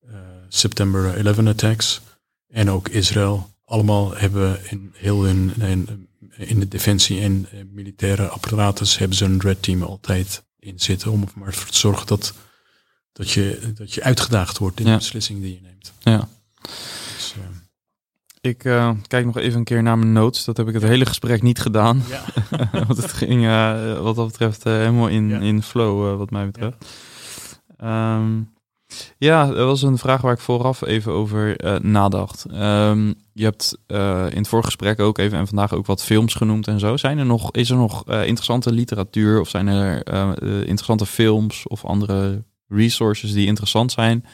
[0.00, 0.14] eh,
[0.48, 2.00] September 11 attacks.
[2.48, 3.50] En ook Israël.
[3.64, 9.40] Allemaal hebben in heel hun, in, in de defensie en militaire apparatus hebben ze een
[9.40, 11.10] Red Team altijd in zitten.
[11.10, 12.34] Om maar te zorgen dat,
[13.12, 14.92] dat, je, dat je uitgedaagd wordt in Ja.
[14.92, 15.92] de beslissing die je neemt.
[15.98, 16.28] Ja.
[18.46, 20.44] Ik eh, kijk nog even een keer naar mijn notes.
[20.44, 22.02] Dat heb ik het hele gesprek niet gedaan.
[22.08, 22.22] ja.
[22.86, 25.38] Want het ging eh, wat dat betreft eh, helemaal in, Ja.
[25.38, 26.76] in flow, wat mij betreft.
[27.76, 28.40] Ehm,
[29.18, 32.46] ja, er was een vraag waar ik vooraf even over nadacht.
[32.52, 33.78] Ehm, je hebt
[34.32, 36.96] in het vorige gesprek ook even en vandaag ook wat films genoemd en zo.
[36.96, 40.06] Zijn er nog, is er nog interessante literatuur of zijn er
[40.60, 44.24] interessante films of andere resources die interessant zijn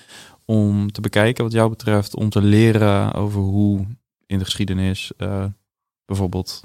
[0.45, 3.87] om te bekijken wat jou betreft, om te leren over hoe
[4.33, 5.45] in de geschiedenis eh,
[6.05, 6.63] bijvoorbeeld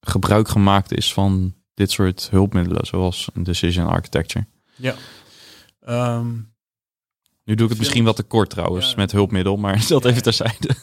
[0.00, 4.46] gebruik gemaakt is van dit soort hulpmiddelen, zoals een decision architecture.
[5.80, 6.28] Ehm,
[7.44, 8.96] Nu doe ik het misschien wat te kort trouwens Ja.
[8.96, 10.08] met hulpmiddel, maar dat Ja.
[10.10, 10.74] even terzijde.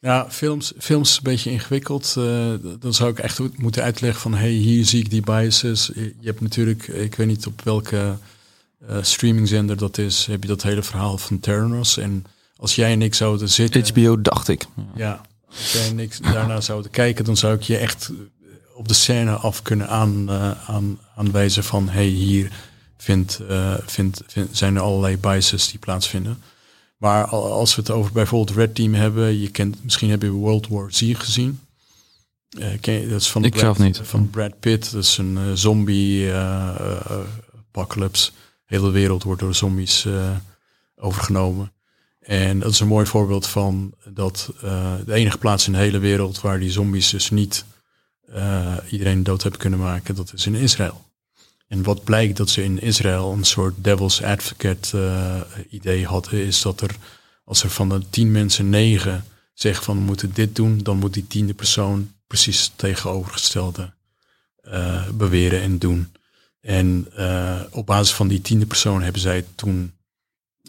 [0.00, 2.14] Ja, films, films een beetje ingewikkeld.
[2.18, 4.34] Eh, dan zou ik echt moeten uitleggen van...
[4.34, 5.86] hey, hier zie ik die biases.
[5.94, 8.16] Je hebt natuurlijk, ik weet niet op welke
[8.88, 10.26] eh, streamingzender dat is...
[10.26, 11.96] heb je dat hele verhaal van Theranos.
[11.96, 12.24] En
[12.58, 13.84] als jij en ik zouden zitten...
[13.88, 14.66] HBO dacht ik.
[14.94, 17.24] Ja, als jij en ik daarna zouden kijken...
[17.24, 18.10] dan zou ik je echt
[18.74, 21.88] op de scène af kunnen aan, eh, aan, aanwijzen van...
[21.88, 22.52] hey, hier
[22.96, 26.42] vindt, eh, vindt, vind, zijn er allerlei biases die plaatsvinden...
[26.96, 30.30] Maar al- als we het over bijvoorbeeld Red Team hebben, je kent, misschien heb je
[30.30, 31.60] World War Z gezien.
[32.58, 34.00] Eh, ken je, dat is van Ik Brad, zelf niet.
[34.02, 34.92] Van Brad Pitt.
[34.92, 37.16] Dat is een eh, zombie eh, eh,
[37.58, 38.30] apocalypse.
[38.66, 40.30] De hele wereld wordt door zombies eh,
[40.96, 41.72] overgenomen.
[42.28, 45.98] En dat is een mooi voorbeeld van dat eh, de enige plaats in de hele
[45.98, 47.64] wereld waar die zombies dus niet
[48.32, 51.04] eh, iedereen dood hebben kunnen maken, dat is in Israël.
[51.68, 56.62] En wat blijkt dat ze in Israël een soort devil's advocate eh, idee hadden, is
[56.62, 56.96] dat er
[57.44, 59.24] als er van de tien mensen negen
[59.54, 63.92] zeggen van we moeten dit doen, dan moet die tiende persoon precies het tegenovergestelde
[65.12, 66.12] beweren en doen.
[66.60, 67.06] En
[67.70, 69.92] op basis van die tiende persoon hebben zij toen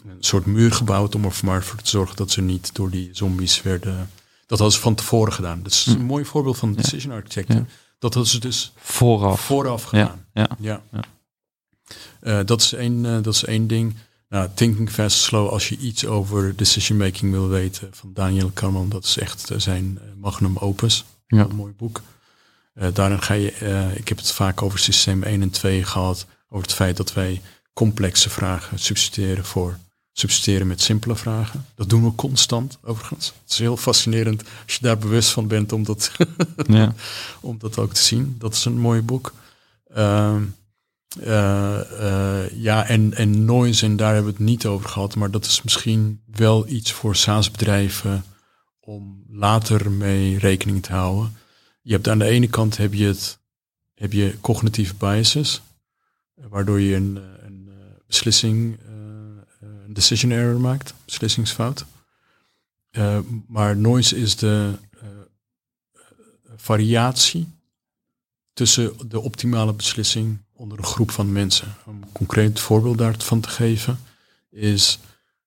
[0.04, 3.08] een soort muur gebouwd om er maar voor te zorgen dat ze niet door die
[3.12, 4.10] zombies werden.
[4.46, 5.62] Dat hadden ze van tevoren gedaan.
[5.62, 7.58] Dat is een mooi voorbeeld van decision architecture.
[7.58, 7.66] Ja.
[7.98, 9.40] Dat hadden ze dus Vooraf.
[9.40, 10.26] vooraf gedaan.
[10.32, 10.48] ja.
[10.58, 10.82] Ja.
[10.92, 11.00] Ja.
[12.20, 13.96] Eh, dat, is één, eh, dat is één ding.
[14.28, 18.88] Nou, Thinking Fast Slow, als je iets over decision making wil weten van Daniel Kahneman,
[18.88, 21.04] dat is echt eh, zijn magnum opus.
[21.26, 21.40] Ja.
[21.40, 22.02] Een mooi boek.
[22.92, 23.52] Daarin ga je,
[23.94, 27.42] ik heb het vaak over systeem 1 en 2 gehad, over het feit dat wij
[27.72, 29.78] complexe vragen substitueren voor
[30.20, 31.66] substitueren met simpele vragen.
[31.74, 33.26] Dat doen we constant, overigens.
[33.42, 36.12] Het is heel fascinerend als je daar bewust van bent om dat
[36.66, 36.94] Ja.
[37.40, 38.34] om dat ook te zien.
[38.38, 39.32] Dat is een mooi boek.
[39.94, 40.42] Ehm,
[41.18, 45.30] eh, eh, ja, en, en noise, en daar hebben we het niet over gehad, maar
[45.30, 48.24] dat is misschien wel iets voor SaaS-bedrijven
[48.80, 51.36] om later mee rekening te houden.
[51.82, 53.38] Je hebt aan de ene kant heb je, het,
[53.94, 55.62] heb je cognitieve biases,
[56.34, 57.74] waardoor je een, een eh,
[58.06, 58.78] beslissing,
[59.92, 61.84] decision error maakt, beslissingsfout.
[62.90, 65.08] Eh, maar noise is de eh,
[66.56, 67.48] variatie
[68.52, 71.74] tussen de optimale beslissing onder een groep van mensen.
[71.86, 73.98] Om een concreet voorbeeld daarvan te geven
[74.50, 74.98] is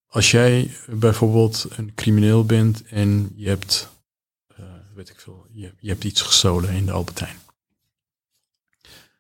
[0.07, 3.89] als jij bijvoorbeeld een crimineel bent en je hebt,
[4.47, 4.65] eh,
[4.95, 7.35] weet ik veel, je, je hebt iets gestolen in de Albertijn.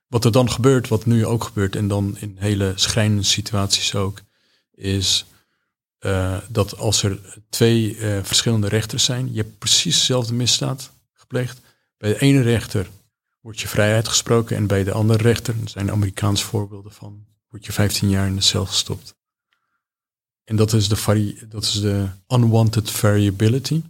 [0.07, 4.21] Wat er dan gebeurt, wat nu ook gebeurt en dan in hele schrijnende situaties ook,
[4.75, 5.25] is
[5.99, 7.19] eh, dat als er
[7.49, 11.61] twee eh, verschillende rechters zijn, je hebt precies dezelfde misdaad gepleegd.
[11.97, 12.89] Bij de ene rechter
[13.41, 17.65] wordt je vrijheid gesproken en bij de andere rechter, er zijn Amerikaanse voorbeelden van, wordt
[17.65, 19.15] je 15 jaar in de cel gestopt.
[20.43, 23.81] En dat is de, vari dat is de unwanted variability.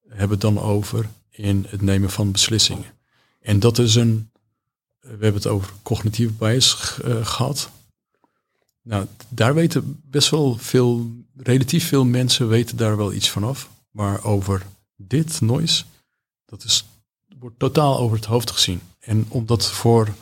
[0.00, 2.92] We hebben het dan over in het nemen van beslissingen.
[3.40, 4.30] En dat is een,
[5.00, 7.70] we hebben het over cognitieve bias uh, gehad.
[8.86, 13.70] Nou, daar weten best wel veel, relatief veel mensen weten daar wel iets vanaf.
[13.90, 15.84] Maar over dit noise,
[16.44, 16.84] dat is,
[17.38, 18.80] wordt totaal over het hoofd gezien.
[19.00, 20.14] En om dat voor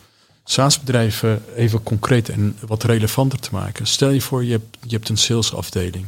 [0.45, 3.86] SaaS-bedrijven even concreet en wat relevanter te maken.
[3.86, 6.07] Stel je voor, je hebt, je hebt een salesafdeling.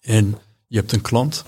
[0.00, 1.44] En je hebt een klant.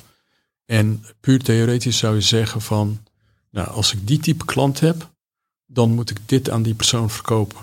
[0.65, 3.03] En puur theoretisch zou je zeggen van,
[3.51, 5.11] nou, als ik die type klant heb,
[5.67, 7.59] dan moet ik dit aan die persoon verkopen.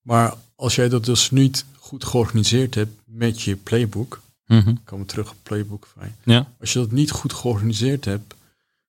[0.00, 5.12] Maar als jij dat dus niet goed georganiseerd hebt met je playbook, mm komen we
[5.12, 6.16] terug op playbook fijn.
[6.24, 6.52] Ja.
[6.60, 8.34] Als je dat niet goed georganiseerd hebt,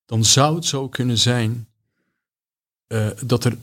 [0.05, 1.67] dan zou het zo kunnen zijn
[2.87, 3.57] uh, dat er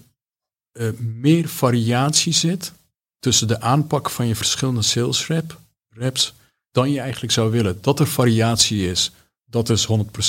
[0.73, 2.73] uh, meer variatie zit
[3.19, 5.59] tussen de aanpak van je verschillende sales rep,
[5.89, 6.35] reps
[6.71, 7.79] dan je eigenlijk zou willen.
[7.81, 9.11] Dat er variatie is,
[9.45, 9.87] dat is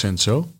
[0.09, 0.51] 100% zo.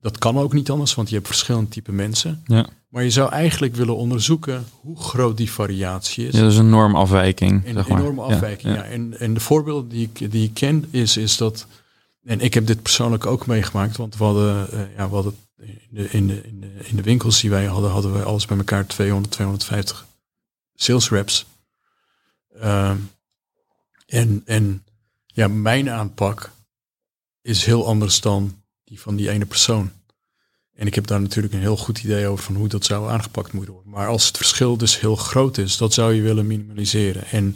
[0.00, 2.42] Dat kan ook niet anders, want je hebt verschillende type mensen.
[2.44, 2.66] Ja.
[2.88, 6.34] Maar je zou eigenlijk willen onderzoeken hoe groot die variatie is.
[6.34, 7.66] Ja, dat is een normafwijking.
[7.66, 7.98] Een zeg maar.
[8.00, 8.84] enorme afwijking, ja.
[8.84, 11.66] Ja, En, en de voorbeelden die ik, die ik ken is, is dat...
[12.22, 15.88] En ik heb dit persoonlijk ook meegemaakt, want we hadden, uh, ja, we hadden in,
[15.90, 18.56] de, in, de, in, de, in de winkels die wij hadden, hadden we alles bij
[18.56, 20.06] elkaar 200, 250
[20.74, 21.46] sales reps.
[22.56, 22.90] Uh,
[24.06, 24.84] en, en
[25.26, 26.50] ja, mijn aanpak
[27.42, 29.90] is heel anders dan die van die ene persoon.
[30.74, 33.52] En ik heb daar natuurlijk een heel goed idee over van hoe dat zou aangepakt
[33.52, 33.92] moeten worden.
[33.92, 37.26] Maar als het verschil dus heel groot is, dat zou je willen minimaliseren.
[37.26, 37.54] En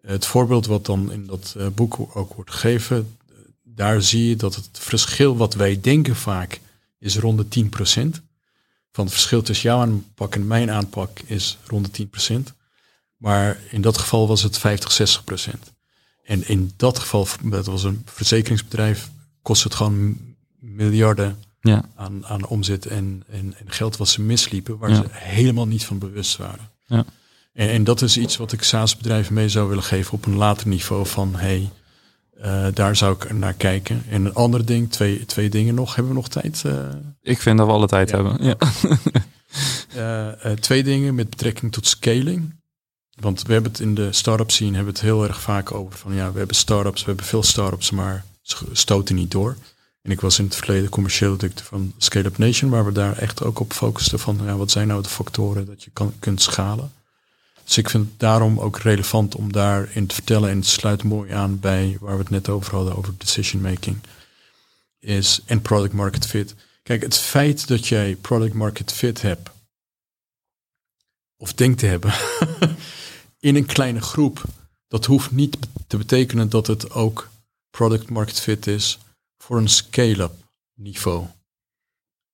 [0.00, 3.16] het voorbeeld wat dan in dat uh, boek ook wordt gegeven,
[3.62, 6.60] daar zie je dat het verschil wat wij denken vaak
[6.98, 7.68] is rond de 10%.
[8.92, 12.56] Van het verschil tussen jouw aanpak en mijn aanpak is rond de 10%.
[13.16, 15.50] Maar in dat geval was het 50, 60%.
[16.22, 19.10] En in dat geval, dat was een verzekeringsbedrijf,
[19.42, 20.33] kost het gewoon
[20.64, 21.84] miljarden ja.
[21.96, 24.96] aan, aan omzet en, en, en geld wat ze misliepen, waar Ja.
[24.96, 26.68] ze helemaal niet van bewust waren.
[26.86, 27.04] Ja.
[27.52, 30.68] En, en dat is iets wat ik SaaS-bedrijven mee zou willen geven op een later
[30.68, 31.70] niveau van, hey,
[32.40, 34.02] eh, daar zou ik naar kijken.
[34.08, 35.94] En een ander ding, twee, twee dingen nog.
[35.94, 36.62] Hebben we nog tijd?
[36.66, 36.88] eh?
[37.22, 38.44] Ik vind dat we alle tijd hebben.
[38.44, 38.56] Ja.
[39.94, 42.54] Eh, twee dingen met betrekking tot scaling.
[43.20, 45.98] Want we hebben het in de start-up scene hebben we het heel erg vaak over
[45.98, 49.56] van ja, we hebben start-ups, we hebben veel start-ups, maar ze stoten niet door.
[50.04, 53.18] En ik was in het verleden commercieel directeur van Scale Up Nation, waar we daar
[53.18, 56.42] echt ook op focusten van ja, wat zijn nou de factoren dat je kan, kunt
[56.42, 56.92] schalen.
[57.64, 61.32] Dus ik vind het daarom ook relevant om daarin te vertellen en het sluit mooi
[61.32, 63.96] aan bij waar we het net over hadden, over decision making.
[64.98, 66.54] Is en product market fit.
[66.82, 69.50] Kijk, het feit dat jij product market fit hebt,
[71.36, 72.14] of denkt te hebben,
[73.40, 74.42] in een kleine groep,
[74.88, 75.56] dat hoeft niet
[75.86, 77.30] te betekenen dat het ook
[77.70, 78.98] product market fit is
[79.44, 80.34] voor een scale-up
[80.74, 81.26] niveau.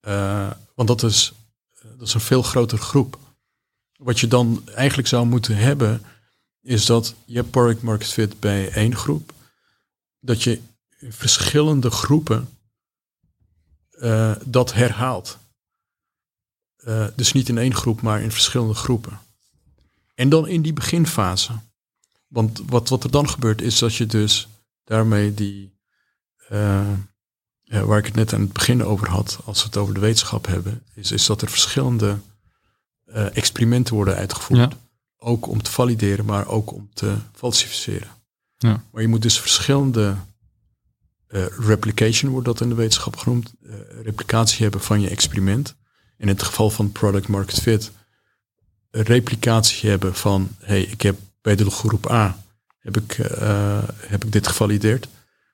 [0.01, 1.33] Uh, want dat is,
[1.81, 3.19] dat is een veel grotere groep.
[3.97, 6.01] Wat je dan eigenlijk zou moeten hebben,
[6.61, 9.33] is dat je hebt product market fit bij één groep,
[10.19, 10.61] dat je
[10.99, 12.49] in verschillende groepen
[13.91, 15.37] uh, dat herhaalt.
[16.77, 19.19] Uh, dus niet in één groep, maar in verschillende groepen.
[20.15, 21.59] En dan in die beginfase.
[22.27, 24.47] Want wat, wat er dan gebeurt is dat je dus
[24.83, 25.70] daarmee die,
[27.63, 29.99] ja, waar ik het net aan het begin over had, als we het over de
[29.99, 32.17] wetenschap hebben, is, is dat er verschillende
[33.05, 34.59] uh, experimenten worden uitgevoerd.
[34.59, 34.77] Ja.
[35.17, 38.07] Ook om te valideren, maar ook om te falsificeren.
[38.57, 38.83] Ja.
[38.91, 40.15] Maar je moet dus verschillende
[41.29, 43.73] uh, replication, wordt dat in de wetenschap genoemd, uh,
[44.03, 45.75] replicatie hebben van je experiment.
[46.17, 47.91] In het geval van product market fit,
[48.91, 52.43] replicatie hebben van, hey, ik heb bij de groep A
[52.79, 53.13] heb ik,
[54.07, 55.07] heb ik dit gevalideerd.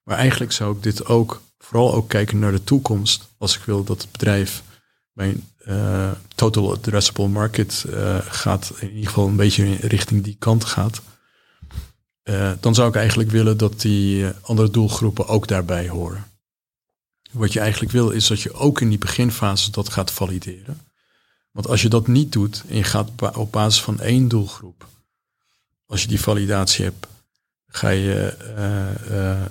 [0.08, 3.84] Maar eigenlijk zou ik dit ook, vooral ook kijken naar de toekomst, als ik wil
[3.84, 4.64] dat het bedrijf
[5.14, 10.66] mijn uh, total addressable market uh, gaat, in ieder geval een beetje richting die kant
[10.66, 11.02] gaat.
[12.24, 16.28] Uh, dan zou ik eigenlijk willen dat die andere doelgroepen ook daarbij horen.
[17.32, 20.82] Wat je eigenlijk wil is dat je ook in die beginfase dat gaat valideren.
[21.52, 24.88] Want als je dat niet doet en je gaat op basis van één doelgroep,
[25.86, 27.08] als je die validatie hebt,
[27.78, 29.42] ga je, uh, uh,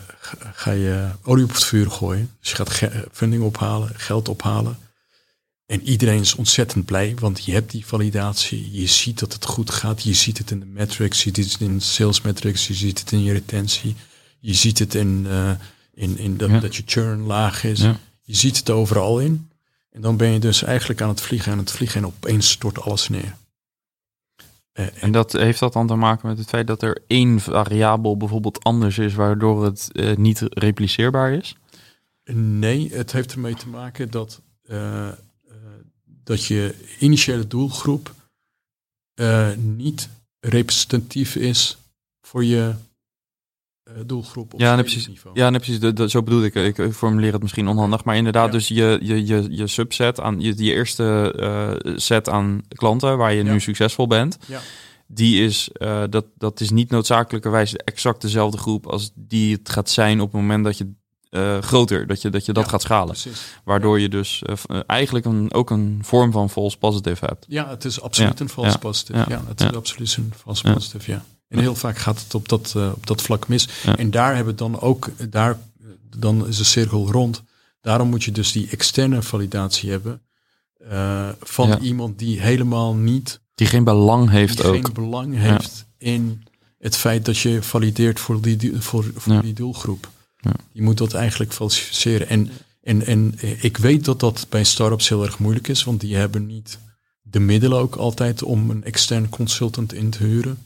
[0.53, 2.31] ga je olie op het vuur gooien.
[2.41, 2.81] Dus je gaat
[3.13, 4.79] funding ophalen, geld ophalen.
[5.67, 8.81] En iedereen is ontzettend blij, want je hebt die validatie.
[8.81, 10.03] Je ziet dat het goed gaat.
[10.03, 12.99] Je ziet het in de metrics, je ziet het in de sales metrics, je ziet
[12.99, 13.97] het in je retentie.
[14.41, 15.51] Je ziet het in, uh,
[15.95, 16.61] in, in dat, Ja.
[16.61, 17.81] dat je churn laag is.
[17.81, 17.99] Ja.
[18.23, 19.51] Je ziet het overal in.
[19.91, 22.81] En dan ben je dus eigenlijk aan het vliegen, aan het vliegen en opeens stort
[22.81, 23.37] alles neer.
[24.77, 28.17] Eh, En dat heeft dat dan te maken met het feit dat er één variabel
[28.17, 31.57] bijvoorbeeld anders is, waardoor het eh, niet repliceerbaar is?
[32.33, 35.09] Nee, het heeft ermee te maken dat, uh,
[36.05, 38.15] dat je initiële doelgroep
[39.15, 40.09] eh, niet
[40.41, 41.77] representatief is
[42.21, 42.75] voor je eh,
[44.07, 45.09] doelgroep op Ja, nee, precies.
[45.09, 45.39] niveau.
[45.39, 45.81] Ja, nee, precies.
[45.81, 46.55] De, de- zo bedoel ik.
[46.55, 48.05] Ik eh, formuleer het misschien onhandig.
[48.05, 48.53] Maar inderdaad, Ja.
[48.53, 51.35] dus je, je, je, je subset aan je, je eerste
[51.85, 53.53] eh, set aan klanten waar je Ja.
[53.53, 54.39] nu succesvol bent.
[54.47, 54.61] Ja.
[55.07, 59.91] Die is, eh, dat, dat is niet noodzakelijkerwijs exact dezelfde groep als die het gaat
[59.91, 60.93] zijn op het moment dat je
[61.31, 63.07] eh, groter, dat je dat, je dat Ja, gaat schalen.
[63.07, 63.43] Precies.
[63.65, 67.45] Waardoor je dus eh, eh, eigenlijk een, ook een vorm van false positive hebt.
[67.49, 69.25] Ja, het is absoluut Ja, een false ja, positive.
[69.29, 71.25] Ja, het is absoluut een false positive, ja.
[71.49, 73.69] En heel vaak gaat het op dat, eh, op dat vlak mis.
[73.85, 73.97] Ja.
[73.97, 75.59] En daar hebben we dan ook, daar,
[76.17, 77.43] dan is de cirkel rond.
[77.81, 80.21] Daarom moet je dus die externe validatie hebben
[80.89, 81.79] eh, van Ja.
[81.79, 84.75] iemand die helemaal niet, Die geen belang heeft die ook.
[84.75, 86.43] geen belang heeft in
[86.79, 90.09] het feit dat je valideert voor die, voor, voor die doelgroep.
[90.41, 90.53] Ja.
[90.73, 92.29] Je moet dat eigenlijk falsificeren.
[92.29, 92.51] En,
[92.83, 96.47] en, en ik weet dat dat bij startups heel erg moeilijk is, want die hebben
[96.47, 96.79] niet
[97.23, 100.59] de middelen ook altijd om een extern consultant in te huren.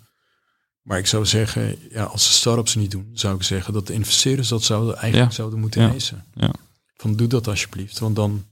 [0.90, 3.92] Maar ik zou zeggen, ja, als de startups niet doen, zou ik zeggen dat de
[3.92, 5.36] investeerders dat zouden eigenlijk Ja.
[5.36, 5.90] zouden moeten Ja.
[5.90, 6.24] eisen.
[6.34, 6.52] Ja.
[6.96, 8.44] Van doe dat alsjeblieft, want dan.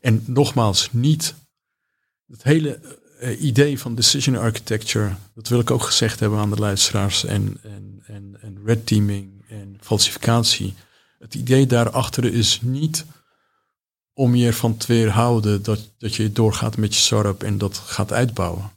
[0.00, 1.34] En nogmaals, niet
[2.26, 2.80] het hele
[3.20, 7.58] eh, idee van decision architecture, dat wil ik ook gezegd hebben aan de luisteraars, en,
[7.62, 10.74] en, en, en red teaming en falsificatie.
[11.18, 13.04] Het idee daarachter is niet
[14.12, 18.12] om je ervan te weerhouden dat, dat je doorgaat met je startup en dat gaat
[18.12, 18.70] uitbouwen.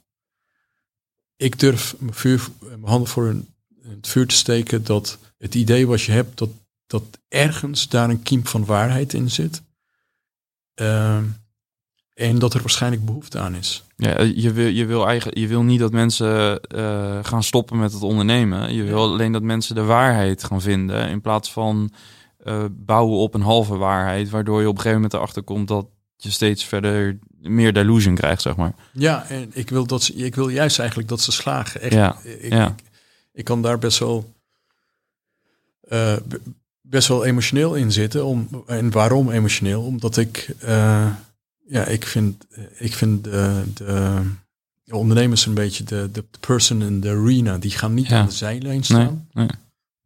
[1.42, 3.48] Ik durf mijn, vuur, mijn handen voor een,
[3.88, 6.48] het vuur te steken dat het idee wat je hebt, dat,
[6.86, 9.62] dat ergens daar een kiem van waarheid in zit.
[10.74, 11.24] Ehm,
[12.14, 13.82] en dat er waarschijnlijk behoefte aan is.
[13.96, 17.92] Ja, je wil, je wil, eigenlijk, je wil niet dat mensen eh, gaan stoppen met
[17.92, 18.74] het ondernemen.
[18.74, 21.08] Je wil alleen dat mensen de waarheid gaan vinden.
[21.08, 21.92] In plaats van
[22.36, 24.30] eh, bouwen op een halve waarheid.
[24.30, 25.86] Waardoor je op een gegeven moment erachter komt dat
[26.22, 28.72] je steeds verder meer delusion krijgt, zeg maar.
[28.92, 31.80] Ja, en ik wil, dat ze, ik wil juist eigenlijk dat ze slagen.
[31.80, 32.66] Echt, Ja, ik, ja.
[32.68, 32.82] ik,
[33.32, 34.32] ik kan daar best wel,
[35.88, 36.16] eh,
[36.80, 38.24] best wel emotioneel in zitten.
[38.24, 39.82] Om, en waarom emotioneel?
[39.82, 41.12] Omdat ik, eh,
[41.66, 42.44] ja, ik vind,
[42.78, 44.20] ik vind de, de,
[44.84, 47.58] de ondernemers een beetje de, de person in the arena.
[47.58, 48.20] Die gaan niet Ja.
[48.20, 49.28] aan de zijlijn Nee, staan.
[49.32, 49.48] nee.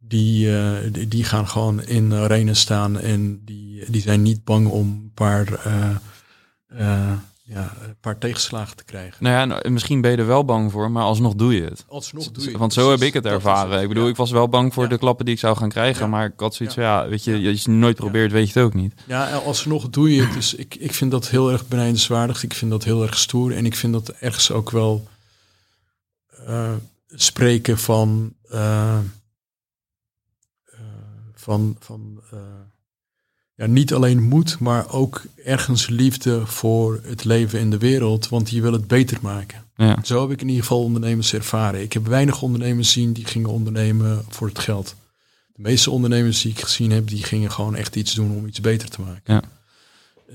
[0.07, 4.67] Die, eh, die, die gaan gewoon in arena staan en die, die zijn niet bang
[4.67, 5.89] om een paar, eh,
[6.67, 7.11] eh,
[7.43, 9.23] ja, een paar tegenslagen te krijgen.
[9.23, 11.85] Nou ja, nou, misschien ben je er wel bang voor, maar alsnog doe je het.
[11.87, 13.81] Alsnog doe je Want zo heb ik het ervaren.
[13.81, 14.09] ik bedoel, ja.
[14.09, 14.89] ik was wel bang voor Ja.
[14.89, 16.03] de klappen die ik zou gaan krijgen.
[16.03, 16.07] Ja.
[16.11, 16.81] Maar ik had zoiets Ja.
[16.97, 18.93] van, ja, weet je, als je het nooit probeert, weet je het ook niet.
[19.07, 20.33] Ja, alsnog doe je het.
[20.33, 22.43] Dus ik, ik vind dat heel erg benijdenswaardig.
[22.43, 23.55] Ik vind dat heel erg stoer.
[23.55, 25.07] En ik vind dat ergens ook wel
[27.09, 28.33] spreken van,
[31.47, 32.39] van, van eh,
[33.55, 38.29] ja, niet alleen moed, maar ook ergens liefde voor het leven in de wereld.
[38.29, 39.63] Want je wil het beter maken.
[39.75, 41.81] Ja, Zo heb ik in ieder geval ondernemers ervaren.
[41.81, 44.95] Ik heb weinig ondernemers zien die gingen ondernemen voor het geld.
[45.55, 48.61] De meeste ondernemers die ik gezien heb, die gingen gewoon echt iets doen om iets
[48.61, 49.33] beter te maken.
[49.33, 49.43] Ja.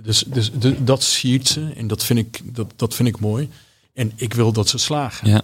[0.03, 3.49] Dus, dus de- dat siert ze en dat vind, ik, dat, dat vind ik mooi.
[3.93, 5.29] En ik wil dat ze slagen.
[5.31, 5.43] ja,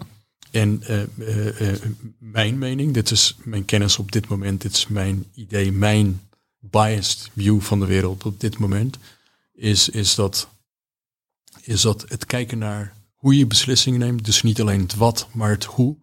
[0.50, 1.82] En eh, eh, eh,
[2.18, 6.20] mijn mening, dit is mijn kennis op dit moment, dit is mijn idee, mijn
[6.60, 8.98] biased view van de wereld op dit moment,
[9.54, 10.48] is, is, dat,
[11.60, 15.50] is dat het kijken naar hoe je beslissingen neemt, dus niet alleen het wat, maar
[15.50, 15.96] het hoe,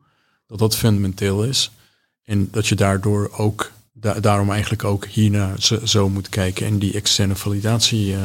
[0.47, 1.71] dat dat fundamenteel is.
[2.23, 6.79] En dat je daardoor ook, da- daarom eigenlijk ook hiernaar zo, zo moet kijken en
[6.79, 8.15] die externe validatie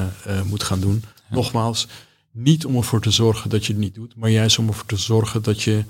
[0.45, 1.05] moet gaan doen.
[1.31, 1.87] Nogmaals,
[2.31, 4.97] niet om ervoor te zorgen dat je het niet doet, maar juist om ervoor te
[4.97, 5.85] zorgen dat je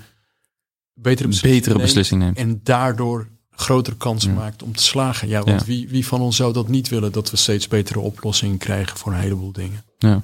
[1.01, 2.37] betere beslissingen betere neemt beslissing neemt.
[2.37, 4.35] en daardoor grotere kansen Ja.
[4.37, 5.27] maakt om te slagen.
[5.27, 5.65] Ja, want Ja.
[5.65, 9.11] Wie, wie van ons zou dat niet willen, dat we steeds betere oplossingen krijgen voor
[9.13, 9.83] een heleboel dingen.
[9.97, 10.21] Ja.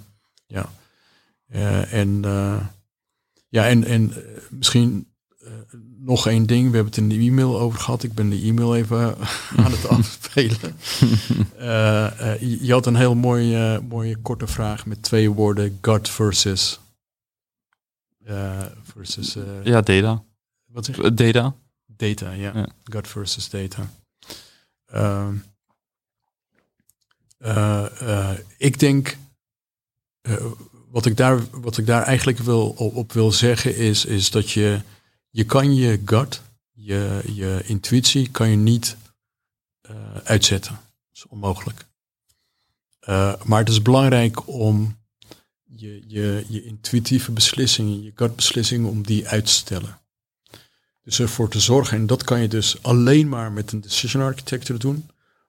[0.47, 0.69] Ja.
[1.47, 2.65] Eh, en eh,
[3.49, 4.17] ja, en, en eh,
[4.49, 5.07] misschien
[5.99, 6.69] nog één ding.
[6.69, 8.03] We hebben het in de e-mail over gehad.
[8.03, 9.15] Ik ben de e-mail even
[9.63, 10.75] aan het afspelen.
[12.39, 15.77] Je je had een heel mooie, mooie korte vraag met twee woorden.
[15.81, 16.79] God versus...
[18.83, 20.23] versus ja, data.
[20.67, 21.03] Wat zeg je?
[21.03, 21.55] Eh, Data.
[21.85, 22.51] Data, ja.
[22.55, 22.67] Ja.
[22.83, 23.91] God versus data.
[24.85, 25.35] Ehm,
[27.37, 29.17] eh, eh, ik denk,
[30.89, 34.51] wat, ik daar, wat ik daar eigenlijk wil, op, op wil zeggen is, is dat
[34.51, 34.81] je,
[35.29, 36.41] je kan je gut,
[36.71, 38.97] je, je intuïtie, kan je niet
[40.23, 40.71] uitzetten.
[40.71, 41.85] Dat is onmogelijk.
[43.43, 44.97] Maar het is belangrijk om
[45.63, 49.99] je, je, je intuïtieve beslissingen, je gutbeslissingen, om die uit te stellen.
[51.07, 54.79] Dus ervoor te zorgen, en dat kan je dus alleen maar met een decision architecture
[54.79, 54.95] doen,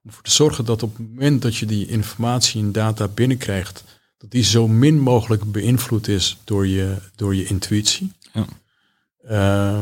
[0.03, 3.85] om ervoor te zorgen dat op het moment dat je die informatie en data binnenkrijgt,
[4.19, 8.13] dat die zo min mogelijk beïnvloed is door je, door je intuïtie.
[8.33, 8.47] Ja.
[9.23, 9.81] Eh,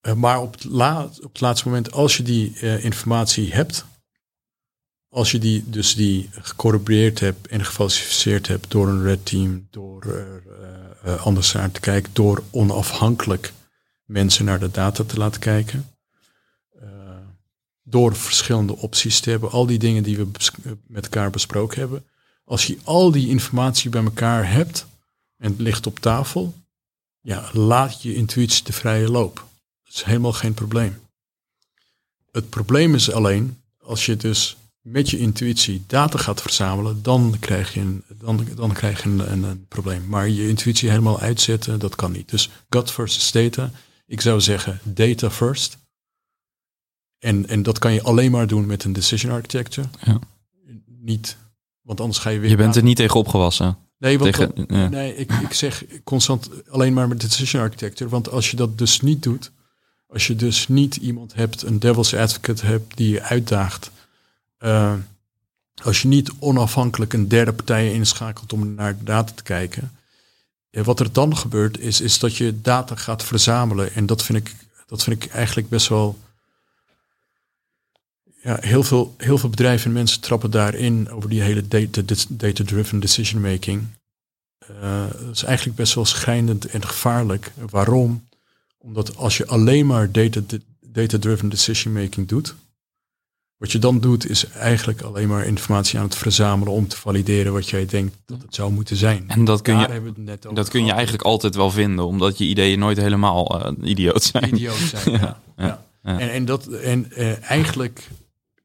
[0.00, 3.84] eh, maar op het, laat, op het laatste moment, als je die eh, informatie hebt,
[5.08, 10.24] als je die dus die gecorroboreerd hebt en gefalsificeerd hebt door een red team, door
[11.04, 13.52] eh, anders naar te kijken, door onafhankelijk
[14.10, 15.90] mensen naar de data te laten kijken,
[16.80, 16.88] eh,
[17.82, 20.50] door verschillende opties te hebben, al die dingen die we bes-
[20.86, 22.04] met elkaar besproken hebben.
[22.44, 24.86] Als je al die informatie bij elkaar hebt
[25.36, 26.54] en het ligt op tafel,
[27.20, 29.46] ja, laat je intuïtie de vrije loop.
[29.84, 30.98] Dat is helemaal geen probleem.
[32.32, 37.74] Het probleem is alleen, als je dus met je intuïtie data gaat verzamelen, dan krijg
[37.74, 40.06] je een, dan, dan krijg je een, een, een probleem.
[40.06, 42.30] Maar je intuïtie helemaal uitzetten, dat kan niet.
[42.30, 43.70] Dus gut versus data.
[44.10, 45.78] Ik zou zeggen data first.
[47.18, 49.88] En, en dat kan je alleen maar doen met een decision architecture.
[50.04, 50.18] Ja.
[50.86, 51.36] Niet,
[51.80, 52.50] want anders ga je weer...
[52.50, 53.76] Je bent er niet tegen opgewassen.
[53.98, 54.88] Nee, want tegen, dan- ja.
[54.88, 58.10] nee ik, ik zeg constant alleen maar met decision architecture.
[58.10, 59.50] Want als je dat dus niet doet,
[60.06, 63.90] als je dus niet iemand hebt, een devil's advocate hebt die je uitdaagt.
[64.58, 64.94] eh,
[65.82, 69.92] als je niet onafhankelijk een derde partij inschakelt om naar de data te kijken.
[70.70, 73.94] Wat er dan gebeurt is, is dat je data gaat verzamelen.
[73.94, 74.54] En dat vind ik,
[74.86, 76.18] dat vind ik eigenlijk best wel...
[78.42, 83.00] Ja, heel veel, heel veel bedrijven en mensen trappen daarin over die hele data- data-driven
[83.00, 83.86] decision making.
[84.58, 87.52] Eh, dat is eigenlijk best wel schrijnend en gevaarlijk.
[87.70, 88.28] Waarom?
[88.78, 92.54] Omdat als je alleen maar data- data-driven decision making doet,
[93.60, 97.52] wat je dan doet is eigenlijk alleen maar informatie aan het verzamelen om te valideren
[97.52, 99.24] wat jij denkt dat het zou moeten zijn.
[99.26, 101.54] En dat kun, Daar je, hebben we het net over dat kun je eigenlijk altijd
[101.54, 104.54] wel vinden, omdat je ideeën nooit helemaal eh, idioot zijn.
[104.54, 105.10] idioot zijn.
[105.20, 105.40] ja.
[105.56, 105.84] Ja.
[106.02, 106.18] ja.
[106.18, 108.08] En, en, dat, en eh, eigenlijk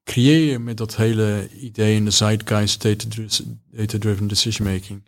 [0.04, 5.04] creëer je met dat hele idee in de zeitgeist data- data-driven decision making,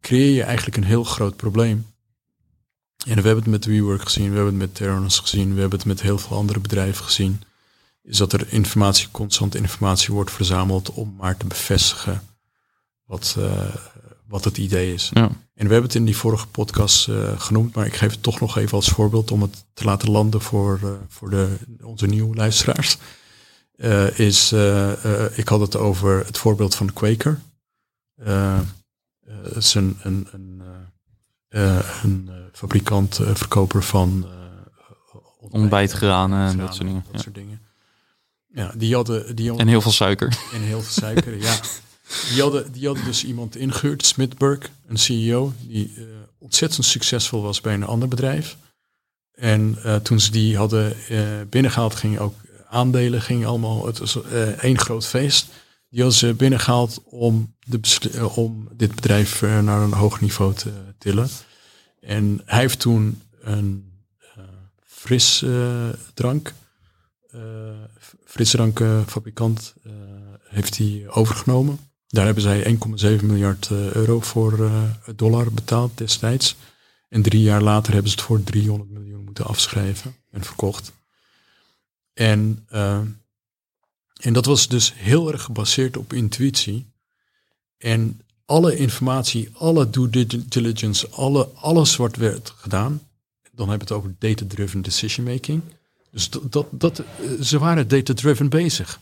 [0.00, 1.86] creëer je eigenlijk een heel groot probleem.
[3.06, 5.78] En we hebben het met WeWork gezien, we hebben het met Terranos gezien, we hebben
[5.78, 7.40] het met heel veel andere bedrijven gezien.
[8.02, 12.22] Is dat er informatie, constant informatie wordt verzameld om maar te bevestigen
[13.04, 13.74] wat, eh,
[14.28, 15.10] wat het idee is.
[15.14, 15.22] Ja.
[15.54, 18.40] En we hebben het in die vorige podcast eh, genoemd, maar ik geef het toch
[18.40, 22.34] nog even als voorbeeld om het te laten landen voor, eh, voor de, onze nieuwe
[22.36, 22.96] luisteraars.
[24.14, 24.52] Is,
[25.34, 27.40] ik had het over het voorbeeld van Quaker.
[28.14, 28.60] Eh,
[29.42, 30.62] het is een, een, een,
[32.02, 34.26] een fabrikant, verkoper van
[35.50, 37.02] Ontbijtgranen en dat soort dingen.
[37.04, 37.18] dat Ja.
[37.22, 37.60] soort dingen.
[38.54, 40.38] Ja, die hadden, die hadden En heel veel suiker.
[40.52, 41.60] en heel veel suiker, ja.
[42.30, 46.04] Die hadden, die hadden dus iemand ingehuurd, Smithburg, een CEO, die eh,
[46.38, 48.56] ontzettend succesvol was bij een ander bedrijf.
[49.32, 52.34] En eh, toen ze die hadden eh, binnengehaald, gingen ook
[52.68, 54.18] aandelen, gingen allemaal, het was
[54.58, 55.46] één groot feest.
[55.88, 57.80] Die hadden ze binnengehaald om, de,
[58.34, 61.28] om dit bedrijf naar een hoog niveau te tillen.
[62.00, 63.92] En hij heeft toen een
[64.86, 66.52] frisdrank,
[67.30, 67.40] eh
[68.32, 69.92] frisdrankfabrikant, eh
[70.52, 71.78] heeft hij overgenomen.
[72.06, 72.78] Daar hebben zij
[73.18, 74.82] 1,7 miljard eh, euro voor eh,
[75.16, 76.56] dollar betaald destijds.
[77.08, 80.92] En drie jaar later hebben ze het voor 300 miljoen moeten afschrijven en verkocht.
[82.12, 83.00] En, eh,
[84.20, 86.86] en dat was dus heel erg gebaseerd op intuïtie.
[87.78, 93.08] En alle informatie, alle due diligence, alle, alles wat werd gedaan.
[93.52, 95.62] Dan hebben we het over data-driven decision making.
[96.12, 97.04] Dus dat, dat, dat, eh,
[97.40, 99.00] ze waren data-driven bezig.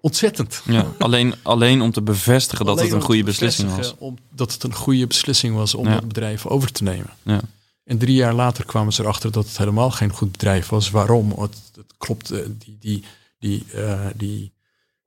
[0.00, 0.62] Ontzettend.
[0.64, 3.94] Ja, alleen, alleen om te bevestigen dat het een goede beslissing was.
[3.98, 5.94] Om, dat het een goede beslissing was om Ja.
[5.94, 7.10] het bedrijf over te nemen.
[7.22, 7.40] Ja.
[7.84, 10.90] En drie jaar later kwamen ze erachter dat het helemaal geen goed bedrijf was.
[10.90, 11.30] Waarom?
[11.30, 13.04] Het, het klopt, eh, die, die,
[13.38, 14.52] die, eh, die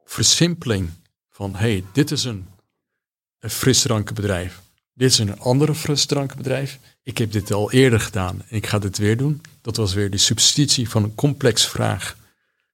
[0.05, 0.89] versimpeling
[1.29, 2.45] van hey, dit is een,
[3.39, 4.61] een frisdrankenbedrijf.
[4.93, 6.79] Dit is een andere frisdrankenbedrijf.
[7.03, 9.41] Ik heb dit al eerder gedaan en ik ga dit weer doen.
[9.61, 12.15] Dat was weer die substitutie van een complexe vraag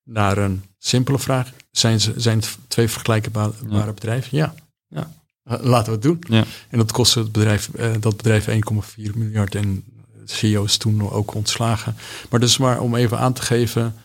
[0.03, 1.51] naar een simpele vraag.
[1.71, 3.93] Zijn, ze, zijn het twee vergelijkbare Ja.
[3.93, 4.37] bedrijven?
[4.37, 4.55] Ja.
[4.87, 5.11] ja.
[5.43, 6.23] Eh, Laten we het doen.
[6.27, 6.43] Ja.
[6.69, 9.83] En dat kostte het bedrijf, eh, dat bedrijf 1,4 miljard en
[10.25, 11.95] CEO's toen ook ontslagen.
[12.29, 13.95] Maar dus maar om even aan te geven,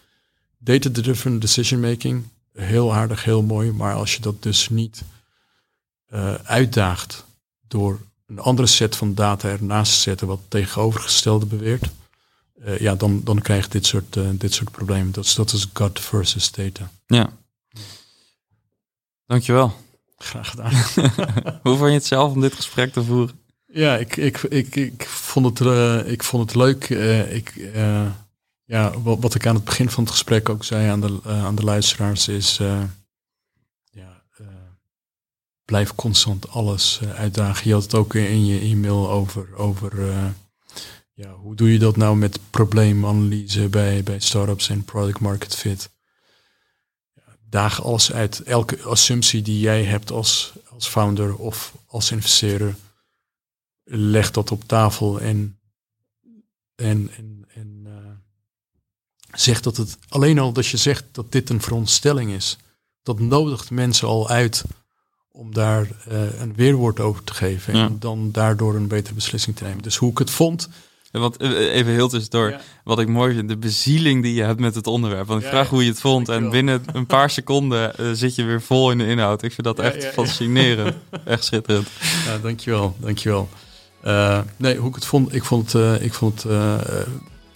[0.59, 3.73] data-driven decision making, heel aardig, heel mooi.
[3.73, 5.03] Maar als je dat dus niet
[6.07, 7.25] eh, uitdaagt
[7.69, 8.01] door
[8.33, 11.91] een andere set van data ernaast te zetten, wat tegenovergestelde beweert,
[12.65, 15.13] eh, ja, dan, dan krijg je dit soort, eh, dit soort problemen.
[15.13, 16.91] Dat is, dat is gut versus data.
[17.07, 17.33] Ja.
[19.27, 19.75] Dankjewel.
[20.17, 20.73] Graag gedaan.
[21.63, 23.41] Hoe vond je het zelf om dit gesprek te voeren?
[23.67, 26.89] Ja, ik, ik, ik, ik, vond, het, eh, ik vond het leuk.
[27.31, 27.71] Ik,
[28.65, 31.55] ja, wat, wat ik aan het begin van het gesprek ook zei aan de, aan
[31.55, 32.61] de luisteraars is...
[35.73, 37.69] eh, eh, blijf constant alles uh, uitdagen.
[37.69, 40.27] Je had het ook in je e-mail over, over uh,
[41.13, 45.91] ja, hoe doe je dat nou met probleemanalyse bij, bij startups en product market fit.
[47.49, 48.43] Daag alles uit.
[48.43, 52.77] Elke assumptie die jij hebt als, als founder of als investeerder,
[53.85, 55.59] leg dat op tafel en,
[56.75, 57.95] en, en, en uh,
[59.39, 62.57] zeg dat het alleen al dat je zegt dat dit een veronderstelling is.
[63.03, 64.65] Dat nodigt mensen al uit
[65.33, 67.75] om daar uh, een weerwoord over te geven.
[67.75, 69.83] En dan daardoor een betere beslissing te nemen.
[69.83, 70.69] Dus hoe ik het vond.
[71.11, 72.61] Want even heel tussendoor, ja.
[72.85, 75.27] wat ik mooi vind, de bezieling die je hebt met het onderwerp.
[75.27, 78.45] Want ik vraag hoe je het vond en binnen een paar seconden uh, zit je
[78.45, 79.43] weer vol in de inhoud.
[79.43, 80.97] Ik vind dat echt fascinerend.
[81.25, 81.89] echt schitterend.
[82.27, 83.49] Ja, dankjewel, dankjewel.
[84.05, 86.53] Uh, nee, hoe ik het vond, ik vond het, ik vond het,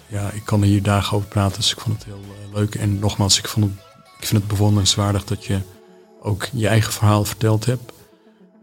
[0.06, 2.20] ja, ik kan er hier dagen over praten, dus ik vond het heel
[2.54, 2.74] leuk.
[2.74, 3.74] En nogmaals, ik, vond het,
[4.18, 5.60] ik vind het bewonderenswaardig dat je
[6.26, 7.92] ook je eigen verhaal verteld hebt.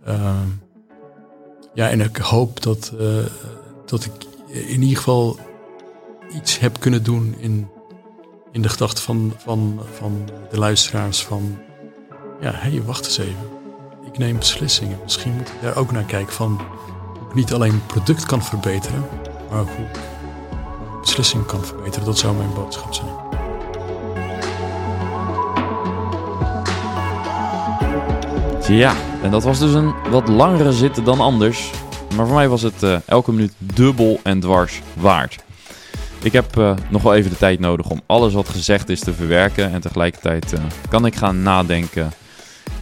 [0.07, 0.41] Uh,
[1.73, 3.25] ja, en ik hoop dat, uh,
[3.85, 4.11] dat ik
[4.47, 5.39] in ieder geval
[6.33, 7.67] iets heb kunnen doen in,
[8.51, 11.57] in de gedachte van, van, van de luisteraars van,
[12.41, 13.51] ja, hé, hey, wacht eens even.
[14.05, 14.99] Ik neem beslissingen.
[15.03, 16.61] Misschien moet ik daar ook naar kijken van
[17.19, 19.05] hoe ik niet alleen het product kan verbeteren,
[19.49, 19.99] maar hoe ik
[21.01, 22.05] beslissingen kan verbeteren.
[22.05, 23.42] Dat zou mijn boodschap zijn.
[28.67, 31.71] Ja, en dat was dus een wat langere zitten dan anders.
[32.15, 35.43] Maar voor mij was het uh, elke minuut dubbel en dwars waard.
[36.21, 39.13] Ik heb uh, nog wel even de tijd nodig om alles wat gezegd is te
[39.13, 39.71] verwerken.
[39.71, 40.59] En tegelijkertijd uh,
[40.89, 42.11] kan ik gaan nadenken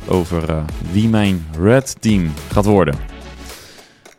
[0.08, 2.96] over wie mijn Red Team gaat worden.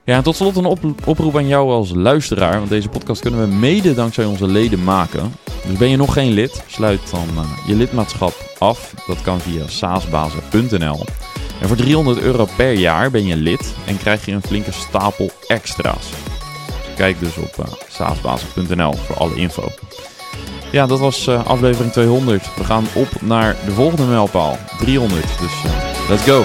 [0.04, 2.58] Ja, en tot slot een op oproep aan jou als luisteraar.
[2.58, 5.34] Want deze podcast kunnen we mede dankzij onze leden maken.
[5.66, 7.28] Dus ben je nog geen lid, sluit dan
[7.66, 8.94] je lidmaatschap af.
[9.06, 11.04] Dat kan via saasbazen.nl.
[11.62, 15.30] En voor 300 euro per jaar ben je lid en krijg je een flinke stapel
[15.46, 16.06] extra's.
[16.96, 19.68] Kijk dus op uh, saasbasis.nl voor alle info.
[20.72, 22.54] Ja, dat was uh, aflevering 200.
[22.56, 25.22] We gaan op naar de volgende mijlpaal, 300.
[25.22, 26.44] Dus uh, let's go!